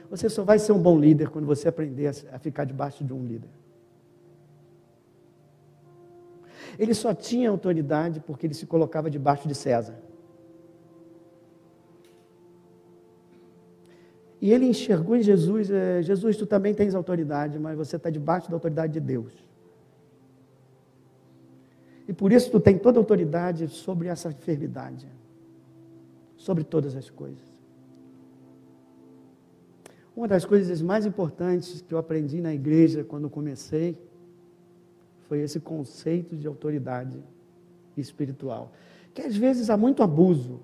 Você 0.09 0.29
só 0.29 0.45
vai 0.45 0.57
ser 0.57 0.71
um 0.71 0.81
bom 0.81 0.97
líder 0.97 1.29
quando 1.29 1.45
você 1.45 1.67
aprender 1.67 2.07
a 2.31 2.39
ficar 2.39 2.63
debaixo 2.63 3.03
de 3.03 3.13
um 3.13 3.25
líder. 3.25 3.49
Ele 6.77 6.93
só 6.93 7.13
tinha 7.13 7.49
autoridade 7.49 8.21
porque 8.21 8.47
ele 8.47 8.53
se 8.53 8.65
colocava 8.65 9.09
debaixo 9.09 9.45
de 9.45 9.53
César. 9.53 9.95
E 14.41 14.51
ele 14.51 14.65
enxergou 14.65 15.15
em 15.15 15.21
Jesus: 15.21 15.69
é, 15.69 16.01
Jesus, 16.01 16.37
tu 16.37 16.45
também 16.45 16.73
tens 16.73 16.95
autoridade, 16.95 17.59
mas 17.59 17.77
você 17.77 17.95
está 17.95 18.09
debaixo 18.09 18.49
da 18.49 18.55
autoridade 18.55 18.93
de 18.93 18.99
Deus. 18.99 19.33
E 22.07 22.13
por 22.13 22.31
isso 22.31 22.49
tu 22.49 22.59
tem 22.59 22.77
toda 22.77 22.97
a 22.97 23.01
autoridade 23.01 23.67
sobre 23.67 24.07
essa 24.07 24.29
enfermidade, 24.29 25.07
sobre 26.35 26.63
todas 26.63 26.95
as 26.95 27.09
coisas. 27.09 27.47
Uma 30.15 30.27
das 30.27 30.43
coisas 30.43 30.81
mais 30.81 31.05
importantes 31.05 31.81
que 31.81 31.93
eu 31.93 31.97
aprendi 31.97 32.41
na 32.41 32.53
igreja 32.53 33.03
quando 33.03 33.29
comecei 33.29 33.97
foi 35.27 35.41
esse 35.41 35.59
conceito 35.59 36.35
de 36.35 36.47
autoridade 36.47 37.23
espiritual. 37.95 38.73
Que 39.13 39.21
às 39.21 39.35
vezes 39.35 39.69
há 39.69 39.77
muito 39.77 40.01
abuso. 40.01 40.61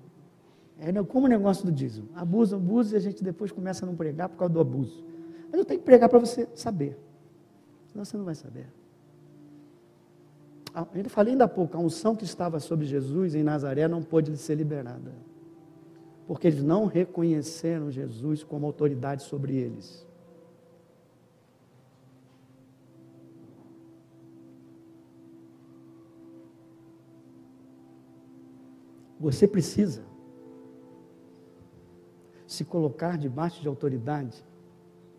É 0.78 0.92
como 1.02 1.26
o 1.26 1.28
negócio 1.28 1.64
do 1.64 1.72
dízimo. 1.72 2.08
Abuso, 2.14 2.56
abuso 2.56 2.94
e 2.94 2.96
a 2.96 3.00
gente 3.00 3.24
depois 3.24 3.50
começa 3.50 3.84
a 3.84 3.86
não 3.86 3.96
pregar 3.96 4.28
por 4.28 4.36
causa 4.36 4.52
do 4.52 4.60
abuso. 4.60 5.04
Mas 5.50 5.58
eu 5.58 5.64
tenho 5.64 5.80
que 5.80 5.86
pregar 5.86 6.08
para 6.08 6.18
você 6.18 6.46
saber. 6.54 6.98
Senão 7.86 8.04
você 8.04 8.16
não 8.16 8.24
vai 8.24 8.34
saber. 8.34 8.66
Ah, 10.74 10.86
eu 10.94 11.08
falei 11.08 11.32
ainda 11.32 11.44
há 11.44 11.48
pouco, 11.48 11.74
a 11.76 11.80
unção 11.80 12.14
que 12.14 12.24
estava 12.24 12.60
sobre 12.60 12.84
Jesus 12.84 13.34
em 13.34 13.42
Nazaré 13.42 13.88
não 13.88 14.02
pôde 14.02 14.36
ser 14.36 14.56
liberada. 14.56 15.12
Porque 16.26 16.46
eles 16.46 16.62
não 16.62 16.84
reconheceram 16.84 17.90
Jesus 17.90 18.44
como 18.44 18.66
autoridade 18.66 19.22
sobre 19.22 19.56
eles. 19.56 20.06
Você 29.18 29.48
precisa 29.48 30.05
se 32.46 32.64
colocar 32.64 33.18
debaixo 33.18 33.60
de 33.60 33.68
autoridade 33.68 34.44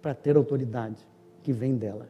para 0.01 0.13
ter 0.13 0.35
autoridade 0.35 1.05
que 1.43 1.51
vem 1.51 1.75
dela. 1.75 2.07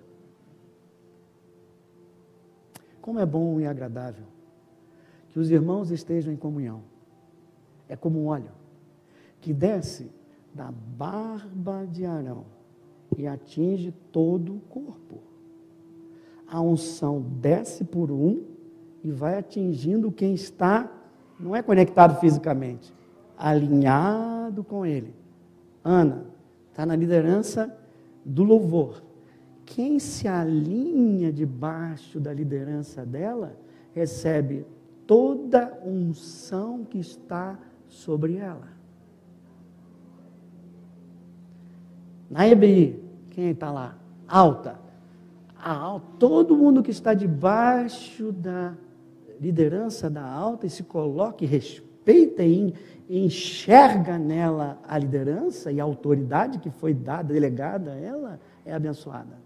Como 3.02 3.20
é 3.20 3.26
bom 3.26 3.60
e 3.60 3.66
agradável 3.66 4.26
que 5.30 5.40
os 5.40 5.50
irmãos 5.50 5.92
estejam 5.92 6.34
em 6.34 6.36
comunhão. 6.36 6.82
É 7.88 7.96
como 7.96 8.20
um 8.22 8.28
óleo 8.28 8.52
que 9.40 9.54
desce 9.54 10.12
da 10.54 10.72
barba 10.72 11.86
de 11.86 12.06
Arão 12.06 12.46
e 13.16 13.28
atinge 13.28 13.94
todo 14.12 14.56
o 14.56 14.60
corpo. 14.60 15.20
A 16.48 16.62
unção 16.62 17.22
desce 17.22 17.84
por 17.84 18.12
um 18.12 18.44
e 19.04 19.12
vai 19.12 19.38
atingindo 19.38 20.12
quem 20.12 20.34
está 20.34 20.92
não 21.40 21.56
é 21.56 21.62
conectado 21.62 22.20
fisicamente, 22.20 22.92
alinhado 23.38 24.64
com 24.64 24.86
Ele. 24.86 25.14
Ana 25.84 26.26
está 26.72 26.86
na 26.86 26.96
liderança 26.96 27.74
do 28.26 28.44
louvor. 28.44 29.04
Quem 29.66 30.00
se 30.00 30.28
alinha 30.28 31.32
debaixo 31.32 32.20
da 32.20 32.34
liderança 32.34 33.06
dela, 33.06 33.58
recebe 33.94 34.66
toda 35.06 35.78
unção 35.86 36.84
que 36.84 37.00
está 37.00 37.58
sobre 37.88 38.36
ela. 38.38 38.68
Na 42.30 42.48
EBI, 42.48 43.02
quem 43.30 43.52
está 43.52 43.72
lá? 43.72 43.98
Alta. 44.28 44.80
Todo 46.20 46.56
mundo 46.56 46.84
que 46.84 46.92
está 46.92 47.14
debaixo 47.14 48.32
da 48.32 48.76
liderança 49.40 50.10
da 50.10 50.26
alta 50.26 50.66
e 50.66 50.70
se 50.70 50.84
coloca 50.84 51.44
e 51.44 51.48
respeita 51.48 51.87
e 52.12 53.26
enxerga 53.26 54.18
nela 54.18 54.80
a 54.88 54.98
liderança 54.98 55.72
e 55.72 55.80
a 55.80 55.84
autoridade 55.84 56.60
que 56.60 56.70
foi 56.70 56.94
dada, 56.94 57.34
delegada 57.34 57.92
a 57.92 57.96
ela, 57.96 58.40
é 58.66 58.74
abençoada. 58.74 59.38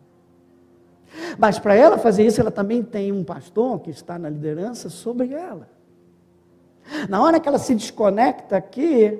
Mas 1.37 1.59
para 1.59 1.75
ela 1.75 1.97
fazer 1.97 2.25
isso, 2.25 2.39
ela 2.39 2.51
também 2.51 2.81
tem 2.83 3.11
um 3.11 3.23
pastor 3.23 3.79
que 3.79 3.89
está 3.89 4.17
na 4.17 4.29
liderança 4.29 4.89
sobre 4.89 5.33
ela. 5.33 5.69
Na 7.09 7.21
hora 7.21 7.39
que 7.39 7.47
ela 7.47 7.59
se 7.59 7.75
desconecta 7.75 8.57
aqui, 8.57 9.19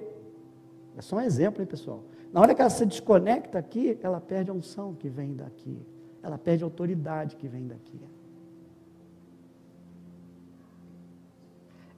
é 0.97 1.01
só 1.01 1.17
um 1.17 1.21
exemplo, 1.21 1.61
hein, 1.61 1.67
pessoal? 1.67 2.03
Na 2.33 2.39
hora 2.39 2.55
que 2.55 2.61
ela 2.61 2.69
se 2.69 2.85
desconecta 2.85 3.59
aqui, 3.59 3.97
ela 4.01 4.21
perde 4.21 4.49
a 4.49 4.53
unção 4.53 4.93
que 4.93 5.09
vem 5.09 5.35
daqui. 5.35 5.77
Ela 6.23 6.37
perde 6.37 6.63
a 6.63 6.65
autoridade 6.65 7.35
que 7.35 7.47
vem 7.47 7.67
daqui. 7.67 7.99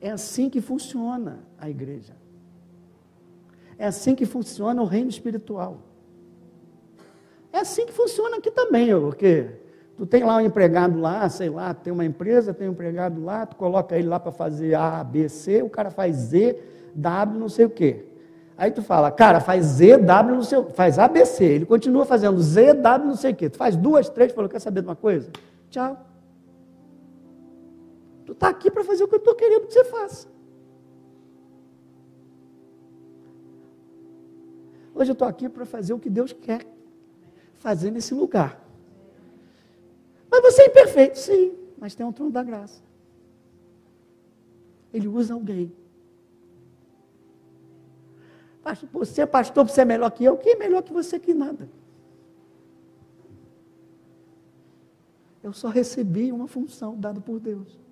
É 0.03 0.11
assim 0.11 0.49
que 0.49 0.59
funciona 0.59 1.39
a 1.57 1.69
igreja. 1.69 2.13
É 3.77 3.87
assim 3.87 4.13
que 4.13 4.25
funciona 4.25 4.81
o 4.81 4.85
reino 4.85 5.09
espiritual. 5.09 5.77
É 7.53 7.59
assim 7.59 7.85
que 7.85 7.93
funciona 7.93 8.35
aqui 8.35 8.51
também, 8.51 8.89
porque 8.99 9.47
tu 9.95 10.05
tem 10.05 10.25
lá 10.25 10.35
um 10.35 10.41
empregado 10.41 10.99
lá, 10.99 11.29
sei 11.29 11.49
lá, 11.49 11.73
tem 11.73 11.93
uma 11.93 12.03
empresa, 12.03 12.53
tem 12.53 12.67
um 12.67 12.73
empregado 12.73 13.23
lá, 13.23 13.45
tu 13.45 13.55
coloca 13.55 13.97
ele 13.97 14.09
lá 14.09 14.19
para 14.19 14.33
fazer 14.33 14.75
A, 14.75 15.01
B, 15.05 15.29
C, 15.29 15.63
o 15.63 15.69
cara 15.69 15.89
faz 15.89 16.17
Z, 16.17 16.59
W, 16.93 17.39
não 17.39 17.47
sei 17.47 17.63
o 17.63 17.69
quê. 17.69 18.05
Aí 18.57 18.71
tu 18.71 18.81
fala, 18.81 19.09
cara, 19.09 19.39
faz 19.39 19.63
Z, 19.63 19.99
W, 19.99 20.35
não 20.35 20.43
sei, 20.43 20.65
faz 20.73 20.99
A, 20.99 21.07
B, 21.07 21.23
C. 21.23 21.45
Ele 21.45 21.65
continua 21.65 22.03
fazendo 22.03 22.41
Z, 22.41 22.73
W, 22.73 23.07
não 23.07 23.15
sei 23.15 23.31
o 23.31 23.35
quê. 23.35 23.49
Tu 23.49 23.55
faz 23.55 23.77
duas, 23.77 24.09
três, 24.09 24.33
falou, 24.33 24.49
quer 24.49 24.59
saber 24.59 24.81
de 24.81 24.87
uma 24.89 24.97
coisa? 24.97 25.31
Tchau. 25.69 26.12
Tu 28.25 28.31
está 28.31 28.49
aqui 28.49 28.71
para 28.71 28.83
fazer 28.83 29.03
o 29.03 29.07
que 29.07 29.15
eu 29.15 29.19
estou 29.19 29.35
querendo 29.35 29.67
que 29.67 29.73
você 29.73 29.83
faça. 29.83 30.27
Hoje 34.95 35.11
eu 35.11 35.13
estou 35.13 35.27
aqui 35.27 35.49
para 35.49 35.65
fazer 35.65 35.93
o 35.93 35.99
que 35.99 36.09
Deus 36.09 36.31
quer 36.31 36.65
fazer 37.55 37.91
nesse 37.91 38.13
lugar. 38.13 38.61
Mas 40.29 40.41
você 40.41 40.63
é 40.63 40.67
imperfeito, 40.67 41.17
sim, 41.17 41.57
mas 41.77 41.95
tem 41.95 42.05
um 42.05 42.11
trono 42.11 42.31
da 42.31 42.43
graça. 42.43 42.81
Ele 44.93 45.07
usa 45.07 45.33
alguém. 45.33 45.71
Pastor, 48.61 48.89
você 48.93 49.21
é 49.21 49.25
pastor, 49.25 49.67
você 49.67 49.81
é 49.81 49.85
melhor 49.85 50.09
que 50.11 50.23
eu. 50.23 50.37
Quem 50.37 50.53
é 50.53 50.55
melhor 50.55 50.81
que 50.81 50.93
você 50.93 51.19
que 51.19 51.33
nada? 51.33 51.69
Eu 55.43 55.51
só 55.51 55.67
recebi 55.67 56.31
uma 56.31 56.47
função 56.47 56.97
dada 56.97 57.19
por 57.19 57.39
Deus. 57.39 57.82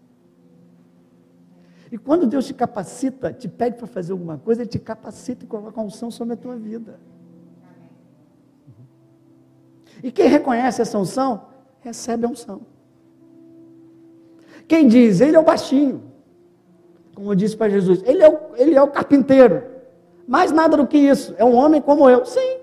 E 1.91 1.97
quando 1.97 2.25
Deus 2.25 2.47
te 2.47 2.53
capacita, 2.53 3.33
te 3.33 3.49
pede 3.49 3.77
para 3.77 3.85
fazer 3.85 4.13
alguma 4.13 4.37
coisa, 4.37 4.61
Ele 4.61 4.69
te 4.69 4.79
capacita 4.79 5.43
e 5.43 5.47
coloca 5.47 5.79
a 5.79 5.83
unção 5.83 6.09
sobre 6.09 6.35
a 6.35 6.37
tua 6.37 6.55
vida. 6.55 6.97
E 10.01 10.11
quem 10.11 10.27
reconhece 10.27 10.81
essa 10.81 10.97
unção, 10.97 11.47
recebe 11.81 12.25
a 12.25 12.29
unção. 12.29 12.61
Quem 14.67 14.87
diz, 14.87 15.19
ele 15.19 15.35
é 15.35 15.39
o 15.39 15.43
baixinho, 15.43 16.01
como 17.13 17.31
eu 17.31 17.35
disse 17.35 17.57
para 17.57 17.69
Jesus, 17.69 18.01
ele 18.03 18.23
é, 18.23 18.29
o, 18.29 18.55
ele 18.55 18.75
é 18.75 18.81
o 18.81 18.89
carpinteiro. 18.89 19.63
Mais 20.25 20.51
nada 20.51 20.77
do 20.77 20.87
que 20.87 20.97
isso, 20.97 21.35
é 21.37 21.43
um 21.43 21.53
homem 21.55 21.81
como 21.81 22.09
eu. 22.09 22.25
Sim, 22.25 22.59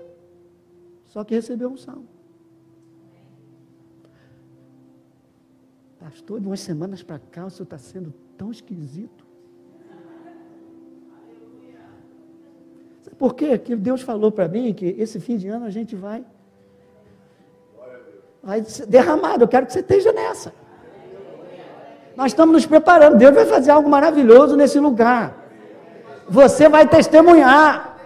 só 1.05 1.23
que 1.23 1.35
recebeu 1.35 1.69
unção. 1.69 2.03
Pastor, 5.99 6.39
de 6.39 6.47
umas 6.47 6.61
semanas 6.61 7.03
para 7.03 7.19
cá, 7.19 7.45
o 7.45 7.49
senhor 7.49 7.65
está 7.65 7.77
sendo 7.77 8.13
tão 8.39 8.49
esquisito. 8.51 9.25
Sabe 13.03 13.15
por 13.17 13.35
quê? 13.35 13.57
Que 13.57 13.75
Deus 13.75 14.01
falou 14.01 14.31
para 14.31 14.47
mim 14.47 14.73
que 14.73 14.87
esse 14.97 15.19
fim 15.19 15.35
de 15.35 15.49
ano 15.49 15.65
a 15.65 15.69
gente 15.69 15.93
vai, 15.93 16.23
vai 18.41 18.63
derramado. 18.87 19.43
Eu 19.43 19.47
quero 19.49 19.65
que 19.65 19.73
você 19.73 19.81
esteja 19.81 20.13
nessa. 20.13 20.53
Nós 22.15 22.31
estamos 22.31 22.53
nos 22.53 22.65
preparando. 22.65 23.17
Deus 23.17 23.35
vai 23.35 23.45
fazer 23.45 23.71
algo 23.71 23.89
maravilhoso 23.89 24.55
nesse 24.55 24.79
lugar. 24.79 25.35
Você 26.29 26.69
vai 26.69 26.87
testemunhar. 26.87 27.97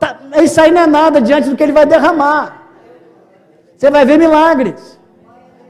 Tá, 0.00 0.20
isso 0.42 0.60
aí 0.60 0.72
não 0.72 0.82
é 0.82 0.86
nada 0.88 1.20
diante 1.20 1.48
do 1.48 1.56
que 1.56 1.62
ele 1.62 1.72
vai 1.72 1.86
derramar. 1.86 2.68
Você 3.76 3.90
vai 3.90 4.04
ver 4.04 4.18
milagres. 4.18 4.97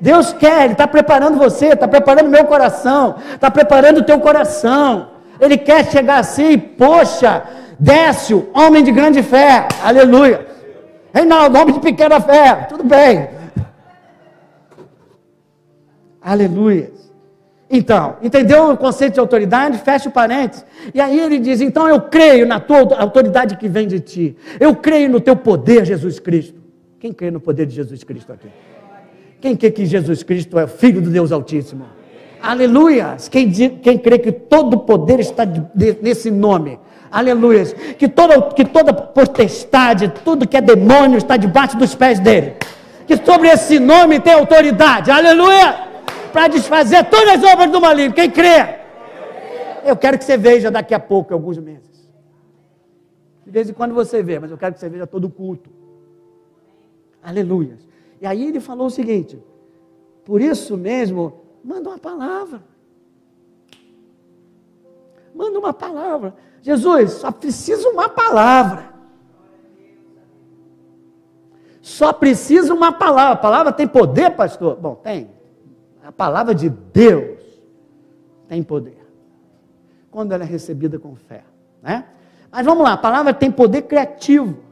Deus 0.01 0.33
quer, 0.33 0.65
Ele 0.65 0.73
está 0.73 0.87
preparando 0.87 1.39
você, 1.39 1.69
está 1.69 1.89
preparando 1.89 2.29
meu 2.29 2.45
coração, 2.45 3.17
está 3.35 3.51
preparando 3.51 3.99
o 3.99 4.05
teu 4.05 4.21
coração. 4.21 5.11
Ele 5.41 5.57
quer 5.57 5.85
chegar 5.91 6.19
assim, 6.19 6.59
poxa, 6.59 7.45
Décio, 7.79 8.49
homem 8.53 8.83
de 8.83 8.91
grande 8.91 9.23
fé, 9.23 9.69
aleluia. 9.83 10.45
Reinaldo, 11.15 11.57
homem 11.59 11.75
de 11.75 11.81
pequena 11.81 12.21
fé, 12.21 12.67
tudo 12.69 12.83
bem. 12.83 13.29
Aleluia. 16.21 16.91
Então, 17.71 18.17
entendeu 18.21 18.71
o 18.71 18.77
conceito 18.77 19.15
de 19.15 19.21
autoridade? 19.21 19.79
Fecha 19.79 20.09
o 20.09 20.13
parênteses. 20.13 20.65
E 20.93 21.01
aí 21.01 21.21
ele 21.21 21.39
diz: 21.39 21.61
então 21.61 21.89
eu 21.89 22.01
creio 22.01 22.47
na 22.47 22.59
tua 22.59 22.99
autoridade 22.99 23.57
que 23.57 23.69
vem 23.69 23.87
de 23.87 24.01
ti. 24.01 24.37
Eu 24.59 24.75
creio 24.75 25.09
no 25.09 25.21
teu 25.21 25.37
poder, 25.37 25.85
Jesus 25.85 26.19
Cristo. 26.19 26.59
Quem 26.99 27.13
crê 27.13 27.31
no 27.31 27.39
poder 27.39 27.67
de 27.67 27.77
Jesus 27.77 28.03
Cristo 28.03 28.33
aqui? 28.33 28.49
Quem 29.41 29.57
crê 29.57 29.71
que 29.71 29.87
Jesus 29.87 30.23
Cristo 30.23 30.59
é 30.59 30.65
o 30.65 30.69
Filho 30.69 31.01
do 31.01 31.11
Deus 31.11 31.31
Altíssimo? 31.31 31.87
Aleluia! 32.43 33.17
Quem, 33.31 33.51
quem 33.51 33.99
crê 33.99 34.19
que 34.19 34.33
todo 34.33 34.75
o 34.75 34.81
poder 34.81 35.21
está 35.21 35.45
de, 35.45 35.65
de, 35.75 35.97
nesse 36.03 36.31
nome? 36.31 36.79
Aleluia! 37.11 37.65
Que 37.97 38.09
toda, 38.09 38.41
que 38.51 38.65
toda 38.65 38.93
potestade, 38.93 40.13
tudo 40.25 40.47
que 40.47 40.57
é 40.57 40.61
demônio 40.61 41.19
está 41.19 41.37
debaixo 41.37 41.77
dos 41.77 41.95
pés 41.95 42.19
dele. 42.21 42.55
Que 43.07 43.17
sobre 43.17 43.49
esse 43.49 43.79
nome 43.79 44.21
tem 44.21 44.35
autoridade. 44.35 45.11
Aleluia! 45.11 45.89
Para 46.33 46.49
desfazer 46.49 47.05
todas 47.05 47.43
as 47.43 47.53
obras 47.53 47.71
do 47.71 47.81
maligno. 47.81 48.15
Quem 48.15 48.31
crê? 48.31 48.77
Eu 49.85 49.97
quero 49.97 50.19
que 50.19 50.25
você 50.25 50.37
veja 50.37 50.71
daqui 50.71 50.95
a 50.95 51.01
pouco, 51.01 51.33
alguns 51.33 51.59
meses. 51.59 51.89
De 53.45 53.51
vez 53.51 53.71
em 53.71 53.73
quando 53.73 53.95
você 53.95 54.23
vê, 54.23 54.39
mas 54.39 54.51
eu 54.51 54.59
quero 54.59 54.75
que 54.75 54.81
você 54.81 54.89
veja 54.89 55.07
todo 55.07 55.25
o 55.25 55.31
culto. 55.31 55.71
Aleluia. 57.23 57.88
E 58.21 58.27
aí 58.27 58.47
ele 58.47 58.61
falou 58.61 58.87
o 58.87 58.91
seguinte: 58.91 59.43
por 60.25 60.41
isso 60.41 60.77
mesmo, 60.77 61.41
manda 61.65 61.91
uma 61.91 61.99
palavra. 61.99 62.63
Manda 65.35 65.59
uma 65.59 65.73
palavra. 65.73 66.35
Jesus, 66.61 67.13
só 67.13 67.31
precisa 67.31 67.89
uma 67.89 68.09
palavra. 68.09 68.93
Só 71.81 72.13
precisa 72.13 72.75
uma 72.75 72.93
palavra. 72.93 73.33
A 73.33 73.37
palavra 73.37 73.73
tem 73.73 73.89
poder, 73.89 74.37
pastor? 74.37 74.77
Bom, 74.77 74.97
tem. 74.97 75.31
A 76.05 76.13
palavra 76.13 76.55
de 76.55 76.69
Deus 76.69 77.43
tem 78.49 78.63
poder. 78.63 78.99
Quando 80.11 80.33
ela 80.33 80.45
é 80.45 80.47
recebida 80.47 80.99
com 80.99 81.15
fé, 81.15 81.45
né? 81.83 82.07
Mas 82.51 82.67
vamos 82.67 82.83
lá, 82.83 82.95
a 82.95 82.99
palavra 82.99 83.33
tem 83.33 83.51
poder 83.51 83.83
criativo. 83.83 84.68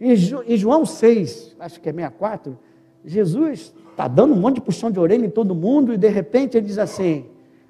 Em 0.00 0.16
João 0.56 0.86
6, 0.86 1.56
acho 1.60 1.78
que 1.78 1.90
é 1.90 1.92
64, 1.92 2.58
Jesus 3.04 3.74
está 3.90 4.08
dando 4.08 4.32
um 4.32 4.36
monte 4.36 4.54
de 4.54 4.60
puxão 4.62 4.90
de 4.90 4.98
orelha 4.98 5.26
em 5.26 5.30
todo 5.30 5.54
mundo 5.54 5.92
e 5.92 5.98
de 5.98 6.08
repente 6.08 6.56
ele 6.56 6.66
diz 6.66 6.78
assim: 6.78 7.26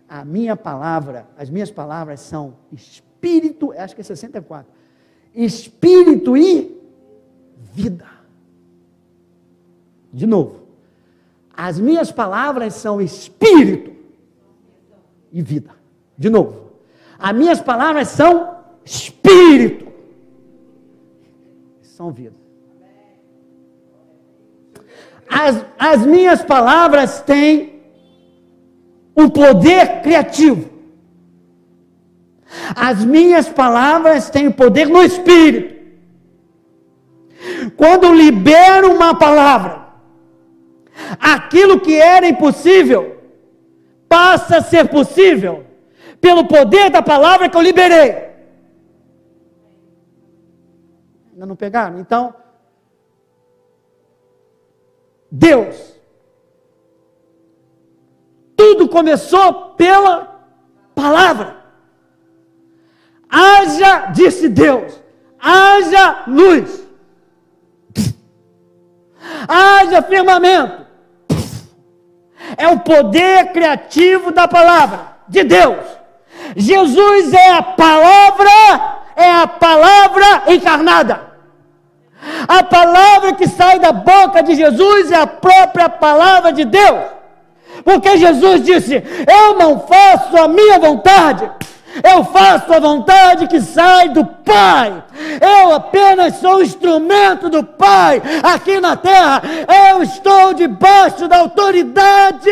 A 0.09 0.24
minha 0.24 0.55
palavra, 0.55 1.26
as 1.37 1.51
minhas 1.51 1.72
palavras 1.72 2.20
são 2.20 2.55
espírito, 2.72 3.72
acho 3.76 3.97
que 3.97 4.01
é 4.01 4.05
64, 4.05 4.72
espírito 5.35 6.37
e 6.37 6.81
vida. 7.72 8.07
De 10.12 10.26
novo, 10.26 10.61
as 11.53 11.81
minhas 11.81 12.12
palavras 12.12 12.74
são 12.74 13.01
espírito 13.01 13.91
e 15.33 15.43
vida. 15.43 15.70
De 16.16 16.31
novo, 16.31 16.70
as 17.18 17.35
minhas 17.35 17.61
palavras 17.61 18.09
são 18.09 18.57
espírito 18.85 19.89
são 22.01 22.11
vida. 22.11 22.34
As, 25.28 25.66
as 25.78 26.07
minhas 26.07 26.42
palavras 26.42 27.20
têm 27.20 27.82
um 29.14 29.28
poder 29.28 30.01
criativo. 30.01 30.70
As 32.74 33.05
minhas 33.05 33.51
palavras 33.51 34.30
têm 34.30 34.51
poder 34.51 34.88
no 34.88 35.03
espírito. 35.03 35.78
Quando 37.76 38.14
libero 38.14 38.94
uma 38.94 39.14
palavra, 39.14 39.88
aquilo 41.20 41.80
que 41.80 41.94
era 41.96 42.26
impossível 42.26 43.18
passa 44.09 44.57
a 44.57 44.62
ser 44.62 44.88
possível 44.88 45.66
pelo 46.18 46.46
poder 46.46 46.88
da 46.88 47.03
palavra 47.03 47.51
que 47.51 47.57
eu 47.59 47.61
liberei. 47.61 48.30
Ainda 51.41 51.47
não 51.47 51.57
pegaram? 51.57 51.99
Então, 51.99 52.34
Deus. 55.30 55.99
Tudo 58.55 58.86
começou 58.91 59.70
pela 59.70 60.38
palavra. 60.95 61.64
Haja, 63.26 64.11
disse 64.12 64.51
Deus, 64.51 65.01
haja 65.41 66.24
luz. 66.26 66.86
Haja 69.49 70.03
firmamento. 70.03 70.86
É 72.59 72.68
o 72.68 72.80
poder 72.80 73.51
criativo 73.53 74.30
da 74.30 74.47
palavra 74.47 75.16
de 75.26 75.43
Deus. 75.43 75.86
Jesus 76.55 77.32
é 77.32 77.53
a 77.53 77.62
palavra, 77.62 78.51
é 79.16 79.32
a 79.32 79.47
palavra 79.47 80.53
encarnada. 80.53 81.30
A 82.47 82.62
palavra 82.62 83.35
que 83.35 83.49
sai 83.49 83.79
da 83.79 83.93
boca 83.93 84.43
de 84.43 84.55
Jesus 84.55 85.11
é 85.11 85.16
a 85.16 85.27
própria 85.27 85.89
palavra 85.89 86.53
de 86.53 86.64
Deus. 86.64 87.01
Porque 87.85 88.16
Jesus 88.18 88.62
disse: 88.62 89.03
Eu 89.27 89.55
não 89.55 89.81
faço 89.81 90.37
a 90.37 90.49
minha 90.49 90.79
vontade, 90.79 91.51
eu 92.03 92.25
faço 92.25 92.73
a 92.73 92.79
vontade 92.79 93.47
que 93.47 93.61
sai 93.61 94.11
do 94.11 94.25
Pai. 94.25 95.03
Eu 95.41 95.75
apenas 95.75 96.37
sou 96.37 96.62
instrumento 96.62 97.49
do 97.49 97.64
Pai 97.64 98.23
aqui 98.43 98.81
na 98.81 98.97
terra. 98.97 99.43
Eu 99.91 100.03
estou 100.03 100.55
debaixo 100.55 101.27
da 101.27 101.39
autoridade 101.39 102.51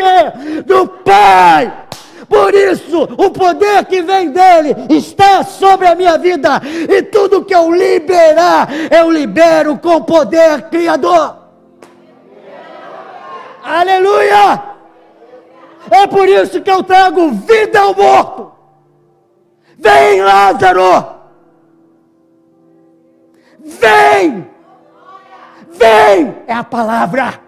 do 0.65 0.87
Pai. 0.89 1.88
Por 2.29 2.55
isso, 2.55 3.05
o 3.05 3.31
poder 3.31 3.87
que 3.87 4.03
vem 4.03 4.31
dele 4.31 4.77
está 4.91 5.43
sobre 5.43 5.87
a 5.87 5.95
minha 5.95 6.19
vida. 6.19 6.61
E 6.89 7.03
tudo 7.03 7.45
que 7.45 7.55
eu 7.55 7.73
liberar, 7.73 8.69
eu 8.91 9.11
libero 9.11 9.79
com 9.79 10.03
poder 10.03 10.63
criador. 10.69 11.39
Aleluia! 13.65 14.63
É 15.91 16.07
por 16.07 16.29
isso 16.29 16.61
que 16.61 16.71
eu 16.71 16.83
trago 16.83 17.31
vida 17.31 17.81
ao 17.81 17.95
morto. 17.95 18.53
Vem, 19.79 20.21
Lázaro! 20.21 21.07
Vem! 23.59 24.47
Vem! 25.71 26.43
É 26.47 26.53
a 26.53 26.65
palavra. 26.65 27.48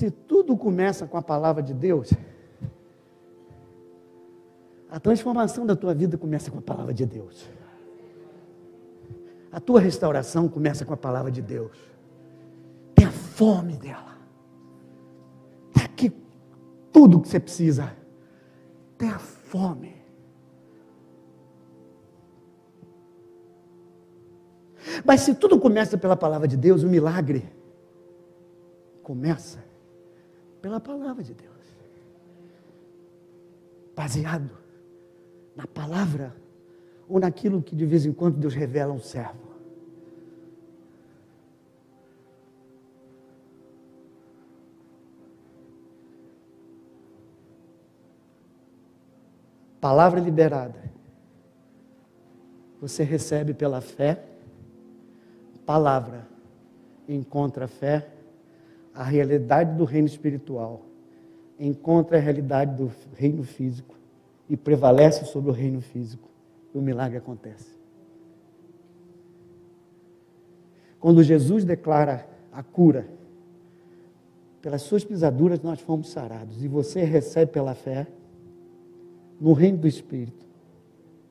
Se 0.00 0.10
tudo 0.10 0.56
começa 0.56 1.06
com 1.06 1.18
a 1.18 1.22
palavra 1.22 1.62
de 1.62 1.74
Deus, 1.74 2.10
a 4.90 4.98
transformação 4.98 5.66
da 5.66 5.76
tua 5.76 5.92
vida 5.92 6.16
começa 6.16 6.50
com 6.50 6.56
a 6.56 6.62
palavra 6.62 6.94
de 6.94 7.04
Deus. 7.04 7.46
A 9.52 9.60
tua 9.60 9.78
restauração 9.78 10.48
começa 10.48 10.86
com 10.86 10.94
a 10.94 10.96
palavra 10.96 11.30
de 11.30 11.42
Deus. 11.42 11.76
Tenha 12.94 13.10
fome 13.10 13.76
dela. 13.76 14.16
Está 15.68 15.84
aqui 15.84 16.10
tudo 16.90 17.20
que 17.20 17.28
você 17.28 17.38
precisa. 17.38 17.94
Tenha 18.96 19.18
fome. 19.18 19.96
Mas 25.04 25.20
se 25.20 25.34
tudo 25.34 25.60
começa 25.60 25.98
pela 25.98 26.16
palavra 26.16 26.48
de 26.48 26.56
Deus, 26.56 26.82
o 26.84 26.88
milagre 26.88 27.46
começa 29.02 29.68
pela 30.60 30.80
palavra 30.80 31.22
de 31.22 31.34
Deus. 31.34 31.50
Baseado 33.94 34.50
na 35.56 35.66
palavra 35.66 36.34
ou 37.08 37.18
naquilo 37.18 37.62
que 37.62 37.74
de 37.74 37.84
vez 37.84 38.06
em 38.06 38.12
quando 38.12 38.38
Deus 38.38 38.54
revela 38.54 38.92
a 38.92 38.96
um 38.96 39.00
servo. 39.00 39.50
Palavra 49.80 50.20
liberada. 50.20 50.90
Você 52.80 53.02
recebe 53.02 53.54
pela 53.54 53.80
fé 53.80 54.30
palavra 55.70 56.26
encontra 57.08 57.68
fé, 57.68 58.08
a 59.00 59.02
realidade 59.02 59.78
do 59.78 59.84
reino 59.84 60.06
espiritual, 60.06 60.82
encontra 61.58 62.18
a 62.18 62.20
realidade 62.20 62.76
do 62.76 62.92
reino 63.16 63.42
físico 63.42 63.96
e 64.46 64.58
prevalece 64.58 65.24
sobre 65.24 65.50
o 65.50 65.54
reino 65.54 65.80
físico. 65.80 66.28
E 66.74 66.76
o 66.76 66.82
milagre 66.82 67.16
acontece. 67.16 67.70
Quando 71.00 71.22
Jesus 71.22 71.64
declara 71.64 72.28
a 72.52 72.62
cura, 72.62 73.08
pelas 74.60 74.82
suas 74.82 75.02
pisaduras 75.02 75.62
nós 75.62 75.80
fomos 75.80 76.10
sarados, 76.10 76.62
e 76.62 76.68
você 76.68 77.02
recebe 77.02 77.52
pela 77.52 77.74
fé, 77.74 78.06
no 79.40 79.54
reino 79.54 79.78
do 79.78 79.88
Espírito, 79.88 80.44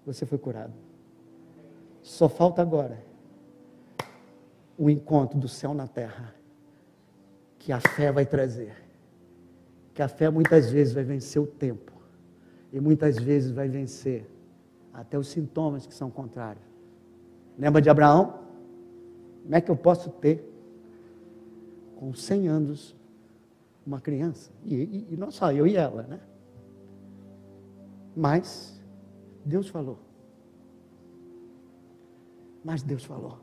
você 0.08 0.26
foi 0.26 0.40
curado. 0.40 0.74
Só 2.02 2.28
falta 2.28 2.64
agora 2.64 2.98
o 4.76 4.90
encontro 4.90 5.38
do 5.38 5.48
céu 5.48 5.76
na 5.76 5.86
terra, 5.86 6.39
que 7.60 7.74
a 7.74 7.80
fé 7.80 8.12
vai 8.12 8.26
trazer, 8.26 8.74
Porque 9.88 10.02
a 10.02 10.08
fé 10.08 10.30
muitas 10.30 10.72
vezes 10.72 10.94
vai 10.94 11.04
vencer 11.04 11.42
o 11.42 11.46
tempo. 11.46 11.92
E 12.72 12.80
muitas 12.80 13.18
vezes 13.18 13.52
vai 13.52 13.68
vencer 13.68 14.26
até 14.94 15.20
os 15.20 15.28
sintomas 15.28 15.86
que 15.86 15.94
são 15.94 16.10
contrários. 16.10 16.64
Lembra 17.58 17.82
de 17.82 17.90
Abraão? 17.90 18.40
Como 19.44 19.56
é 19.56 19.60
que 19.60 19.70
eu 19.70 19.76
posso 19.76 20.10
ter, 20.10 20.48
com 21.98 22.14
100 22.14 22.48
anos, 22.48 22.96
uma 23.86 24.00
criança? 24.00 24.52
E, 24.64 24.76
e, 24.76 25.08
e 25.12 25.18
não 25.18 25.30
só 25.30 25.52
eu 25.52 25.68
e 25.68 25.76
ela, 25.76 26.04
né? 26.04 26.20
Mas 28.16 28.80
Deus 29.44 29.68
falou. 29.68 30.00
Mas 32.64 32.82
Deus 32.84 33.04
falou. 33.04 33.40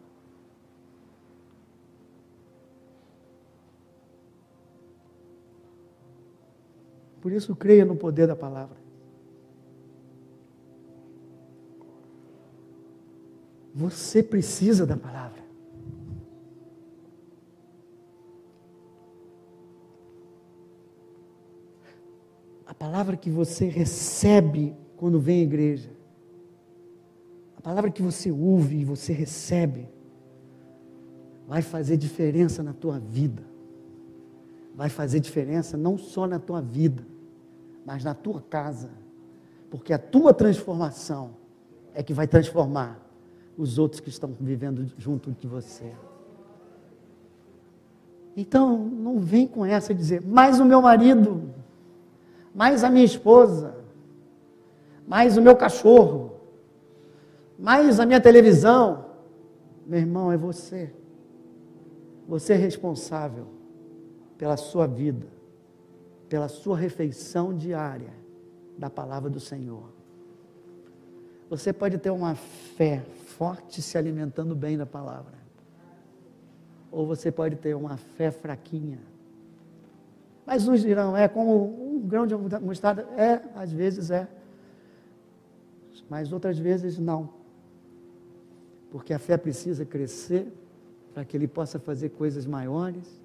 Por 7.26 7.32
isso, 7.32 7.56
creia 7.56 7.84
no 7.84 7.96
poder 7.96 8.28
da 8.28 8.36
palavra. 8.36 8.76
Você 13.74 14.22
precisa 14.22 14.86
da 14.86 14.96
palavra. 14.96 15.42
A 22.64 22.72
palavra 22.72 23.16
que 23.16 23.28
você 23.28 23.66
recebe 23.66 24.76
quando 24.96 25.18
vem 25.18 25.40
à 25.40 25.42
igreja, 25.42 25.90
a 27.56 27.60
palavra 27.60 27.90
que 27.90 28.02
você 28.02 28.30
ouve 28.30 28.76
e 28.76 28.84
você 28.84 29.12
recebe, 29.12 29.88
vai 31.44 31.60
fazer 31.60 31.96
diferença 31.96 32.62
na 32.62 32.72
tua 32.72 33.00
vida. 33.00 33.42
Vai 34.76 34.88
fazer 34.88 35.18
diferença 35.18 35.76
não 35.76 35.98
só 35.98 36.24
na 36.28 36.38
tua 36.38 36.62
vida, 36.62 37.15
mas 37.87 38.03
na 38.03 38.12
tua 38.12 38.43
casa. 38.43 38.91
Porque 39.70 39.93
a 39.93 39.99
tua 39.99 40.34
transformação 40.34 41.37
é 41.95 42.03
que 42.03 42.12
vai 42.12 42.26
transformar 42.26 43.01
os 43.57 43.78
outros 43.78 44.01
que 44.01 44.09
estão 44.09 44.30
vivendo 44.39 44.84
junto 44.99 45.30
de 45.30 45.47
você. 45.47 45.93
Então, 48.37 48.76
não 48.76 49.18
vem 49.18 49.47
com 49.47 49.64
essa 49.64 49.95
dizer, 49.95 50.20
mais 50.20 50.61
o 50.61 50.64
meu 50.64 50.82
marido, 50.82 51.49
mais 52.55 52.84
a 52.84 52.91
minha 52.91 53.05
esposa, 53.05 53.74
mais 55.07 55.39
o 55.39 55.43
meu 55.43 55.57
cachorro, 55.57 56.32
mais 57.59 57.99
a 57.99 58.05
minha 58.05 58.20
televisão. 58.20 59.07
Meu 59.87 60.01
irmão, 60.01 60.30
é 60.30 60.37
você. 60.37 60.93
Você 62.28 62.55
é 62.55 62.57
responsável 62.57 63.47
pela 64.37 64.57
sua 64.57 64.87
vida, 64.87 65.26
pela 66.28 66.48
sua 66.48 66.76
refeição 66.76 67.54
diária 67.54 68.12
da 68.76 68.90
palavra 68.90 69.30
do 69.30 69.40
Senhor. 69.40 69.90
Você 71.48 71.72
pode 71.72 71.98
ter 71.98 72.10
uma 72.10 72.34
fé 72.34 73.04
forte 73.36 73.80
se 73.80 73.96
alimentando 73.96 74.54
bem 74.54 74.76
da 74.76 74.86
palavra. 74.86 75.34
Ou 76.90 77.06
você 77.06 77.30
pode 77.30 77.56
ter 77.56 77.74
uma 77.74 77.96
fé 77.96 78.30
fraquinha. 78.30 78.98
Mas 80.44 80.66
uns 80.66 80.80
dirão, 80.80 81.16
é 81.16 81.28
como 81.28 81.94
um 81.94 82.00
grão 82.00 82.26
de 82.26 82.34
mostarda. 82.34 83.02
É, 83.16 83.42
às 83.54 83.72
vezes 83.72 84.10
é. 84.10 84.28
Mas 86.08 86.32
outras 86.32 86.58
vezes 86.58 86.98
não. 86.98 87.28
Porque 88.90 89.12
a 89.12 89.18
fé 89.18 89.36
precisa 89.36 89.84
crescer 89.84 90.52
para 91.12 91.24
que 91.24 91.36
ele 91.36 91.48
possa 91.48 91.78
fazer 91.78 92.10
coisas 92.10 92.46
maiores 92.46 93.20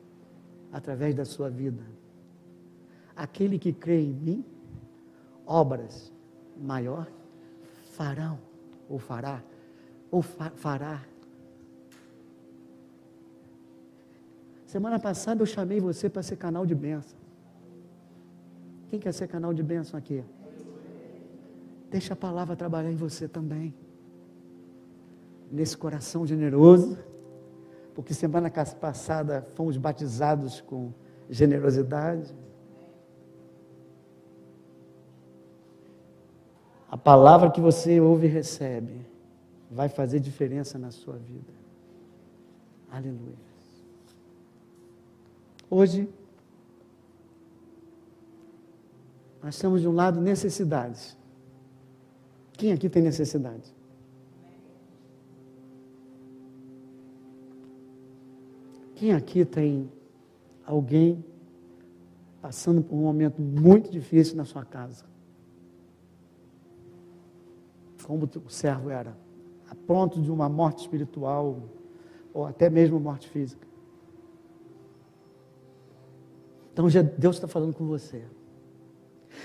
através 0.71 1.13
da 1.13 1.25
sua 1.25 1.49
vida. 1.49 1.83
Aquele 3.15 3.59
que 3.59 3.73
crê 3.73 4.01
em 4.01 4.13
mim, 4.13 4.45
obras 5.45 6.11
maior 6.57 7.07
farão 7.91 8.39
ou 8.89 8.99
fará 8.99 9.41
ou 10.09 10.21
fa 10.21 10.49
fará. 10.51 11.01
Semana 14.65 14.97
passada 14.99 15.41
eu 15.41 15.45
chamei 15.45 15.79
você 15.79 16.09
para 16.09 16.23
ser 16.23 16.37
canal 16.37 16.65
de 16.65 16.73
bênção. 16.73 17.19
Quem 18.89 18.99
quer 18.99 19.13
ser 19.13 19.27
canal 19.27 19.53
de 19.53 19.61
bênção 19.61 19.97
aqui? 19.97 20.23
Deixa 21.89 22.13
a 22.13 22.15
palavra 22.15 22.55
trabalhar 22.55 22.89
em 22.89 22.95
você 22.95 23.27
também. 23.27 23.73
Nesse 25.51 25.77
coração 25.77 26.25
generoso, 26.25 26.97
porque 27.93 28.13
semana 28.13 28.49
passada 28.49 29.45
fomos 29.55 29.75
batizados 29.75 30.61
com 30.61 30.93
generosidade. 31.29 32.33
A 36.91 36.97
palavra 36.97 37.49
que 37.49 37.61
você 37.61 38.01
ouve 38.01 38.27
e 38.27 38.29
recebe 38.29 39.05
vai 39.71 39.87
fazer 39.87 40.19
diferença 40.19 40.77
na 40.77 40.91
sua 40.91 41.15
vida. 41.15 41.53
Aleluia. 42.91 43.39
Hoje, 45.69 46.09
nós 49.41 49.57
temos 49.57 49.79
de 49.79 49.87
um 49.87 49.93
lado 49.93 50.19
necessidades. 50.19 51.17
Quem 52.51 52.73
aqui 52.73 52.89
tem 52.89 53.01
necessidade? 53.01 53.73
Quem 58.95 59.13
aqui 59.13 59.45
tem 59.45 59.89
alguém 60.65 61.23
passando 62.41 62.83
por 62.83 62.97
um 62.97 63.03
momento 63.03 63.41
muito 63.41 63.89
difícil 63.89 64.35
na 64.35 64.43
sua 64.43 64.65
casa? 64.65 65.10
Como 68.05 68.29
o 68.45 68.49
servo 68.49 68.89
era? 68.89 69.15
a 69.71 69.75
ponto 69.75 70.21
de 70.21 70.29
uma 70.29 70.49
morte 70.49 70.79
espiritual 70.79 71.63
ou 72.33 72.45
até 72.45 72.69
mesmo 72.69 72.99
morte 72.99 73.29
física. 73.29 73.65
Então 76.73 76.87
Deus 77.17 77.37
está 77.37 77.47
falando 77.47 77.73
com 77.73 77.87
você. 77.87 78.25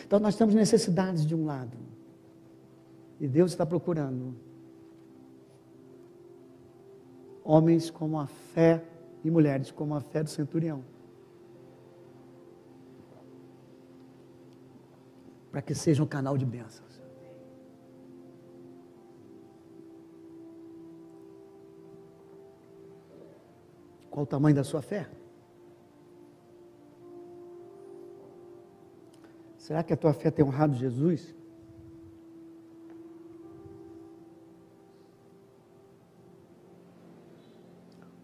Então 0.05 0.19
nós 0.19 0.35
temos 0.35 0.53
necessidades 0.53 1.25
de 1.25 1.33
um 1.33 1.47
lado. 1.47 1.77
E 3.21 3.29
Deus 3.29 3.53
está 3.53 3.65
procurando 3.65 4.35
homens 7.45 7.89
como 7.89 8.19
a 8.19 8.27
fé 8.27 8.83
e 9.23 9.31
mulheres 9.31 9.71
como 9.71 9.95
a 9.95 10.01
fé 10.01 10.25
do 10.25 10.31
centurião. 10.31 10.85
Para 15.53 15.63
que 15.63 15.73
seja 15.73 16.03
um 16.03 16.07
canal 16.07 16.37
de 16.37 16.45
bênção. 16.45 16.86
Qual 24.17 24.25
o 24.25 24.27
tamanho 24.27 24.57
da 24.57 24.65
sua 24.65 24.81
fé? 24.81 25.07
Será 29.59 29.83
que 29.83 29.93
a 29.93 29.97
tua 29.97 30.15
fé 30.15 30.31
tem 30.31 30.43
honrado 30.43 30.75
Jesus? 30.75 31.35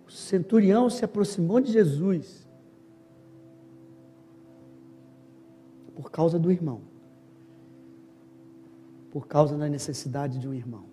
O 0.07 0.11
centurião 0.11 0.89
se 0.89 1.05
aproximou 1.05 1.61
de 1.61 1.71
Jesus 1.71 2.49
por 5.95 6.11
causa 6.11 6.39
do 6.39 6.51
irmão, 6.51 6.81
por 9.11 9.27
causa 9.27 9.59
da 9.59 9.69
necessidade 9.69 10.39
de 10.39 10.49
um 10.49 10.55
irmão. 10.55 10.87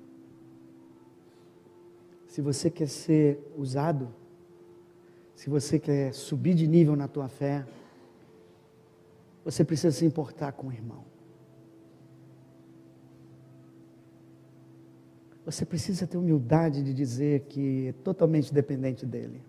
Se 2.28 2.42
você 2.42 2.70
quer 2.70 2.90
ser 2.90 3.42
usado, 3.56 4.19
se 5.40 5.50
você 5.50 5.80
quer 5.80 6.14
subir 6.14 6.54
de 6.54 6.68
nível 6.68 6.98
na 6.98 7.08
tua 7.08 7.30
fé, 7.30 7.66
você 9.42 9.64
precisa 9.64 9.90
se 9.96 10.04
importar 10.04 10.52
com 10.52 10.68
o 10.68 10.74
irmão. 10.74 11.06
Você 15.46 15.66
precisa 15.66 16.06
ter 16.06 16.18
humildade 16.18 16.84
de 16.84 16.94
dizer 16.94 17.46
que 17.48 17.88
é 17.88 17.94
totalmente 18.04 18.54
dependente 18.54 19.06
dele. 19.06 19.42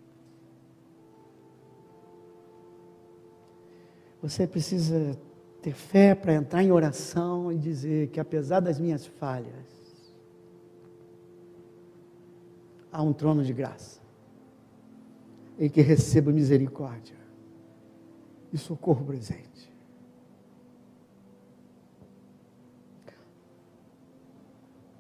Você 4.23 4.47
precisa 4.47 5.19
ter 5.61 5.75
fé 5.75 6.15
para 6.15 6.35
entrar 6.35 6.63
em 6.63 6.71
oração 6.71 7.51
e 7.51 7.59
dizer 7.59 8.11
que 8.11 8.21
apesar 8.21 8.61
das 8.61 8.79
minhas 8.79 9.07
falhas, 9.07 9.67
há 12.93 13.03
um 13.03 13.13
trono 13.13 13.43
de 13.43 13.53
graça 13.53 14.00
em 15.61 15.69
que 15.69 15.83
receba 15.83 16.33
misericórdia 16.33 17.15
e 18.51 18.57
socorro 18.57 19.05
presente. 19.05 19.71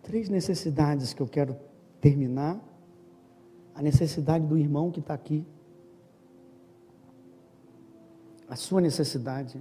Três 0.02 0.28
necessidades 0.28 1.14
que 1.14 1.22
eu 1.22 1.26
quero 1.26 1.56
terminar. 1.98 2.60
A 3.74 3.80
necessidade 3.80 4.46
do 4.46 4.58
irmão 4.58 4.90
que 4.90 5.00
está 5.00 5.14
aqui. 5.14 5.46
A 8.46 8.54
sua 8.54 8.82
necessidade. 8.82 9.58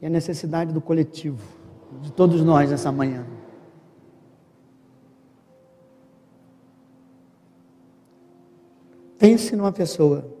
E 0.00 0.06
a 0.06 0.08
necessidade 0.08 0.72
do 0.72 0.80
coletivo, 0.80 1.42
de 2.00 2.12
todos 2.12 2.42
nós 2.42 2.70
nessa 2.70 2.90
manhã. 2.90 3.26
Pense 9.18 9.56
numa 9.56 9.72
pessoa 9.72 10.38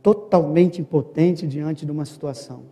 totalmente 0.00 0.80
impotente 0.80 1.46
diante 1.46 1.84
de 1.84 1.90
uma 1.90 2.04
situação. 2.04 2.62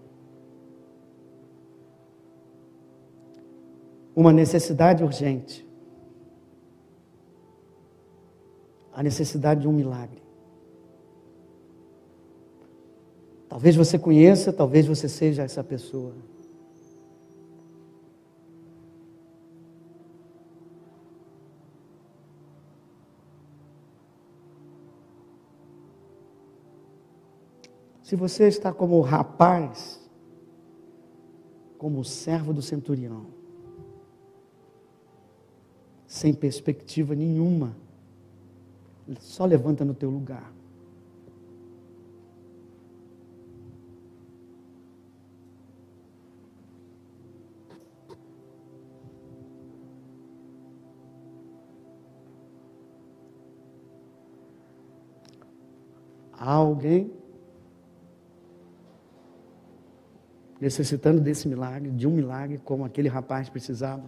Uma 4.14 4.32
necessidade 4.32 5.02
urgente. 5.02 5.66
A 8.92 9.02
necessidade 9.02 9.62
de 9.62 9.68
um 9.68 9.72
milagre. 9.72 10.22
Talvez 13.48 13.74
você 13.74 13.98
conheça, 13.98 14.52
talvez 14.52 14.86
você 14.86 15.08
seja 15.08 15.42
essa 15.42 15.62
pessoa. 15.62 16.14
Se 28.06 28.14
você 28.14 28.46
está 28.46 28.72
como 28.72 28.98
o 28.98 29.00
rapaz, 29.00 30.00
como 31.76 31.98
o 31.98 32.04
servo 32.04 32.54
do 32.54 32.62
centurião, 32.62 33.26
sem 36.06 36.32
perspectiva 36.32 37.16
nenhuma, 37.16 37.76
só 39.18 39.44
levanta 39.44 39.84
no 39.84 39.92
teu 39.92 40.08
lugar. 40.08 40.52
Há 56.32 56.52
alguém 56.52 57.25
necessitando 60.60 61.20
desse 61.20 61.48
milagre, 61.48 61.90
de 61.90 62.06
um 62.06 62.10
milagre 62.10 62.58
como 62.58 62.84
aquele 62.84 63.08
rapaz 63.08 63.48
precisava. 63.48 64.04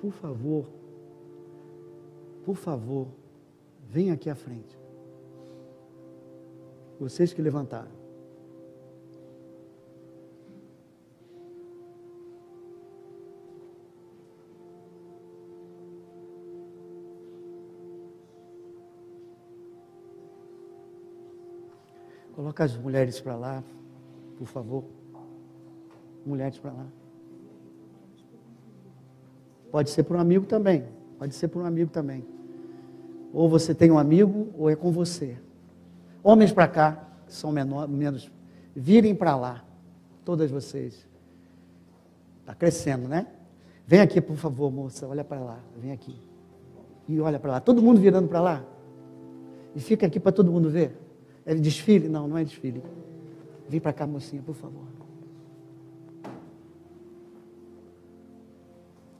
Por 0.00 0.12
favor, 0.12 0.66
por 2.44 2.56
favor, 2.56 3.08
venha 3.88 4.12
aqui 4.12 4.28
à 4.28 4.34
frente. 4.34 4.78
Vocês 7.00 7.32
que 7.32 7.40
levantaram. 7.40 8.03
Coloca 22.34 22.64
as 22.64 22.76
mulheres 22.76 23.20
para 23.20 23.36
lá, 23.36 23.62
por 24.36 24.46
favor. 24.46 24.84
Mulheres 26.26 26.58
para 26.58 26.72
lá. 26.72 26.86
Pode 29.70 29.90
ser 29.90 30.02
para 30.02 30.16
um 30.16 30.20
amigo 30.20 30.46
também. 30.46 30.84
Pode 31.18 31.34
ser 31.34 31.48
para 31.48 31.60
um 31.60 31.66
amigo 31.66 31.90
também. 31.90 32.24
Ou 33.32 33.48
você 33.48 33.74
tem 33.74 33.90
um 33.90 33.98
amigo, 33.98 34.48
ou 34.56 34.70
é 34.70 34.76
com 34.76 34.90
você. 34.90 35.36
Homens 36.22 36.52
para 36.52 36.66
cá, 36.66 37.08
que 37.26 37.34
são 37.34 37.52
menor, 37.52 37.88
menos. 37.88 38.30
Virem 38.74 39.14
para 39.14 39.36
lá. 39.36 39.64
Todas 40.24 40.50
vocês. 40.50 41.06
Está 42.40 42.54
crescendo, 42.54 43.08
né? 43.08 43.26
Vem 43.86 44.00
aqui, 44.00 44.20
por 44.20 44.36
favor, 44.36 44.72
moça. 44.72 45.06
Olha 45.06 45.22
para 45.22 45.40
lá. 45.40 45.60
Vem 45.76 45.92
aqui. 45.92 46.18
E 47.08 47.20
olha 47.20 47.38
para 47.38 47.52
lá. 47.52 47.60
Todo 47.60 47.82
mundo 47.82 48.00
virando 48.00 48.28
para 48.28 48.40
lá. 48.40 48.64
E 49.74 49.80
fica 49.80 50.06
aqui 50.06 50.18
para 50.18 50.32
todo 50.32 50.50
mundo 50.50 50.70
ver. 50.70 51.03
É 51.46 51.54
desfile? 51.54 52.08
Não, 52.08 52.26
não 52.26 52.38
é 52.38 52.44
desfile. 52.44 52.82
Vem 53.68 53.80
para 53.80 53.92
cá, 53.92 54.06
mocinha, 54.06 54.42
por 54.42 54.54
favor. 54.54 54.84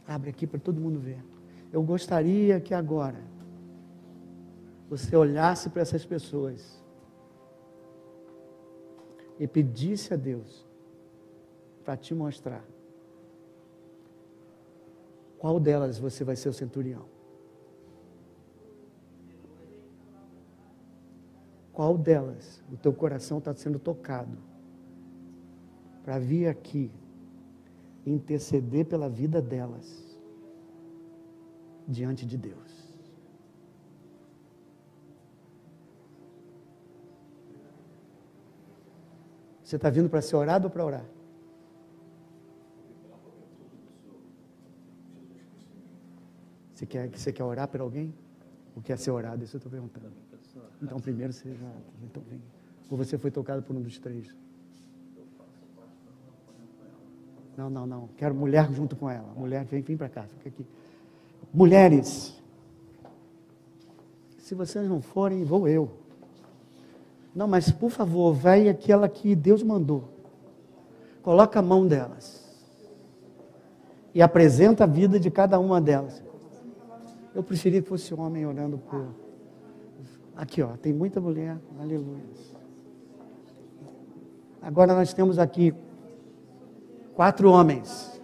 Abre 0.07 0.31
aqui 0.31 0.47
para 0.47 0.61
todo 0.61 0.81
mundo 0.81 0.99
ver. 0.99 1.23
Eu 1.73 1.83
gostaria 1.83 2.61
que 2.61 2.75
agora 2.75 3.21
você 4.89 5.17
olhasse 5.17 5.71
para 5.71 5.83
essas 5.83 6.05
pessoas 6.05 6.83
e 9.39 9.47
pedisse 9.47 10.15
a 10.15 10.17
Deus 10.17 10.67
para 11.85 11.97
te 11.97 12.15
mostrar 12.15 12.65
qual 15.39 15.59
delas 15.59 15.99
você 15.99 16.23
vai 16.23 16.37
ser 16.37 16.49
o 16.49 16.53
centurião. 16.53 17.14
Qual 21.75 21.99
delas 21.99 22.63
o 22.73 22.77
teu 22.77 22.93
coração 22.93 23.39
está 23.39 23.53
sendo 23.53 23.81
tocado 23.81 24.39
para 26.05 26.21
vir 26.21 26.47
aqui 26.47 26.89
interceder 28.07 28.87
pela 28.87 29.09
vida 29.09 29.43
delas 29.43 30.17
diante 31.89 32.25
de 32.25 32.39
Deus? 32.39 32.95
Você 39.65 39.75
está 39.75 39.91
vindo 39.91 40.09
para 40.09 40.23
ser 40.23 40.37
orado 40.37 40.67
ou 40.67 40.71
para 40.71 40.85
orar? 40.85 41.05
Você 46.73 46.87
quer, 46.87 47.09
você 47.09 47.33
quer 47.33 47.43
orar 47.43 47.67
para 47.67 47.83
alguém? 47.83 48.15
Ou 48.77 48.83
quer 48.83 48.97
ser 48.97 49.11
orado? 49.11 49.43
Isso 49.43 49.57
eu 49.57 49.59
estou 49.59 49.73
perguntando. 49.73 50.34
Então, 50.83 50.99
primeiro 51.01 51.33
seja. 51.33 51.65
Então, 52.03 52.23
vem. 52.29 52.41
Ou 52.91 52.99
você 52.99 53.17
foi 53.17 53.31
tocado 53.31 53.63
por 53.63 53.75
um 53.75 53.81
dos 53.81 53.99
três? 53.99 54.35
Não, 57.57 57.71
não, 57.71 57.87
não. 57.87 58.09
Quero 58.17 58.35
mulher 58.35 58.71
junto 58.73 58.97
com 58.97 59.09
ela. 59.09 59.33
Mulher, 59.37 59.65
vem, 59.65 59.81
vem 59.81 59.97
para 59.97 60.09
cá, 60.09 60.23
fica 60.25 60.49
aqui. 60.49 60.67
Mulheres, 61.53 62.41
se 64.39 64.55
vocês 64.55 64.89
não 64.89 65.01
forem, 65.01 65.45
vou 65.45 65.69
eu. 65.69 65.91
Não, 67.35 67.49
mas 67.49 67.71
por 67.71 67.91
favor, 67.91 68.33
vai 68.33 68.69
aquela 68.69 69.09
que 69.09 69.35
Deus 69.35 69.63
mandou. 69.63 70.09
Coloca 71.23 71.59
a 71.59 71.63
mão 71.63 71.87
delas. 71.87 72.45
E 74.13 74.21
apresenta 74.21 74.85
a 74.85 74.87
vida 74.87 75.19
de 75.19 75.31
cada 75.31 75.59
uma 75.59 75.81
delas. 75.81 76.23
Eu 77.35 77.43
preferia 77.43 77.83
que 77.83 77.89
fosse 77.89 78.15
homem 78.15 78.47
orando 78.47 78.79
por 78.79 79.09
Aqui, 80.37 80.63
ó, 80.63 80.71
tem 80.81 80.93
muita 80.93 81.21
mulher, 81.21 81.57
aleluia. 81.81 82.25
Agora 84.61 84.95
nós 84.95 85.13
temos 85.13 85.39
aqui 85.39 85.73
quatro 87.15 87.51
homens. 87.51 88.21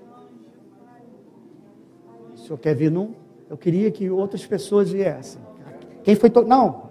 O 2.35 2.39
senhor 2.39 2.59
quer 2.59 2.75
vir 2.75 2.91
num? 2.91 3.15
Eu 3.49 3.57
queria 3.57 3.91
que 3.91 4.11
outras 4.11 4.45
pessoas 4.45 4.91
viessem. 4.91 5.41
Quem 6.03 6.17
foi 6.17 6.31
to... 6.31 6.43
Não, 6.43 6.91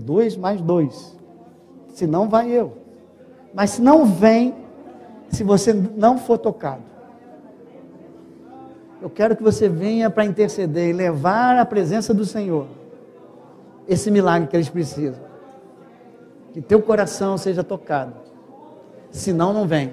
dois 0.00 0.36
mais 0.36 0.60
dois. 0.60 1.18
Se 1.88 2.06
não, 2.06 2.28
vai 2.28 2.50
eu. 2.50 2.78
Mas 3.52 3.70
se 3.70 3.82
não 3.82 4.06
vem, 4.06 4.54
se 5.28 5.44
você 5.44 5.72
não 5.72 6.16
for 6.16 6.38
tocado. 6.38 6.82
Eu 9.02 9.10
quero 9.10 9.36
que 9.36 9.42
você 9.42 9.68
venha 9.68 10.08
para 10.08 10.24
interceder 10.24 10.88
e 10.88 10.92
levar 10.92 11.58
a 11.58 11.66
presença 11.66 12.14
do 12.14 12.24
Senhor 12.24 12.66
esse 13.86 14.10
milagre 14.10 14.48
que 14.48 14.56
eles 14.56 14.68
precisam. 14.68 15.22
Que 16.52 16.62
teu 16.62 16.80
coração 16.80 17.36
seja 17.36 17.64
tocado. 17.64 18.14
Senão, 19.10 19.52
não 19.52 19.66
vem. 19.66 19.92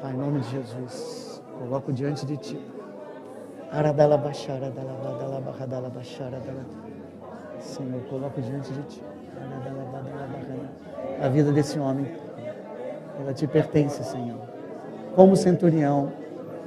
Pai, 0.00 0.12
em 0.12 0.16
nome 0.16 0.40
de 0.40 0.50
Jesus, 0.50 1.42
coloco 1.58 1.92
diante 1.92 2.26
de 2.26 2.36
ti. 2.36 2.60
Senhor, 7.60 8.02
coloco 8.08 8.40
diante 8.40 8.72
de 8.72 8.82
ti. 8.84 9.02
A 11.20 11.28
vida 11.28 11.52
desse 11.52 11.78
homem 11.78 12.25
ela 13.20 13.32
te 13.32 13.46
pertence, 13.46 14.02
Senhor. 14.04 14.38
Como 15.14 15.36
centurião, 15.36 16.08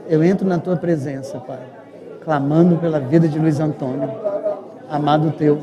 eu 0.07 0.23
entro 0.23 0.47
na 0.47 0.57
tua 0.57 0.75
presença, 0.75 1.39
Pai, 1.39 1.59
clamando 2.23 2.77
pela 2.77 2.99
vida 2.99 3.27
de 3.27 3.37
Luiz 3.37 3.59
Antônio, 3.59 4.09
amado 4.89 5.31
teu, 5.31 5.59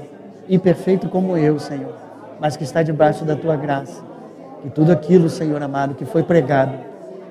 imperfeito 0.48 1.08
como 1.08 1.36
eu, 1.36 1.58
Senhor, 1.58 1.94
mas 2.40 2.56
que 2.56 2.64
está 2.64 2.82
debaixo 2.82 3.24
da 3.24 3.34
tua 3.34 3.56
graça. 3.56 4.02
Que 4.62 4.70
tudo 4.70 4.92
aquilo, 4.92 5.28
Senhor 5.28 5.62
amado, 5.62 5.94
que 5.94 6.04
foi 6.04 6.22
pregado, 6.22 6.74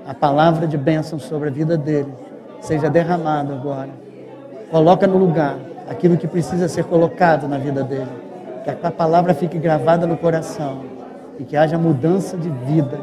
a 0.05 0.13
palavra 0.13 0.67
de 0.67 0.77
bênção 0.77 1.17
sobre 1.17 1.49
a 1.49 1.51
vida 1.51 1.77
dele, 1.77 2.13
seja 2.61 2.89
derramado 2.89 3.53
agora. 3.53 3.89
Coloca 4.69 5.07
no 5.07 5.17
lugar 5.17 5.55
aquilo 5.89 6.17
que 6.17 6.27
precisa 6.27 6.67
ser 6.67 6.83
colocado 6.85 7.47
na 7.47 7.57
vida 7.57 7.83
dele. 7.83 8.11
Que 8.63 8.71
a 8.71 8.91
palavra 8.91 9.33
fique 9.33 9.57
gravada 9.57 10.07
no 10.07 10.17
coração 10.17 10.81
e 11.39 11.43
que 11.43 11.55
haja 11.55 11.77
mudança 11.77 12.37
de 12.37 12.49
vida, 12.49 12.99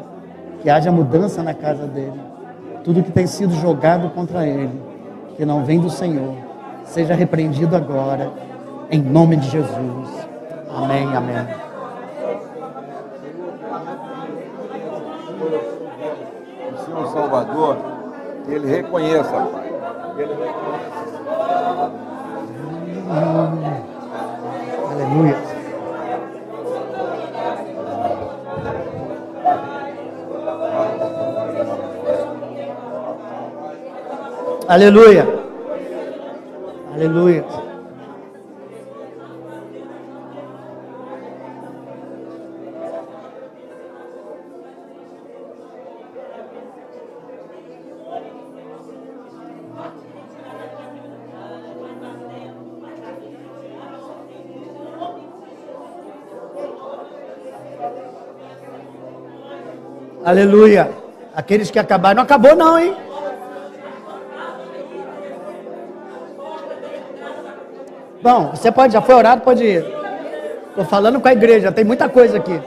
que 0.62 0.70
haja 0.70 0.92
mudança 0.92 1.42
na 1.42 1.52
casa 1.52 1.86
dele. 1.86 2.20
Tudo 2.84 3.02
que 3.02 3.10
tem 3.10 3.26
sido 3.26 3.52
jogado 3.54 4.10
contra 4.10 4.46
ele, 4.46 4.80
que 5.36 5.44
não 5.44 5.64
vem 5.64 5.80
do 5.80 5.90
Senhor, 5.90 6.34
seja 6.84 7.14
repreendido 7.14 7.76
agora, 7.76 8.30
em 8.90 9.00
nome 9.02 9.36
de 9.36 9.48
Jesus. 9.50 10.08
Amém, 10.74 11.14
amém. 11.14 11.36
O 16.72 16.84
Senhor 16.84 17.06
Salvador, 17.12 17.76
que 18.44 18.52
ele 18.52 18.68
reconheça, 18.68 19.30
Pai. 19.30 19.72
Que 20.16 20.22
ele 20.22 20.34
reconheça. 20.34 21.12
Aleluia. 24.90 25.51
Aleluia. 34.72 35.28
Aleluia. 36.94 37.44
Aleluia. 60.24 60.90
Aqueles 61.34 61.70
que 61.70 61.78
acabaram, 61.78 62.16
não 62.16 62.22
acabou 62.22 62.56
não, 62.56 62.78
hein? 62.78 63.11
Bom, 68.22 68.50
você 68.50 68.70
pode, 68.70 68.92
já 68.92 69.02
foi 69.02 69.16
orado, 69.16 69.42
pode 69.42 69.64
ir. 69.64 69.84
Estou 70.68 70.84
falando 70.84 71.20
com 71.20 71.26
a 71.26 71.32
igreja, 71.32 71.72
tem 71.72 71.84
muita 71.84 72.08
coisa 72.08 72.38
aqui. 72.38 72.60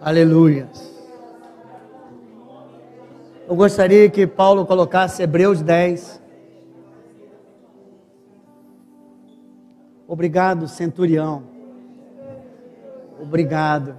Aleluia. 0.00 0.66
Eu 3.50 3.56
gostaria 3.56 4.08
que 4.08 4.28
Paulo 4.28 4.64
colocasse 4.64 5.24
Hebreus 5.24 5.60
10. 5.60 6.22
Obrigado, 10.06 10.68
centurião. 10.68 11.42
Obrigado. 13.20 13.96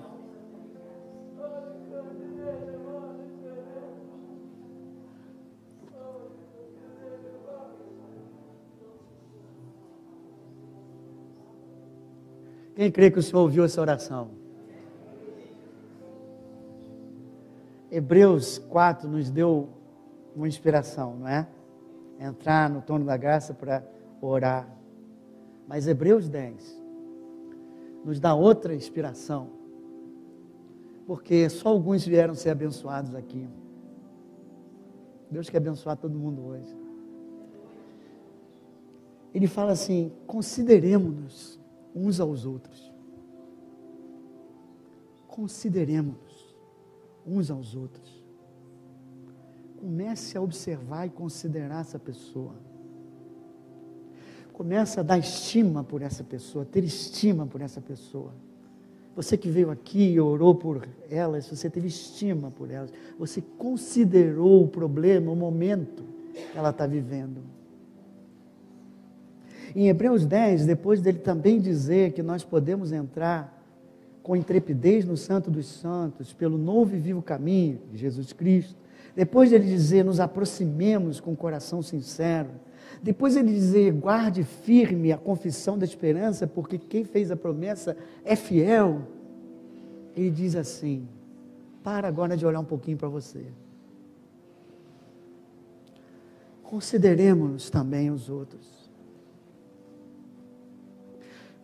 Quem 12.74 12.90
crê 12.90 13.12
que 13.12 13.20
o 13.20 13.22
Senhor 13.22 13.42
ouviu 13.42 13.66
essa 13.66 13.82
oração? 13.82 14.41
Hebreus 17.92 18.58
4 18.58 19.10
nos 19.10 19.30
deu 19.30 19.68
uma 20.34 20.48
inspiração, 20.48 21.18
não 21.18 21.28
é? 21.28 21.46
Entrar 22.18 22.70
no 22.70 22.82
trono 22.82 23.04
da 23.04 23.18
graça 23.18 23.54
para 23.54 23.84
orar. 24.22 24.66
Mas 25.68 25.88
Hebreus 25.88 26.30
10 26.30 26.82
nos 28.06 28.18
dá 28.20 28.34
outra 28.34 28.74
inspiração. 28.74 29.50
Porque 31.06 31.50
só 31.50 31.70
alguns 31.70 32.06
vieram 32.06 32.34
ser 32.34 32.52
abençoados 32.52 33.14
aqui. 33.14 33.50
Deus 35.30 35.50
quer 35.50 35.58
abençoar 35.58 35.98
todo 35.98 36.18
mundo 36.18 36.46
hoje. 36.46 36.74
Ele 39.34 39.48
fala 39.48 39.72
assim: 39.74 40.12
consideremos-nos 40.26 41.60
uns 41.94 42.20
aos 42.22 42.46
outros. 42.46 42.92
Consideremos 45.28 46.31
uns 47.26 47.52
aos 47.52 47.76
outros. 47.76 48.22
Comece 49.80 50.38
a 50.38 50.42
observar 50.42 51.08
e 51.08 51.10
considerar 51.10 51.82
essa 51.82 51.98
pessoa. 51.98 52.54
Comece 54.54 55.00
a 55.00 55.04
dar 55.04 55.18
estima 55.18 55.84
por 55.84 56.02
essa 56.02 56.24
pessoa, 56.24 56.66
ter 56.66 56.84
estima 56.84 57.48
por 57.48 57.62
essa 57.62 57.82
pessoa. 57.82 58.32
Você 59.16 59.36
que 59.36 59.50
veio 59.50 59.72
aqui 59.72 60.14
e 60.14 60.20
orou 60.20 60.56
por 60.56 60.88
elas, 61.10 61.48
você 61.48 61.70
teve 61.70 61.88
estima 61.88 62.52
por 62.52 62.72
elas, 62.72 62.94
você 63.18 63.42
considerou 63.58 64.64
o 64.64 64.68
problema, 64.68 65.32
o 65.32 65.36
momento 65.36 66.04
que 66.34 66.58
ela 66.58 66.70
está 66.70 66.88
vivendo. 66.88 67.42
Em 69.76 69.88
Hebreus 69.88 70.26
10, 70.26 70.66
depois 70.66 71.02
dele 71.02 71.20
também 71.20 71.60
dizer 71.60 72.14
que 72.14 72.22
nós 72.22 72.44
podemos 72.44 72.92
entrar 72.92 73.61
com 74.24 74.36
intrepidez 74.36 75.06
no 75.06 75.18
Santo 75.18 75.50
dos 75.50 75.68
Santos, 75.68 76.34
pelo 76.34 76.58
novo 76.58 76.96
e 76.96 77.00
vivo 77.00 77.22
caminho 77.22 77.80
de 77.92 77.98
Jesus 77.98 78.34
Cristo. 78.34 78.76
Depois 79.16 79.50
de 79.50 79.56
ele 79.56 79.66
dizer, 79.66 80.06
nos 80.06 80.20
aproximemos 80.20 81.20
com 81.20 81.34
o 81.34 81.38
coração 81.38 81.82
sincero. 81.82 82.50
Depois 83.02 83.36
ele 83.36 83.52
dizer, 83.52 83.92
guarde 83.94 84.44
firme 84.44 85.12
a 85.12 85.18
confissão 85.18 85.78
da 85.78 85.86
esperança, 85.86 86.46
porque 86.46 86.78
quem 86.78 87.04
fez 87.04 87.32
a 87.32 87.36
promessa 87.36 87.98
é 88.24 88.36
fiel. 88.36 89.02
Ele 90.16 90.30
diz 90.30 90.56
assim: 90.56 91.08
para 91.84 92.08
agora 92.08 92.38
de 92.38 92.46
olhar 92.46 92.60
um 92.60 92.66
pouquinho 92.66 92.98
para 92.98 93.10
você. 93.10 93.46
Consideremos 96.64 97.70
também 97.70 98.10
os 98.10 98.30
outros. 98.30 98.90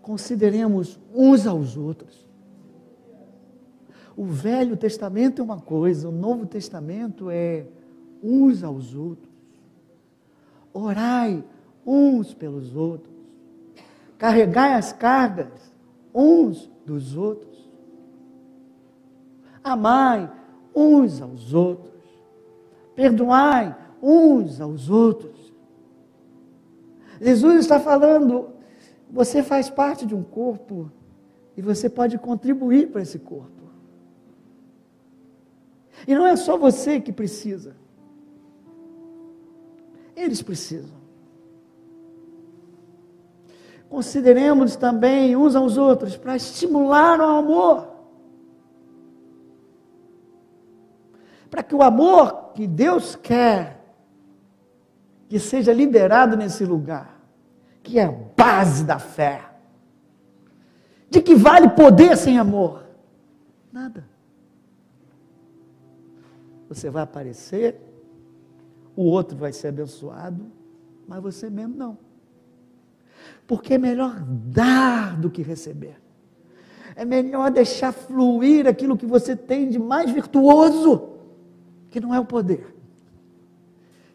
Consideremos 0.01 0.99
uns 1.13 1.47
aos 1.47 1.77
outros. 1.77 2.26
O 4.17 4.25
Velho 4.25 4.75
Testamento 4.75 5.43
é 5.43 5.45
uma 5.45 5.61
coisa, 5.61 6.09
o 6.09 6.11
Novo 6.11 6.47
Testamento 6.47 7.29
é 7.29 7.67
uns 8.23 8.63
aos 8.63 8.95
outros. 8.95 9.31
Orai 10.73 11.43
uns 11.85 12.33
pelos 12.33 12.75
outros. 12.75 13.13
Carregai 14.17 14.73
as 14.73 14.91
cargas 14.91 15.71
uns 16.11 16.67
dos 16.83 17.15
outros. 17.15 17.69
Amai 19.63 20.27
uns 20.75 21.21
aos 21.21 21.53
outros. 21.53 21.93
Perdoai 22.95 23.75
uns 24.01 24.59
aos 24.59 24.89
outros. 24.89 25.53
Jesus 27.21 27.59
está 27.59 27.79
falando, 27.79 28.49
você 29.11 29.43
faz 29.43 29.69
parte 29.69 30.07
de 30.07 30.15
um 30.15 30.23
corpo 30.23 30.91
e 31.55 31.61
você 31.61 31.87
pode 31.87 32.17
contribuir 32.17 32.91
para 32.91 33.03
esse 33.03 33.19
corpo. 33.19 33.56
E 36.05 36.13
não 36.13 36.27
é 36.27 36.35
só 36.35 36.57
você 36.57 36.99
que 36.99 37.11
precisa. 37.11 37.75
Eles 40.15 40.41
precisam. 40.41 40.97
Consideremos 43.89 44.75
também 44.75 45.35
uns 45.35 45.55
aos 45.55 45.77
outros 45.77 46.17
para 46.17 46.35
estimular 46.35 47.19
o 47.19 47.23
amor. 47.23 47.87
Para 51.49 51.63
que 51.63 51.73
o 51.73 51.81
amor 51.81 52.51
que 52.53 52.67
Deus 52.67 53.15
quer 53.15 53.77
que 55.29 55.39
seja 55.39 55.73
liberado 55.73 56.37
nesse 56.37 56.63
lugar, 56.65 57.19
que 57.83 57.99
é 57.99 58.05
a 58.05 58.11
base 58.11 58.83
da 58.83 58.97
fé. 58.97 59.41
De 61.09 61.21
que 61.21 61.35
vale 61.35 61.69
poder 61.69 62.17
sem 62.17 62.37
amor? 62.37 62.85
Nada. 63.71 64.16
Você 66.67 66.89
vai 66.89 67.03
aparecer, 67.03 67.79
o 68.95 69.03
outro 69.03 69.37
vai 69.37 69.53
ser 69.53 69.67
abençoado, 69.67 70.45
mas 71.07 71.21
você 71.21 71.49
mesmo 71.49 71.75
não. 71.75 71.97
Porque 73.45 73.75
é 73.75 73.77
melhor 73.77 74.19
dar 74.25 75.19
do 75.19 75.29
que 75.29 75.41
receber. 75.41 76.01
É 76.95 77.05
melhor 77.05 77.51
deixar 77.51 77.91
fluir 77.91 78.67
aquilo 78.67 78.97
que 78.97 79.05
você 79.05 79.35
tem 79.35 79.69
de 79.69 79.77
mais 79.77 80.11
virtuoso, 80.11 81.09
que 81.89 81.99
não 81.99 82.13
é 82.13 82.19
o 82.19 82.25
poder, 82.25 82.75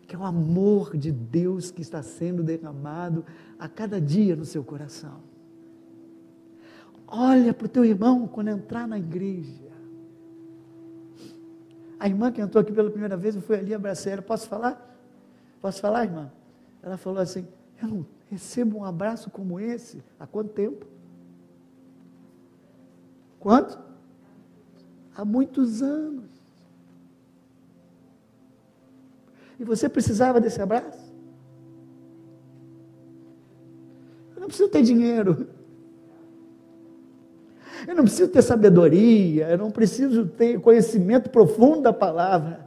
que 0.06 0.16
é 0.16 0.18
o 0.18 0.24
amor 0.24 0.96
de 0.96 1.12
Deus 1.12 1.70
que 1.70 1.80
está 1.80 2.02
sendo 2.02 2.42
derramado 2.42 3.24
a 3.58 3.68
cada 3.68 4.00
dia 4.00 4.34
no 4.34 4.44
seu 4.44 4.64
coração. 4.64 5.20
Olha 7.06 7.54
para 7.54 7.66
o 7.66 7.68
teu 7.68 7.84
irmão 7.84 8.26
quando 8.26 8.48
entrar 8.48 8.88
na 8.88 8.98
igreja. 8.98 9.71
A 12.02 12.08
irmã 12.08 12.32
que 12.32 12.40
entrou 12.40 12.60
aqui 12.60 12.72
pela 12.72 12.90
primeira 12.90 13.16
vez, 13.16 13.36
eu 13.36 13.40
fui 13.40 13.56
ali, 13.56 13.72
abracei 13.72 14.12
ela. 14.12 14.20
Posso 14.20 14.48
falar? 14.48 14.98
Posso 15.60 15.80
falar, 15.80 16.02
irmã? 16.02 16.32
Ela 16.82 16.96
falou 16.96 17.20
assim: 17.20 17.46
Eu 17.80 17.86
não 17.86 18.06
recebo 18.28 18.78
um 18.78 18.84
abraço 18.84 19.30
como 19.30 19.60
esse 19.60 20.02
há 20.18 20.26
quanto 20.26 20.50
tempo? 20.50 20.84
Quanto? 23.38 23.78
Há 25.14 25.24
muitos 25.24 25.80
anos. 25.80 26.24
E 29.60 29.62
você 29.62 29.88
precisava 29.88 30.40
desse 30.40 30.60
abraço? 30.60 31.14
Eu 34.34 34.40
não 34.40 34.48
preciso 34.48 34.68
ter 34.68 34.82
dinheiro. 34.82 35.46
Eu 37.86 37.94
não 37.94 38.04
preciso 38.04 38.28
ter 38.28 38.42
sabedoria, 38.42 39.48
eu 39.48 39.58
não 39.58 39.70
preciso 39.70 40.26
ter 40.26 40.60
conhecimento 40.60 41.30
profundo 41.30 41.82
da 41.82 41.92
palavra 41.92 42.60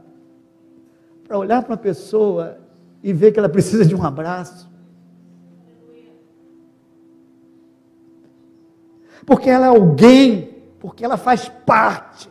para 1.26 1.38
olhar 1.38 1.62
para 1.62 1.72
uma 1.72 1.76
pessoa 1.76 2.58
e 3.02 3.12
ver 3.12 3.32
que 3.32 3.38
ela 3.38 3.48
precisa 3.48 3.84
de 3.84 3.94
um 3.94 4.04
abraço. 4.04 4.68
Porque 9.24 9.50
ela 9.50 9.66
é 9.66 9.68
alguém, 9.68 10.56
porque 10.78 11.04
ela 11.04 11.16
faz 11.16 11.48
parte, 11.48 12.30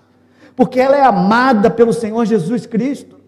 porque 0.55 0.79
ela 0.79 0.95
é 0.95 1.01
amada 1.01 1.69
pelo 1.69 1.91
Senhor 1.91 2.23
Jesus 2.25 2.65
Cristo, 2.65 3.19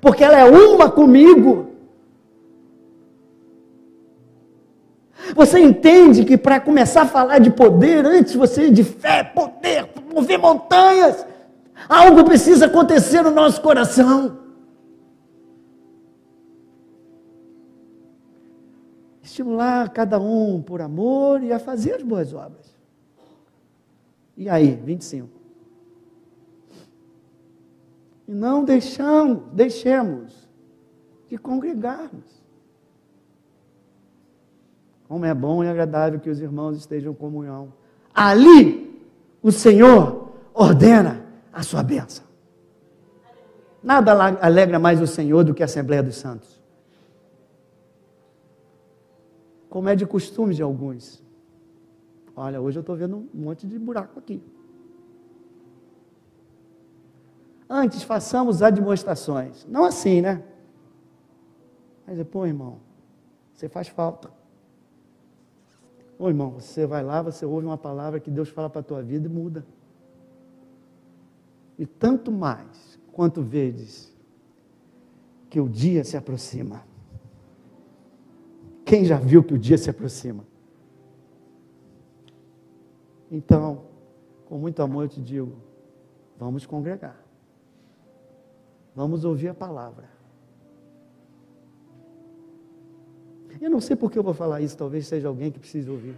porque 0.00 0.22
ela 0.22 0.38
é 0.38 0.44
uma 0.44 0.90
comigo. 0.90 1.67
Você 5.34 5.60
entende 5.60 6.24
que 6.24 6.36
para 6.36 6.60
começar 6.60 7.02
a 7.02 7.06
falar 7.06 7.38
de 7.38 7.50
poder, 7.50 8.04
antes 8.04 8.34
você 8.34 8.70
de 8.70 8.84
fé, 8.84 9.22
poder, 9.22 9.88
mover 10.12 10.38
montanhas, 10.38 11.26
algo 11.88 12.24
precisa 12.24 12.66
acontecer 12.66 13.22
no 13.22 13.30
nosso 13.30 13.60
coração. 13.60 14.38
Estimular 19.22 19.90
cada 19.90 20.18
um 20.18 20.62
por 20.62 20.80
amor 20.80 21.42
e 21.42 21.52
a 21.52 21.58
fazer 21.58 21.94
as 21.94 22.02
boas 22.02 22.32
obras. 22.32 22.74
E 24.36 24.48
aí, 24.48 24.74
25. 24.74 25.28
E 28.26 28.34
não 28.34 28.64
deixamos, 28.64 29.42
deixemos 29.52 30.48
de 31.28 31.36
congregarmos 31.36 32.37
como 35.08 35.24
é 35.24 35.32
bom 35.32 35.64
e 35.64 35.68
agradável 35.68 36.20
que 36.20 36.28
os 36.28 36.38
irmãos 36.38 36.76
estejam 36.76 37.12
em 37.12 37.16
comunhão. 37.16 37.72
Ali, 38.14 39.02
o 39.42 39.50
Senhor 39.50 40.28
ordena 40.52 41.24
a 41.52 41.62
sua 41.62 41.82
bênção. 41.82 42.24
Nada 43.82 44.12
alegra 44.40 44.78
mais 44.78 45.00
o 45.00 45.06
Senhor 45.06 45.44
do 45.44 45.54
que 45.54 45.62
a 45.62 45.64
Assembleia 45.64 46.02
dos 46.02 46.16
Santos. 46.16 46.60
Como 49.70 49.88
é 49.88 49.96
de 49.96 50.04
costume 50.04 50.54
de 50.54 50.62
alguns. 50.62 51.22
Olha, 52.36 52.60
hoje 52.60 52.78
eu 52.78 52.82
estou 52.82 52.96
vendo 52.96 53.16
um 53.16 53.28
monte 53.32 53.66
de 53.66 53.78
buraco 53.78 54.18
aqui. 54.18 54.42
Antes 57.68 58.02
façamos 58.02 58.60
demonstrações. 58.60 59.66
Não 59.66 59.84
assim, 59.84 60.20
né? 60.20 60.42
Mas, 62.06 62.22
pô, 62.24 62.46
irmão, 62.46 62.80
você 63.54 63.68
faz 63.68 63.88
falta. 63.88 64.37
Ô 66.18 66.28
irmão, 66.28 66.50
você 66.50 66.84
vai 66.84 67.02
lá, 67.02 67.22
você 67.22 67.46
ouve 67.46 67.66
uma 67.66 67.78
palavra 67.78 68.18
que 68.18 68.30
Deus 68.30 68.48
fala 68.48 68.68
para 68.68 68.80
a 68.80 68.84
tua 68.84 69.02
vida 69.02 69.26
e 69.26 69.30
muda. 69.30 69.64
E 71.78 71.86
tanto 71.86 72.32
mais 72.32 72.98
quanto 73.12 73.40
vedes 73.40 74.12
que 75.48 75.60
o 75.60 75.68
dia 75.68 76.02
se 76.02 76.16
aproxima. 76.16 76.82
Quem 78.84 79.04
já 79.04 79.16
viu 79.16 79.44
que 79.44 79.54
o 79.54 79.58
dia 79.58 79.78
se 79.78 79.88
aproxima? 79.88 80.44
Então, 83.30 83.84
com 84.46 84.58
muito 84.58 84.82
amor 84.82 85.04
eu 85.04 85.08
te 85.08 85.20
digo, 85.20 85.56
vamos 86.36 86.66
congregar. 86.66 87.22
Vamos 88.94 89.24
ouvir 89.24 89.48
a 89.48 89.54
palavra. 89.54 90.17
Eu 93.60 93.70
não 93.70 93.80
sei 93.80 93.96
por 93.96 94.10
que 94.10 94.18
eu 94.18 94.22
vou 94.22 94.34
falar 94.34 94.60
isso, 94.60 94.76
talvez 94.76 95.06
seja 95.06 95.28
alguém 95.28 95.50
que 95.50 95.58
precise 95.58 95.90
ouvir. 95.90 96.16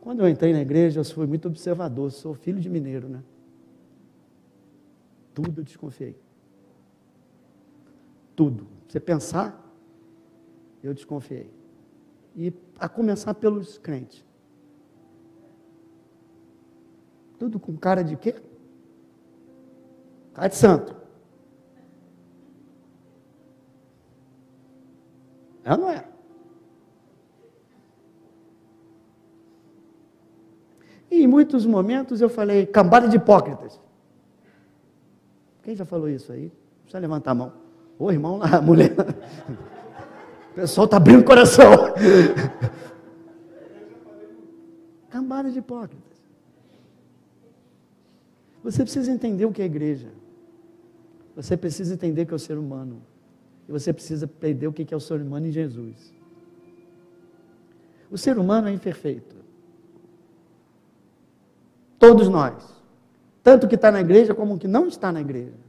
Quando 0.00 0.20
eu 0.20 0.28
entrei 0.28 0.52
na 0.52 0.60
igreja, 0.60 1.00
eu 1.00 1.04
fui 1.04 1.26
muito 1.26 1.48
observador, 1.48 2.10
sou 2.10 2.34
filho 2.34 2.60
de 2.60 2.68
mineiro, 2.68 3.08
né? 3.08 3.22
Tudo 5.32 5.60
eu 5.60 5.64
desconfiei. 5.64 6.16
Tudo. 8.36 8.66
Você 8.86 9.00
pensar, 9.00 9.60
eu 10.82 10.92
desconfiei. 10.92 11.50
E 12.36 12.52
a 12.78 12.88
começar 12.88 13.34
pelos 13.34 13.78
crentes. 13.78 14.24
Tudo 17.38 17.58
com 17.58 17.76
cara 17.76 18.02
de 18.02 18.16
quê? 18.16 18.34
Cara 20.34 20.48
de 20.48 20.56
santo. 20.56 20.94
É 25.64 25.72
ou 25.72 25.78
não 25.78 25.90
é? 25.90 26.04
E 31.10 31.22
em 31.22 31.26
muitos 31.26 31.64
momentos 31.64 32.20
eu 32.20 32.28
falei, 32.28 32.66
cambada 32.66 33.08
de 33.08 33.16
hipócritas. 33.16 33.80
Quem 35.62 35.76
já 35.76 35.84
falou 35.84 36.08
isso 36.08 36.32
aí? 36.32 36.52
Precisa 36.82 36.98
levantar 36.98 37.30
a 37.30 37.34
mão. 37.34 37.52
Ô 37.98 38.10
irmão 38.10 38.38
lá, 38.38 38.60
mulher. 38.60 38.94
O 40.50 40.54
pessoal 40.54 40.84
está 40.84 40.98
abrindo 40.98 41.18
o 41.18 41.24
coração. 41.24 41.92
Cambada 45.10 45.50
de 45.50 45.58
hipócritas. 45.58 46.22
Você 48.62 48.84
precisa 48.84 49.10
entender 49.10 49.46
o 49.46 49.52
que 49.52 49.60
é 49.60 49.64
igreja. 49.64 50.12
Você 51.36 51.56
precisa 51.56 51.94
entender 51.94 52.26
que 52.26 52.32
é 52.32 52.36
o 52.36 52.38
ser 52.38 52.56
humano. 52.56 53.02
E 53.68 53.72
você 53.72 53.92
precisa 53.92 54.26
entender 54.26 54.66
o 54.66 54.72
que 54.72 54.92
é 54.92 54.96
o 54.96 55.00
ser 55.00 55.20
humano 55.20 55.46
em 55.46 55.50
Jesus. 55.50 56.12
O 58.10 58.18
ser 58.18 58.38
humano 58.38 58.68
é 58.68 58.72
imperfeito. 58.72 59.34
Todos 61.98 62.28
nós. 62.28 62.74
Tanto 63.42 63.66
que 63.66 63.74
está 63.74 63.90
na 63.90 64.00
igreja 64.00 64.34
como 64.34 64.58
que 64.58 64.68
não 64.68 64.86
está 64.86 65.10
na 65.10 65.20
igreja. 65.20 65.64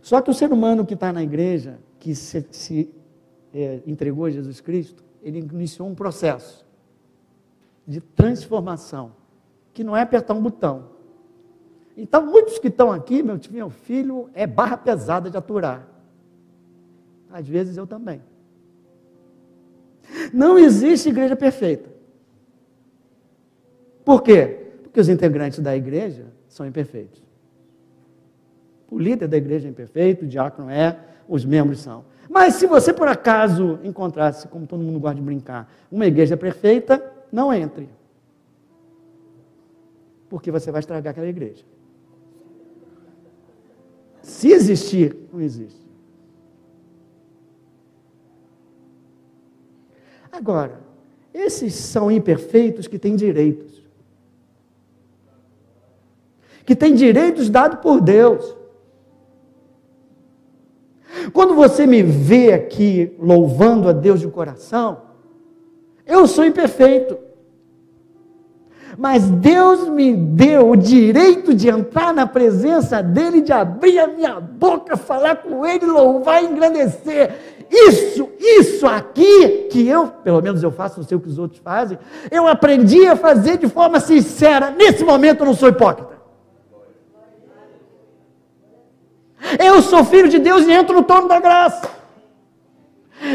Só 0.00 0.20
que 0.20 0.30
o 0.30 0.34
ser 0.34 0.52
humano 0.52 0.86
que 0.86 0.94
está 0.94 1.12
na 1.12 1.22
igreja, 1.22 1.78
que 1.98 2.14
se, 2.14 2.46
se 2.50 2.90
é, 3.52 3.80
entregou 3.86 4.24
a 4.24 4.30
Jesus 4.30 4.60
Cristo, 4.60 5.04
ele 5.22 5.40
iniciou 5.40 5.88
um 5.88 5.94
processo 5.94 6.66
de 7.86 8.00
transformação, 8.00 9.12
que 9.72 9.82
não 9.82 9.96
é 9.96 10.02
apertar 10.02 10.34
um 10.34 10.42
botão, 10.42 10.90
então, 12.00 12.24
muitos 12.24 12.60
que 12.60 12.68
estão 12.68 12.92
aqui, 12.92 13.24
meu, 13.24 13.40
meu 13.50 13.70
filho, 13.70 14.30
é 14.32 14.46
barra 14.46 14.76
pesada 14.76 15.28
de 15.28 15.36
aturar. 15.36 15.84
Às 17.28 17.48
vezes 17.48 17.76
eu 17.76 17.88
também. 17.88 18.22
Não 20.32 20.56
existe 20.56 21.08
igreja 21.08 21.34
perfeita. 21.34 21.90
Por 24.04 24.22
quê? 24.22 24.70
Porque 24.84 25.00
os 25.00 25.08
integrantes 25.08 25.58
da 25.58 25.76
igreja 25.76 26.26
são 26.48 26.64
imperfeitos. 26.64 27.20
O 28.88 28.96
líder 28.96 29.26
da 29.26 29.36
igreja 29.36 29.66
é 29.66 29.70
imperfeito, 29.70 30.24
o 30.24 30.28
diácono 30.28 30.70
é, 30.70 30.96
os 31.28 31.44
membros 31.44 31.80
são. 31.80 32.04
Mas 32.30 32.54
se 32.54 32.66
você 32.68 32.92
por 32.92 33.08
acaso 33.08 33.80
encontrasse, 33.82 34.46
como 34.46 34.68
todo 34.68 34.84
mundo 34.84 35.00
gosta 35.00 35.16
de 35.16 35.22
brincar, 35.22 35.68
uma 35.90 36.06
igreja 36.06 36.36
perfeita, 36.36 37.02
não 37.32 37.52
entre. 37.52 37.88
Porque 40.28 40.48
você 40.52 40.70
vai 40.70 40.78
estragar 40.78 41.10
aquela 41.10 41.26
igreja. 41.26 41.64
Se 44.28 44.52
existir, 44.52 45.16
não 45.32 45.40
existe. 45.40 45.80
Agora, 50.30 50.86
Esses 51.32 51.74
são 51.74 52.10
imperfeitos 52.10 52.88
que 52.88 52.98
têm 52.98 53.14
direitos. 53.14 53.80
Que 56.64 56.74
têm 56.74 56.94
direitos 56.94 57.48
dados 57.48 57.78
por 57.80 58.00
Deus. 58.00 58.56
Quando 61.32 61.54
você 61.54 61.86
me 61.86 62.02
vê 62.02 62.52
aqui 62.52 63.14
louvando 63.20 63.88
a 63.88 63.92
Deus 63.92 64.18
de 64.18 64.26
coração, 64.26 65.02
eu 66.04 66.26
sou 66.26 66.44
imperfeito. 66.44 67.27
Mas 68.96 69.28
Deus 69.28 69.88
me 69.88 70.14
deu 70.14 70.70
o 70.70 70.76
direito 70.76 71.54
de 71.54 71.68
entrar 71.68 72.14
na 72.14 72.26
presença 72.26 73.02
dEle, 73.02 73.40
de 73.40 73.52
abrir 73.52 73.98
a 73.98 74.06
minha 74.06 74.40
boca, 74.40 74.96
falar 74.96 75.36
com 75.36 75.66
Ele, 75.66 75.86
louvar 75.86 76.42
e 76.42 76.46
engrandecer. 76.46 77.66
Isso, 77.70 78.30
isso 78.38 78.86
aqui, 78.86 79.68
que 79.70 79.86
eu, 79.86 80.06
pelo 80.06 80.40
menos 80.40 80.62
eu 80.62 80.70
faço, 80.70 81.00
não 81.00 81.06
sei 81.06 81.16
o 81.16 81.20
que 81.20 81.28
os 81.28 81.38
outros 81.38 81.60
fazem, 81.60 81.98
eu 82.30 82.46
aprendi 82.46 83.06
a 83.06 83.14
fazer 83.14 83.58
de 83.58 83.68
forma 83.68 84.00
sincera. 84.00 84.70
Nesse 84.70 85.04
momento 85.04 85.40
eu 85.40 85.46
não 85.46 85.54
sou 85.54 85.68
hipócrita. 85.68 86.16
Eu 89.58 89.82
sou 89.82 90.04
filho 90.04 90.28
de 90.28 90.38
Deus 90.38 90.66
e 90.66 90.72
entro 90.72 90.94
no 90.94 91.02
trono 91.02 91.28
da 91.28 91.38
graça. 91.38 91.88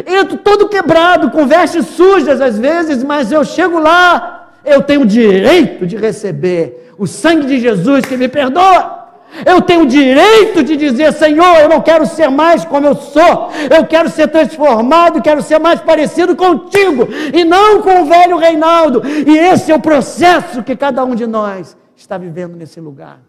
Entro 0.05 0.37
todo 0.37 0.69
quebrado, 0.69 1.29
com 1.31 1.45
vestes 1.45 1.87
sujas 1.87 2.39
às 2.41 2.57
vezes, 2.57 3.03
mas 3.03 3.31
eu 3.31 3.43
chego 3.43 3.79
lá, 3.79 4.32
eu 4.65 4.81
tenho 4.81 5.01
o 5.01 5.05
direito 5.05 5.85
de 5.85 5.95
receber 5.97 6.93
o 6.97 7.07
sangue 7.07 7.47
de 7.47 7.59
Jesus 7.59 8.05
que 8.05 8.17
me 8.17 8.27
perdoa. 8.27 9.01
Eu 9.45 9.61
tenho 9.61 9.81
o 9.81 9.87
direito 9.87 10.63
de 10.63 10.77
dizer, 10.77 11.11
Senhor, 11.11 11.57
eu 11.57 11.67
não 11.67 11.81
quero 11.81 12.05
ser 12.05 12.29
mais 12.29 12.63
como 12.63 12.85
eu 12.85 12.95
sou, 12.95 13.49
eu 13.75 13.83
quero 13.87 14.07
ser 14.07 14.27
transformado, 14.27 15.23
quero 15.23 15.41
ser 15.41 15.59
mais 15.59 15.81
parecido 15.81 16.35
contigo 16.35 17.07
e 17.33 17.43
não 17.43 17.81
com 17.81 18.03
o 18.03 18.05
velho 18.05 18.37
Reinaldo. 18.37 19.01
E 19.05 19.35
esse 19.35 19.71
é 19.71 19.75
o 19.75 19.81
processo 19.81 20.61
que 20.61 20.75
cada 20.75 21.03
um 21.03 21.15
de 21.15 21.25
nós 21.25 21.75
está 21.95 22.15
vivendo 22.15 22.55
nesse 22.55 22.79
lugar 22.79 23.21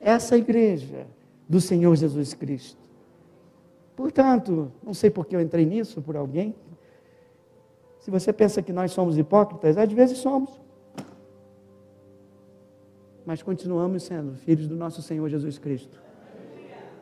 essa 0.00 0.36
igreja 0.36 1.06
do 1.48 1.60
Senhor 1.60 1.94
Jesus 1.96 2.34
Cristo. 2.34 2.78
Portanto, 3.96 4.70
não 4.82 4.94
sei 4.94 5.10
por 5.10 5.26
que 5.26 5.34
eu 5.34 5.40
entrei 5.40 5.66
nisso, 5.66 6.00
por 6.00 6.16
alguém. 6.16 6.54
Se 8.08 8.10
você 8.10 8.32
pensa 8.32 8.62
que 8.62 8.72
nós 8.72 8.90
somos 8.92 9.18
hipócritas, 9.18 9.76
às 9.76 9.92
vezes 9.92 10.16
somos. 10.16 10.48
Mas 13.26 13.42
continuamos 13.42 14.02
sendo 14.04 14.32
filhos 14.32 14.66
do 14.66 14.74
nosso 14.74 15.02
Senhor 15.02 15.28
Jesus 15.28 15.58
Cristo. 15.58 16.00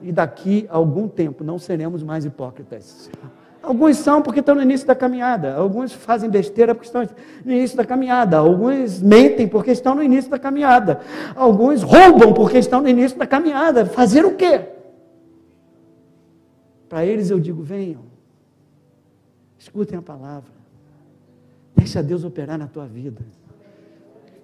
E 0.02 0.10
daqui 0.10 0.66
a 0.68 0.74
algum 0.74 1.06
tempo 1.06 1.44
não 1.44 1.60
seremos 1.60 2.02
mais 2.02 2.24
hipócritas. 2.24 3.08
Alguns 3.62 3.98
são 3.98 4.20
porque 4.20 4.40
estão 4.40 4.56
no 4.56 4.62
início 4.62 4.84
da 4.84 4.96
caminhada, 4.96 5.54
alguns 5.54 5.92
fazem 5.92 6.28
besteira 6.28 6.74
porque 6.74 6.88
estão 6.88 7.08
no 7.44 7.52
início 7.52 7.76
da 7.76 7.84
caminhada, 7.84 8.38
alguns 8.38 9.00
mentem 9.00 9.46
porque 9.46 9.70
estão 9.70 9.94
no 9.94 10.02
início 10.02 10.28
da 10.28 10.40
caminhada, 10.40 11.02
alguns 11.36 11.84
roubam 11.84 12.34
porque 12.34 12.58
estão 12.58 12.80
no 12.80 12.88
início 12.88 13.16
da 13.16 13.28
caminhada. 13.28 13.86
Fazer 13.86 14.24
o 14.24 14.34
quê? 14.34 14.70
Para 16.88 17.06
eles 17.06 17.30
eu 17.30 17.38
digo: 17.38 17.62
venham, 17.62 18.02
escutem 19.56 19.96
a 19.96 20.02
palavra, 20.02 20.56
deixa 21.76 22.02
Deus 22.02 22.24
operar 22.24 22.58
na 22.58 22.66
tua 22.66 22.86
vida, 22.86 23.22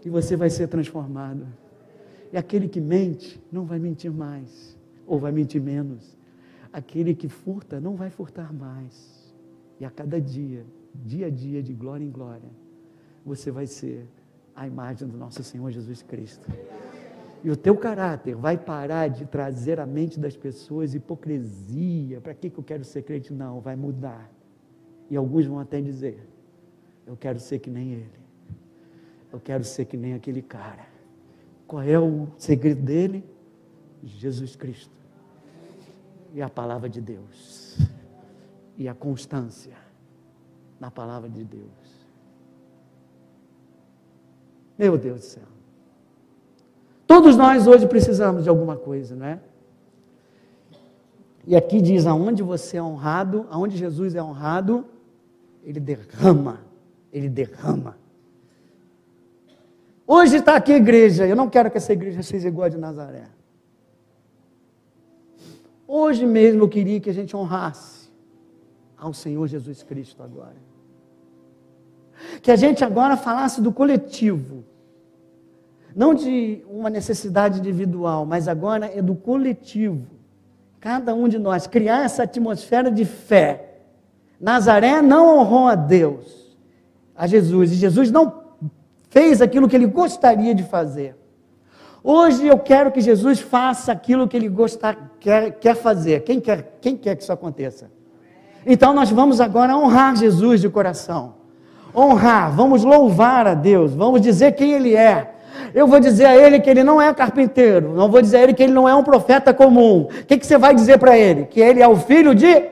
e 0.04 0.10
você 0.10 0.36
vai 0.36 0.50
ser 0.50 0.68
transformado. 0.68 1.46
E 2.32 2.36
aquele 2.36 2.68
que 2.68 2.80
mente 2.80 3.42
não 3.50 3.64
vai 3.64 3.78
mentir 3.78 4.10
mais, 4.10 4.76
ou 5.06 5.18
vai 5.18 5.32
mentir 5.32 5.60
menos. 5.60 6.16
Aquele 6.72 7.14
que 7.14 7.28
furta 7.28 7.80
não 7.80 7.94
vai 7.94 8.10
furtar 8.10 8.52
mais. 8.52 9.34
E 9.78 9.84
a 9.84 9.90
cada 9.90 10.20
dia, 10.20 10.64
dia 10.94 11.26
a 11.26 11.30
dia, 11.30 11.62
de 11.62 11.74
glória 11.74 12.04
em 12.04 12.10
glória, 12.10 12.48
você 13.24 13.50
vai 13.50 13.66
ser 13.66 14.06
a 14.54 14.66
imagem 14.66 15.08
do 15.08 15.16
nosso 15.16 15.42
Senhor 15.42 15.70
Jesus 15.70 16.02
Cristo. 16.02 16.50
E 17.44 17.50
o 17.50 17.56
teu 17.56 17.76
caráter 17.76 18.36
vai 18.36 18.56
parar 18.56 19.08
de 19.08 19.26
trazer 19.26 19.80
à 19.80 19.86
mente 19.86 20.18
das 20.18 20.36
pessoas 20.36 20.94
hipocrisia. 20.94 22.20
Para 22.20 22.34
que, 22.34 22.48
que 22.48 22.58
eu 22.58 22.62
quero 22.62 22.84
ser 22.84 23.02
crente? 23.02 23.32
Não, 23.32 23.60
vai 23.60 23.74
mudar. 23.74 24.30
E 25.10 25.16
alguns 25.16 25.46
vão 25.46 25.58
até 25.58 25.80
dizer: 25.80 26.26
Eu 27.06 27.16
quero 27.16 27.40
ser 27.40 27.58
que 27.58 27.70
nem 27.70 27.92
ele. 27.92 28.20
Eu 29.32 29.40
quero 29.40 29.64
ser 29.64 29.84
que 29.84 29.96
nem 29.96 30.14
aquele 30.14 30.42
cara. 30.42 30.86
Qual 31.66 31.82
é 31.82 31.98
o 31.98 32.28
segredo 32.36 32.82
dele? 32.82 33.24
Jesus 34.02 34.56
Cristo. 34.56 34.94
E 36.34 36.42
a 36.42 36.48
palavra 36.48 36.88
de 36.88 37.00
Deus 37.00 37.78
e 38.76 38.88
a 38.88 38.94
constância 38.94 39.76
na 40.80 40.90
palavra 40.90 41.28
de 41.28 41.44
Deus. 41.44 41.62
Meu 44.78 44.98
Deus 44.98 45.20
do 45.20 45.26
céu. 45.26 45.42
Todos 47.06 47.36
nós 47.36 47.66
hoje 47.66 47.86
precisamos 47.86 48.44
de 48.44 48.48
alguma 48.48 48.76
coisa, 48.76 49.14
não 49.14 49.26
é? 49.26 49.40
E 51.46 51.54
aqui 51.54 51.80
diz: 51.80 52.06
aonde 52.06 52.42
você 52.42 52.78
é 52.78 52.82
honrado, 52.82 53.46
aonde 53.50 53.76
Jesus 53.76 54.14
é 54.14 54.22
honrado, 54.22 54.84
ele 55.62 55.78
derrama, 55.78 56.60
ele 57.12 57.28
derrama. 57.28 57.96
Hoje 60.06 60.36
está 60.36 60.56
aqui 60.56 60.72
a 60.72 60.76
igreja, 60.76 61.26
eu 61.26 61.36
não 61.36 61.48
quero 61.48 61.70
que 61.70 61.76
essa 61.76 61.92
igreja 61.92 62.22
seja 62.22 62.48
igual 62.48 62.66
a 62.66 62.68
de 62.70 62.78
Nazaré. 62.78 63.28
Hoje 65.86 66.24
mesmo 66.24 66.62
eu 66.62 66.68
queria 66.68 66.98
que 67.00 67.10
a 67.10 67.14
gente 67.14 67.36
honrasse 67.36 68.10
ao 68.96 69.12
Senhor 69.12 69.46
Jesus 69.46 69.82
Cristo 69.82 70.22
agora. 70.22 70.56
Que 72.40 72.50
a 72.50 72.56
gente 72.56 72.84
agora 72.84 73.16
falasse 73.16 73.60
do 73.60 73.72
coletivo, 73.72 74.64
não 75.94 76.14
de 76.14 76.64
uma 76.68 76.88
necessidade 76.88 77.58
individual, 77.58 78.24
mas 78.24 78.48
agora 78.48 78.86
é 78.86 79.02
do 79.02 79.14
coletivo. 79.14 80.06
Cada 80.80 81.14
um 81.14 81.28
de 81.28 81.38
nós 81.38 81.66
criar 81.66 82.04
essa 82.04 82.22
atmosfera 82.22 82.90
de 82.90 83.04
fé. 83.04 83.80
Nazaré 84.40 85.02
não 85.02 85.38
honrou 85.38 85.68
a 85.68 85.74
Deus, 85.74 86.41
a 87.22 87.26
Jesus, 87.28 87.70
e 87.70 87.76
Jesus 87.76 88.10
não 88.10 88.42
fez 89.08 89.40
aquilo 89.40 89.68
que 89.68 89.76
ele 89.76 89.86
gostaria 89.86 90.52
de 90.52 90.64
fazer. 90.64 91.14
Hoje 92.02 92.44
eu 92.44 92.58
quero 92.58 92.90
que 92.90 93.00
Jesus 93.00 93.38
faça 93.38 93.92
aquilo 93.92 94.26
que 94.26 94.36
ele 94.36 94.48
gostar, 94.48 95.12
quer, 95.20 95.52
quer 95.52 95.76
fazer. 95.76 96.24
Quem 96.24 96.40
quer, 96.40 96.78
quem 96.80 96.96
quer 96.96 97.14
que 97.14 97.22
isso 97.22 97.32
aconteça? 97.32 97.88
Então 98.66 98.92
nós 98.92 99.08
vamos 99.08 99.40
agora 99.40 99.76
honrar 99.76 100.16
Jesus 100.16 100.60
de 100.60 100.68
coração. 100.68 101.34
Honrar, 101.94 102.50
vamos 102.56 102.82
louvar 102.82 103.46
a 103.46 103.54
Deus, 103.54 103.94
vamos 103.94 104.20
dizer 104.20 104.56
quem 104.56 104.72
Ele 104.72 104.96
é. 104.96 105.32
Eu 105.72 105.86
vou 105.86 106.00
dizer 106.00 106.24
a 106.24 106.36
ele 106.36 106.58
que 106.58 106.68
ele 106.68 106.82
não 106.82 107.00
é 107.00 107.14
carpinteiro, 107.14 107.94
não 107.94 108.10
vou 108.10 108.20
dizer 108.20 108.38
a 108.38 108.42
ele 108.42 108.54
que 108.54 108.64
ele 108.64 108.72
não 108.72 108.88
é 108.88 108.94
um 108.96 109.04
profeta 109.04 109.54
comum. 109.54 110.08
O 110.10 110.26
que, 110.26 110.38
que 110.38 110.46
você 110.46 110.58
vai 110.58 110.74
dizer 110.74 110.98
para 110.98 111.16
ele? 111.16 111.44
Que 111.44 111.60
ele 111.60 111.80
é 111.80 111.86
o 111.86 111.94
filho 111.94 112.34
de. 112.34 112.64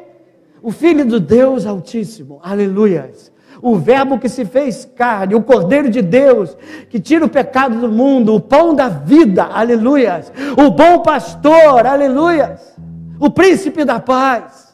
O 0.61 0.73
filho 0.73 1.07
do 1.07 1.21
Deus 1.21 1.67
Altíssimo. 1.67 2.41
Aleluias. 2.43 3.31
O 3.63 3.77
Verbo 3.77 4.19
que 4.19 4.29
se 4.29 4.45
fez 4.45 4.85
carne, 4.97 5.35
o 5.35 5.43
Cordeiro 5.43 5.91
de 5.91 6.01
Deus, 6.01 6.57
que 6.89 6.99
tira 6.99 7.25
o 7.25 7.29
pecado 7.29 7.79
do 7.79 7.91
mundo, 7.91 8.35
o 8.35 8.41
pão 8.41 8.75
da 8.75 8.89
vida, 8.89 9.45
aleluias. 9.45 10.33
O 10.57 10.71
bom 10.71 11.01
pastor, 11.01 11.87
aleluias. 11.87 12.77
O 13.19 13.31
príncipe 13.31 13.85
da 13.85 14.01
paz. 14.01 14.71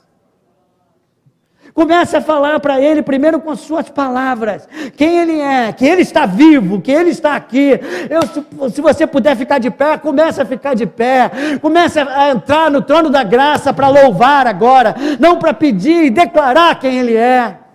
Comece 1.76 2.16
a 2.16 2.22
falar 2.22 2.58
para 2.58 2.80
ele 2.80 3.02
primeiro 3.02 3.38
com 3.38 3.50
as 3.50 3.60
suas 3.60 3.90
palavras, 3.90 4.66
quem 4.96 5.18
ele 5.18 5.38
é, 5.38 5.74
que 5.74 5.84
ele 5.84 6.00
está 6.00 6.24
vivo, 6.24 6.80
que 6.80 6.90
ele 6.90 7.10
está 7.10 7.36
aqui. 7.36 7.78
Eu, 8.08 8.70
se 8.70 8.80
você 8.80 9.06
puder 9.06 9.36
ficar 9.36 9.58
de 9.58 9.70
pé, 9.70 9.98
comece 9.98 10.40
a 10.40 10.46
ficar 10.46 10.72
de 10.72 10.86
pé. 10.86 11.30
Comece 11.60 12.00
a 12.00 12.30
entrar 12.30 12.70
no 12.70 12.80
trono 12.80 13.10
da 13.10 13.22
graça 13.22 13.74
para 13.74 13.88
louvar 13.88 14.46
agora, 14.46 14.94
não 15.20 15.36
para 15.38 15.52
pedir 15.52 16.06
e 16.06 16.10
declarar 16.10 16.80
quem 16.80 16.98
ele 16.98 17.14
é. 17.14 17.65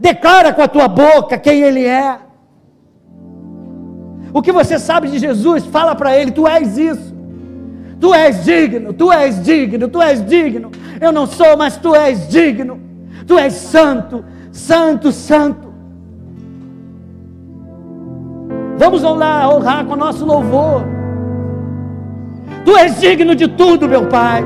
Declara 0.00 0.52
com 0.52 0.62
a 0.62 0.68
tua 0.68 0.88
boca 0.88 1.38
quem 1.38 1.62
ele 1.62 1.84
é. 1.84 2.18
O 4.32 4.42
que 4.42 4.52
você 4.52 4.78
sabe 4.78 5.08
de 5.08 5.18
Jesus, 5.18 5.64
fala 5.66 5.94
para 5.94 6.16
ele, 6.16 6.30
tu 6.30 6.46
és 6.46 6.76
isso. 6.76 7.16
Tu 8.00 8.14
és 8.14 8.44
digno, 8.44 8.92
tu 8.92 9.10
és 9.12 9.42
digno, 9.42 9.88
tu 9.88 10.00
és 10.00 10.24
digno. 10.24 10.70
Eu 11.00 11.10
não 11.10 11.26
sou, 11.26 11.56
mas 11.56 11.76
tu 11.76 11.94
és 11.94 12.28
digno. 12.28 12.80
Tu 13.26 13.36
és 13.38 13.52
santo, 13.52 14.24
santo, 14.52 15.10
santo. 15.10 15.68
Vamos 18.76 19.02
lá 19.02 19.48
honrar 19.48 19.84
com 19.84 19.94
o 19.94 19.96
nosso 19.96 20.24
louvor. 20.24 20.84
Tu 22.64 22.76
és 22.76 23.00
digno 23.00 23.34
de 23.34 23.48
tudo, 23.48 23.88
meu 23.88 24.06
Pai. 24.06 24.44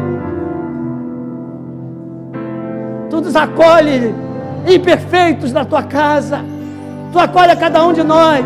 Tu 3.10 3.20
nos 3.20 3.36
acolhe 3.36 4.14
imperfeitos 4.66 5.52
na 5.52 5.64
tua 5.64 5.82
casa. 5.82 6.44
Tu 7.12 7.18
acolhe 7.18 7.50
a 7.50 7.56
cada 7.56 7.84
um 7.84 7.92
de 7.92 8.02
nós. 8.02 8.44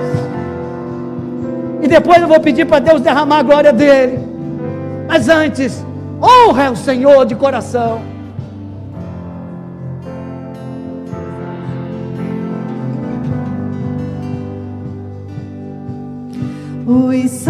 E 1.82 1.88
depois 1.88 2.20
eu 2.20 2.28
vou 2.28 2.40
pedir 2.40 2.66
para 2.66 2.78
Deus 2.78 3.00
derramar 3.00 3.38
a 3.38 3.42
glória 3.42 3.72
dele. 3.72 4.18
Mas 5.08 5.28
antes, 5.28 5.84
honra 6.20 6.70
o 6.70 6.76
Senhor 6.76 7.24
de 7.24 7.34
coração. 7.34 8.00
Os 16.86 17.46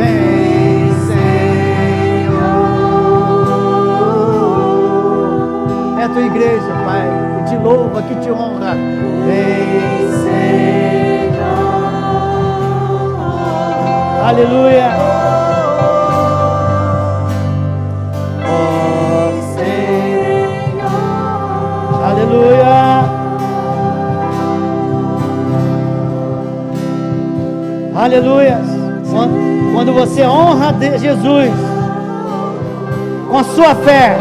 Vem 0.00 0.94
Senhor, 1.06 2.40
é 6.00 6.08
tua 6.08 6.22
igreja, 6.22 6.72
Pai, 6.86 7.44
de 7.46 7.56
louva, 7.58 8.02
que 8.02 8.14
te 8.14 8.30
honra. 8.30 8.74
Vem, 9.26 10.08
Senhor. 10.22 11.40
Aleluia. 14.26 14.90
Oh, 18.48 19.32
Senhor. 19.54 20.48
Aleluia. 22.06 22.80
Aleluia. 27.94 28.69
Quando, 29.80 29.94
você 29.94 30.26
honra 30.26 30.74
Jesus 30.98 31.50
com 33.30 33.38
a 33.38 33.44
sua 33.44 33.74
fé, 33.76 34.14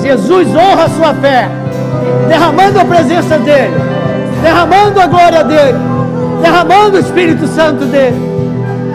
Jesus 0.00 0.48
honra 0.56 0.84
a 0.84 0.88
sua 0.88 1.12
fé, 1.12 1.50
derramando 2.28 2.80
a 2.80 2.84
presença 2.86 3.36
dEle, 3.40 3.74
derramando 4.42 5.02
a 5.02 5.06
glória 5.06 5.44
dEle, 5.44 5.78
derramando 6.40 6.96
o 6.96 6.98
Espírito 6.98 7.46
Santo 7.46 7.84
dEle. 7.84 8.16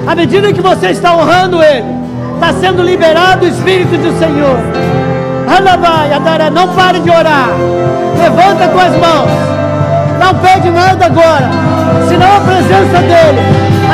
À 0.08 0.16
medida 0.16 0.52
que 0.52 0.60
você 0.60 0.88
está 0.88 1.16
honrando 1.16 1.62
Ele, 1.62 1.86
está 2.34 2.52
sendo 2.54 2.82
liberado 2.82 3.46
o 3.46 3.48
Espírito 3.48 3.96
do 3.96 4.18
Senhor. 4.18 4.58
Alabai, 5.56 6.14
Adara, 6.14 6.50
não 6.50 6.68
pare 6.70 7.00
de 7.00 7.12
orar. 7.12 7.50
Levanta 8.18 8.70
com 8.70 8.80
as 8.80 8.92
mãos. 8.94 9.30
Não 10.20 10.34
pede 10.34 10.72
nada 10.72 11.06
agora, 11.06 11.48
senão 12.10 12.38
a 12.38 12.40
presença 12.40 13.02
dEle, 13.02 13.40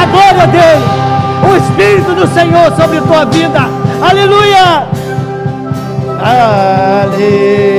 a 0.02 0.06
glória 0.06 0.48
dEle, 0.48 1.09
o 1.48 1.56
Espírito 1.56 2.14
do 2.16 2.28
Senhor 2.28 2.72
sobre 2.76 2.98
a 2.98 3.02
tua 3.02 3.26
vida. 3.26 3.62
Aleluia! 4.02 4.88
Aleluia! 6.22 7.79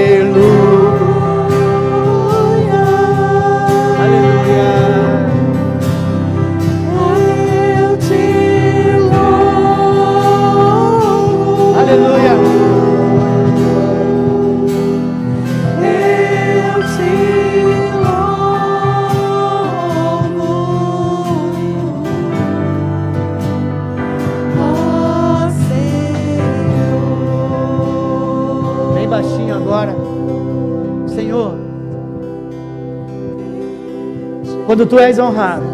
Quando 34.71 34.87
tu 34.87 35.01
és 35.01 35.19
honrado, 35.19 35.65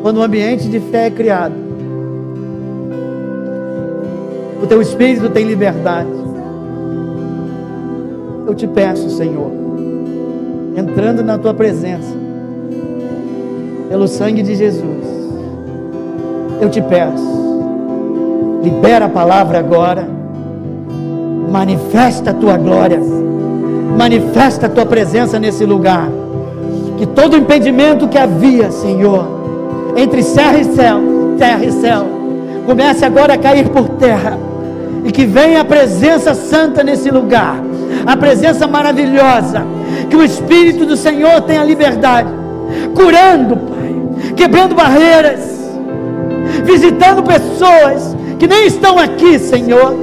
quando 0.00 0.16
o 0.16 0.22
ambiente 0.22 0.70
de 0.70 0.80
fé 0.80 1.08
é 1.08 1.10
criado, 1.10 1.52
o 4.62 4.66
teu 4.66 4.80
espírito 4.80 5.28
tem 5.28 5.44
liberdade. 5.44 6.08
Eu 8.46 8.54
te 8.54 8.66
peço, 8.66 9.10
Senhor, 9.10 9.50
entrando 10.74 11.22
na 11.22 11.36
tua 11.36 11.52
presença, 11.52 12.16
pelo 13.90 14.08
sangue 14.08 14.42
de 14.42 14.54
Jesus, 14.54 15.04
eu 16.58 16.70
te 16.70 16.80
peço, 16.80 17.22
libera 18.62 19.04
a 19.04 19.10
palavra 19.10 19.58
agora, 19.58 20.08
manifesta 21.52 22.30
a 22.30 22.34
tua 22.34 22.56
glória, 22.56 22.98
manifesta 23.98 24.68
a 24.68 24.70
tua 24.70 24.86
presença 24.86 25.38
nesse 25.38 25.66
lugar. 25.66 26.08
Que 27.00 27.06
todo 27.06 27.34
impedimento 27.34 28.08
que 28.08 28.18
havia, 28.18 28.70
Senhor, 28.70 29.94
entre 29.96 30.22
serra 30.22 30.58
e 30.58 30.64
céu, 30.64 31.00
terra 31.38 31.64
e 31.64 31.72
céu, 31.72 32.06
comece 32.66 33.06
agora 33.06 33.32
a 33.32 33.38
cair 33.38 33.70
por 33.70 33.88
terra. 33.88 34.38
E 35.02 35.10
que 35.10 35.24
venha 35.24 35.62
a 35.62 35.64
presença 35.64 36.34
santa 36.34 36.84
nesse 36.84 37.10
lugar, 37.10 37.56
a 38.04 38.14
presença 38.18 38.66
maravilhosa. 38.66 39.64
Que 40.10 40.16
o 40.16 40.22
Espírito 40.22 40.84
do 40.84 40.94
Senhor 40.94 41.40
tenha 41.40 41.64
liberdade, 41.64 42.28
curando, 42.94 43.56
Pai, 43.56 44.34
quebrando 44.36 44.74
barreiras, 44.74 45.40
visitando 46.64 47.22
pessoas 47.22 48.14
que 48.38 48.46
nem 48.46 48.66
estão 48.66 48.98
aqui, 48.98 49.38
Senhor. 49.38 49.96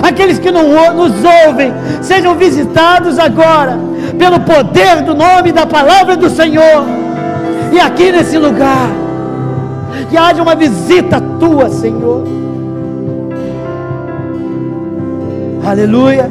Aqueles 0.00 0.38
que 0.38 0.52
não 0.52 0.94
nos 0.94 1.12
ouvem, 1.44 1.72
sejam 2.00 2.36
visitados 2.36 3.18
agora, 3.18 3.89
pelo 4.20 4.38
poder 4.40 5.02
do 5.02 5.14
nome 5.14 5.50
da 5.50 5.66
palavra 5.66 6.14
do 6.14 6.28
Senhor. 6.28 6.84
E 7.72 7.80
aqui 7.80 8.12
nesse 8.12 8.36
lugar, 8.36 8.90
que 10.10 10.16
haja 10.16 10.42
uma 10.42 10.54
visita 10.54 11.18
tua, 11.40 11.70
Senhor. 11.70 12.24
Aleluia. 15.64 16.30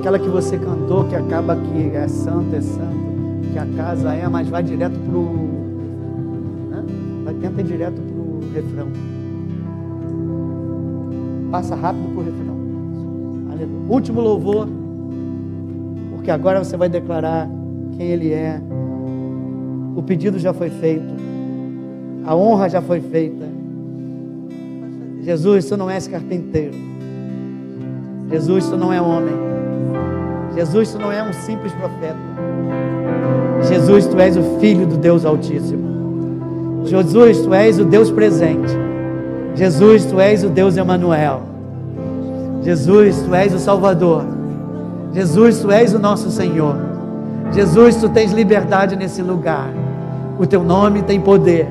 Aquela 0.00 0.18
que 0.18 0.28
você 0.28 0.58
cantou, 0.58 1.04
que 1.04 1.14
acaba 1.14 1.54
que 1.54 1.94
é 1.94 2.08
santo, 2.08 2.56
é 2.56 2.60
santo, 2.60 3.52
que 3.52 3.58
a 3.58 3.66
casa 3.76 4.12
é, 4.12 4.26
mas 4.28 4.48
vai 4.48 4.64
direto 4.64 4.98
pro. 5.08 5.22
Né? 6.70 6.84
Vai, 7.24 7.34
tenta 7.34 7.60
ir 7.60 7.64
direto 7.64 8.00
pro 8.00 8.40
refrão. 8.52 8.88
Passa 11.52 11.76
rápido 11.76 12.12
pro 12.12 12.24
refrão. 12.24 12.49
Último 13.88 14.20
louvor, 14.20 14.68
porque 16.14 16.30
agora 16.30 16.62
você 16.62 16.76
vai 16.76 16.88
declarar 16.88 17.48
quem 17.96 18.06
Ele 18.06 18.32
é. 18.32 18.60
O 19.96 20.02
pedido 20.02 20.38
já 20.38 20.52
foi 20.52 20.70
feito, 20.70 21.12
a 22.24 22.34
honra 22.34 22.68
já 22.68 22.80
foi 22.80 23.00
feita. 23.00 23.44
Jesus, 25.22 25.66
tu 25.66 25.76
não 25.76 25.90
és 25.90 26.06
carpinteiro. 26.08 26.74
Jesus, 28.30 28.68
tu 28.68 28.76
não 28.76 28.92
é 28.92 29.00
homem. 29.00 29.34
Jesus, 30.54 30.92
tu 30.92 30.98
não 30.98 31.12
é 31.12 31.22
um 31.22 31.32
simples 31.32 31.72
profeta. 31.72 32.16
Jesus, 33.68 34.06
tu 34.06 34.18
és 34.18 34.36
o 34.36 34.42
Filho 34.58 34.86
do 34.86 34.96
Deus 34.96 35.24
Altíssimo. 35.24 36.84
Jesus, 36.84 37.42
tu 37.42 37.52
és 37.52 37.78
o 37.78 37.84
Deus 37.84 38.10
presente. 38.10 38.72
Jesus, 39.54 40.06
tu 40.06 40.18
és 40.18 40.42
o 40.44 40.48
Deus 40.48 40.76
Emanuel. 40.76 41.49
Jesus, 42.62 43.22
tu 43.22 43.34
és 43.34 43.54
o 43.54 43.58
Salvador. 43.58 44.24
Jesus, 45.12 45.60
tu 45.60 45.70
és 45.70 45.94
o 45.94 45.98
nosso 45.98 46.30
Senhor. 46.30 46.76
Jesus, 47.52 47.96
tu 47.96 48.08
tens 48.08 48.32
liberdade 48.32 48.94
nesse 48.96 49.22
lugar. 49.22 49.70
O 50.38 50.46
teu 50.46 50.62
nome 50.62 51.02
tem 51.02 51.20
poder. 51.20 51.68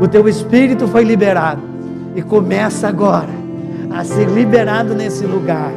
O 0.00 0.06
teu 0.06 0.28
espírito 0.28 0.86
foi 0.86 1.04
liberado 1.04 1.62
e 2.14 2.22
começa 2.22 2.88
agora 2.88 3.40
a 3.90 4.04
ser 4.04 4.28
liberado 4.28 4.94
nesse 4.94 5.26
lugar. 5.26 5.72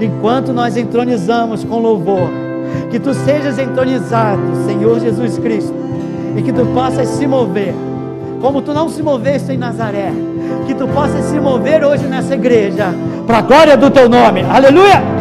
Enquanto 0.00 0.52
nós 0.52 0.76
entronizamos 0.76 1.64
com 1.64 1.80
louvor, 1.80 2.30
que 2.90 2.98
tu 2.98 3.12
sejas 3.12 3.58
entronizado, 3.58 4.40
Senhor 4.64 5.00
Jesus 5.00 5.38
Cristo, 5.38 5.74
e 6.36 6.42
que 6.42 6.52
tu 6.52 6.64
possas 6.66 7.08
se 7.08 7.26
mover, 7.26 7.74
como 8.40 8.62
tu 8.62 8.72
não 8.72 8.88
se 8.88 9.02
moveste 9.02 9.52
em 9.52 9.58
Nazaré, 9.58 10.12
que 10.66 10.74
tu 10.74 10.86
possas 10.88 11.24
se 11.24 11.40
mover 11.40 11.84
hoje 11.84 12.06
nessa 12.06 12.34
igreja, 12.34 12.94
para 13.28 13.38
a 13.38 13.42
glória 13.42 13.76
do 13.76 13.90
teu 13.90 14.08
nome, 14.08 14.42
aleluia! 14.48 15.17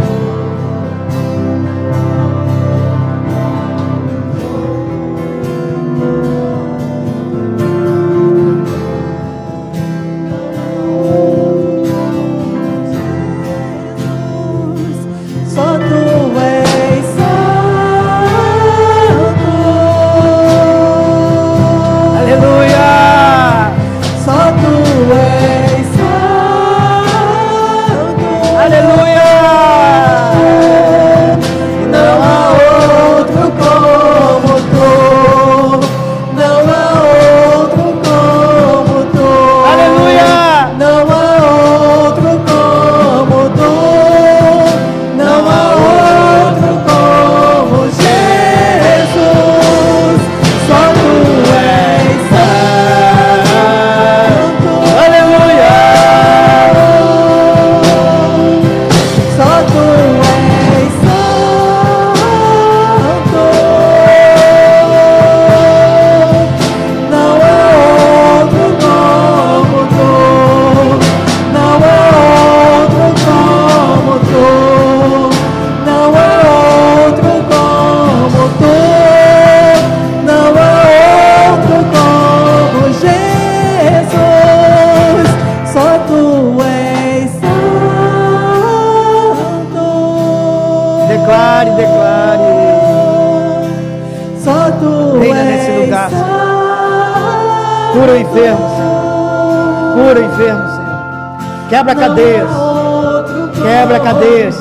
Quebra 103.77 103.99
cadeias. 103.99 104.55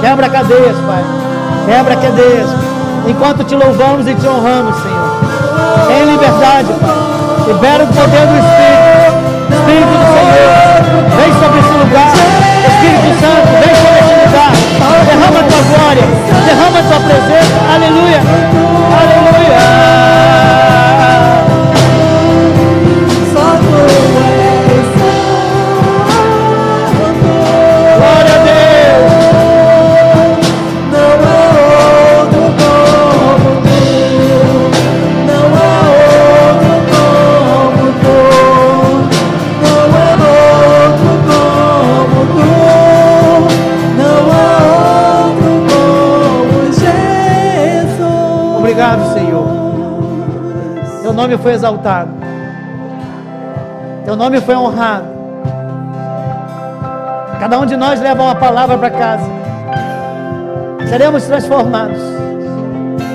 Quebra 0.00 0.28
cadeias, 0.30 0.76
Pai. 0.86 1.04
Quebra 1.66 1.96
cadeias. 1.96 2.48
Enquanto 3.06 3.44
te 3.44 3.54
louvamos 3.54 4.06
e 4.06 4.14
te 4.14 4.26
honramos, 4.26 4.74
Senhor. 4.76 5.20
Em 5.92 6.10
liberdade, 6.12 6.72
Pai. 6.80 6.96
Libera 7.46 7.84
o 7.84 7.86
poder 7.88 8.26
do 8.26 8.38
Espírito. 8.40 9.28
Espírito 9.52 9.92
do 9.92 10.06
Senhor. 10.14 10.32
Vem 11.18 11.30
sobre 11.34 11.58
esse 11.60 11.74
lugar. 11.76 12.12
Espírito 12.68 13.20
Santo, 13.20 13.48
vem 13.60 13.74
sobre 13.76 13.98
esse 14.00 14.16
lugar. 14.26 14.52
Derrama 15.04 15.40
a 15.40 15.44
tua 15.44 15.62
glória. 15.68 16.06
Derrama 16.46 16.78
a 16.78 16.82
tua 16.84 17.00
presença. 17.00 17.54
Aleluia. 17.74 18.16
Aleluia. 18.16 19.07
Nome 51.28 51.42
foi 51.42 51.52
exaltado. 51.52 52.10
Teu 54.04 54.16
nome 54.16 54.40
foi 54.40 54.56
honrado. 54.56 55.06
Cada 57.38 57.58
um 57.58 57.66
de 57.66 57.76
nós 57.76 58.00
leva 58.00 58.22
uma 58.22 58.34
palavra 58.34 58.78
para 58.78 58.90
casa. 58.90 59.30
Seremos 60.88 61.24
transformados. 61.24 62.00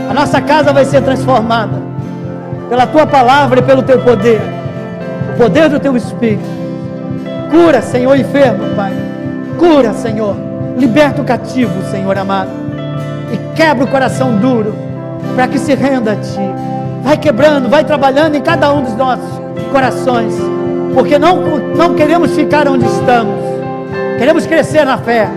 A 0.10 0.14
nossa 0.14 0.40
casa 0.40 0.72
vai 0.72 0.86
ser 0.86 1.02
transformada 1.02 1.82
pela 2.70 2.86
tua 2.86 3.08
palavra 3.08 3.60
e 3.60 3.64
pelo 3.64 3.82
teu 3.82 4.00
poder. 4.02 4.42
O 5.34 5.38
poder 5.38 5.70
do 5.70 5.80
teu 5.80 5.98
espírito. 5.98 6.44
Cura, 7.50 7.82
Senhor, 7.82 8.16
enfermo, 8.16 8.76
Pai. 8.76 8.94
Cura, 9.58 9.92
Senhor. 9.94 10.36
Liberta 10.78 11.20
o 11.20 11.26
cativo, 11.26 11.82
Senhor 11.90 12.16
amado. 12.16 12.52
E 13.32 13.56
quebra 13.56 13.86
o 13.86 13.88
coração 13.88 14.36
duro 14.38 14.76
para 15.36 15.48
que 15.48 15.58
se 15.58 15.74
renda 15.74 16.12
a 16.12 16.16
Ti. 16.16 16.63
Vai 17.14 17.20
quebrando, 17.20 17.70
vai 17.70 17.84
trabalhando 17.84 18.34
em 18.34 18.42
cada 18.42 18.74
um 18.74 18.82
dos 18.82 18.96
nossos 18.96 19.40
corações, 19.72 20.34
porque 20.96 21.20
não, 21.20 21.36
não 21.78 21.94
queremos 21.94 22.32
ficar 22.32 22.68
onde 22.68 22.88
estamos, 22.88 23.36
queremos 24.18 24.48
crescer 24.48 24.84
na 24.84 24.98
fé, 24.98 25.30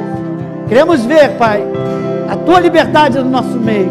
queremos 0.70 1.04
ver, 1.04 1.36
Pai, 1.36 1.62
a 2.30 2.34
Tua 2.34 2.60
liberdade 2.60 3.18
no 3.18 3.28
nosso 3.28 3.58
meio, 3.58 3.90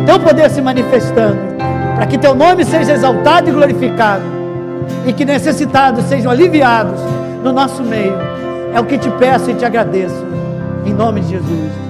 o 0.00 0.06
Teu 0.06 0.20
poder 0.20 0.48
se 0.50 0.62
manifestando, 0.62 1.36
para 1.96 2.06
que 2.06 2.16
Teu 2.16 2.32
nome 2.32 2.64
seja 2.64 2.92
exaltado 2.92 3.48
e 3.48 3.52
glorificado, 3.52 4.22
e 5.04 5.12
que 5.12 5.24
necessitados 5.24 6.04
sejam 6.04 6.30
aliviados 6.30 7.00
no 7.42 7.52
nosso 7.52 7.82
meio. 7.82 8.14
É 8.72 8.78
o 8.78 8.84
que 8.84 8.98
te 8.98 9.10
peço 9.10 9.50
e 9.50 9.54
te 9.54 9.64
agradeço, 9.64 10.24
em 10.84 10.94
nome 10.94 11.22
de 11.22 11.30
Jesus. 11.30 11.85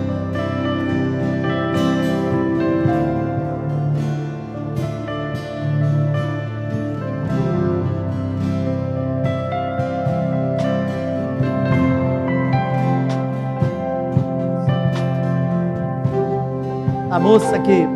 A 17.36 17.38
moça 17.38 17.58
que, 17.58 17.86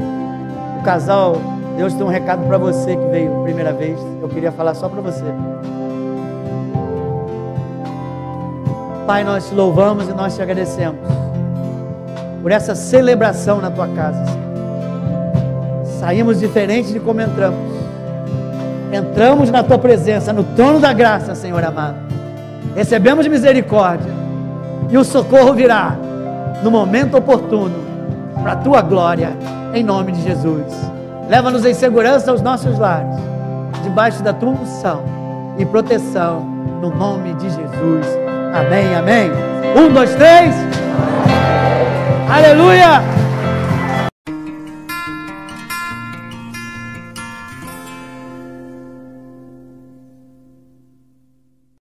o 0.78 0.82
casal, 0.82 1.34
Deus 1.74 1.94
tem 1.94 2.04
um 2.04 2.10
recado 2.10 2.46
para 2.46 2.58
você 2.58 2.94
que 2.94 3.06
veio 3.06 3.42
primeira 3.42 3.72
vez. 3.72 3.98
Eu 4.20 4.28
queria 4.28 4.52
falar 4.52 4.74
só 4.74 4.86
para 4.86 5.00
você. 5.00 5.24
Pai, 9.06 9.24
nós 9.24 9.48
te 9.48 9.54
louvamos 9.54 10.10
e 10.10 10.12
nós 10.12 10.36
te 10.36 10.42
agradecemos 10.42 11.00
por 12.42 12.52
essa 12.52 12.74
celebração 12.74 13.62
na 13.62 13.70
tua 13.70 13.88
casa. 13.88 14.22
Saímos 15.98 16.38
diferente 16.38 16.92
de 16.92 17.00
como 17.00 17.22
entramos. 17.22 17.72
Entramos 18.92 19.50
na 19.50 19.62
tua 19.62 19.78
presença, 19.78 20.34
no 20.34 20.44
trono 20.44 20.80
da 20.80 20.92
graça, 20.92 21.34
Senhor 21.34 21.64
amado. 21.64 21.96
Recebemos 22.76 23.26
misericórdia 23.26 24.12
e 24.90 24.98
o 24.98 25.02
socorro 25.02 25.54
virá 25.54 25.96
no 26.62 26.70
momento 26.70 27.16
oportuno 27.16 27.89
para 28.42 28.52
a 28.52 28.56
tua 28.56 28.82
glória, 28.82 29.36
em 29.74 29.82
nome 29.82 30.12
de 30.12 30.22
Jesus. 30.22 30.66
Leva-nos 31.28 31.64
em 31.64 31.74
segurança 31.74 32.30
aos 32.30 32.42
nossos 32.42 32.78
lares, 32.78 33.16
debaixo 33.82 34.22
da 34.22 34.32
tua 34.32 34.50
unção 34.50 35.04
e 35.58 35.64
proteção, 35.64 36.40
no 36.80 36.90
nome 36.90 37.34
de 37.34 37.48
Jesus. 37.48 38.06
Amém, 38.54 38.94
amém. 38.96 39.30
Um, 39.76 39.92
dois, 39.92 40.14
três. 40.16 40.54
Aleluia. 42.28 43.19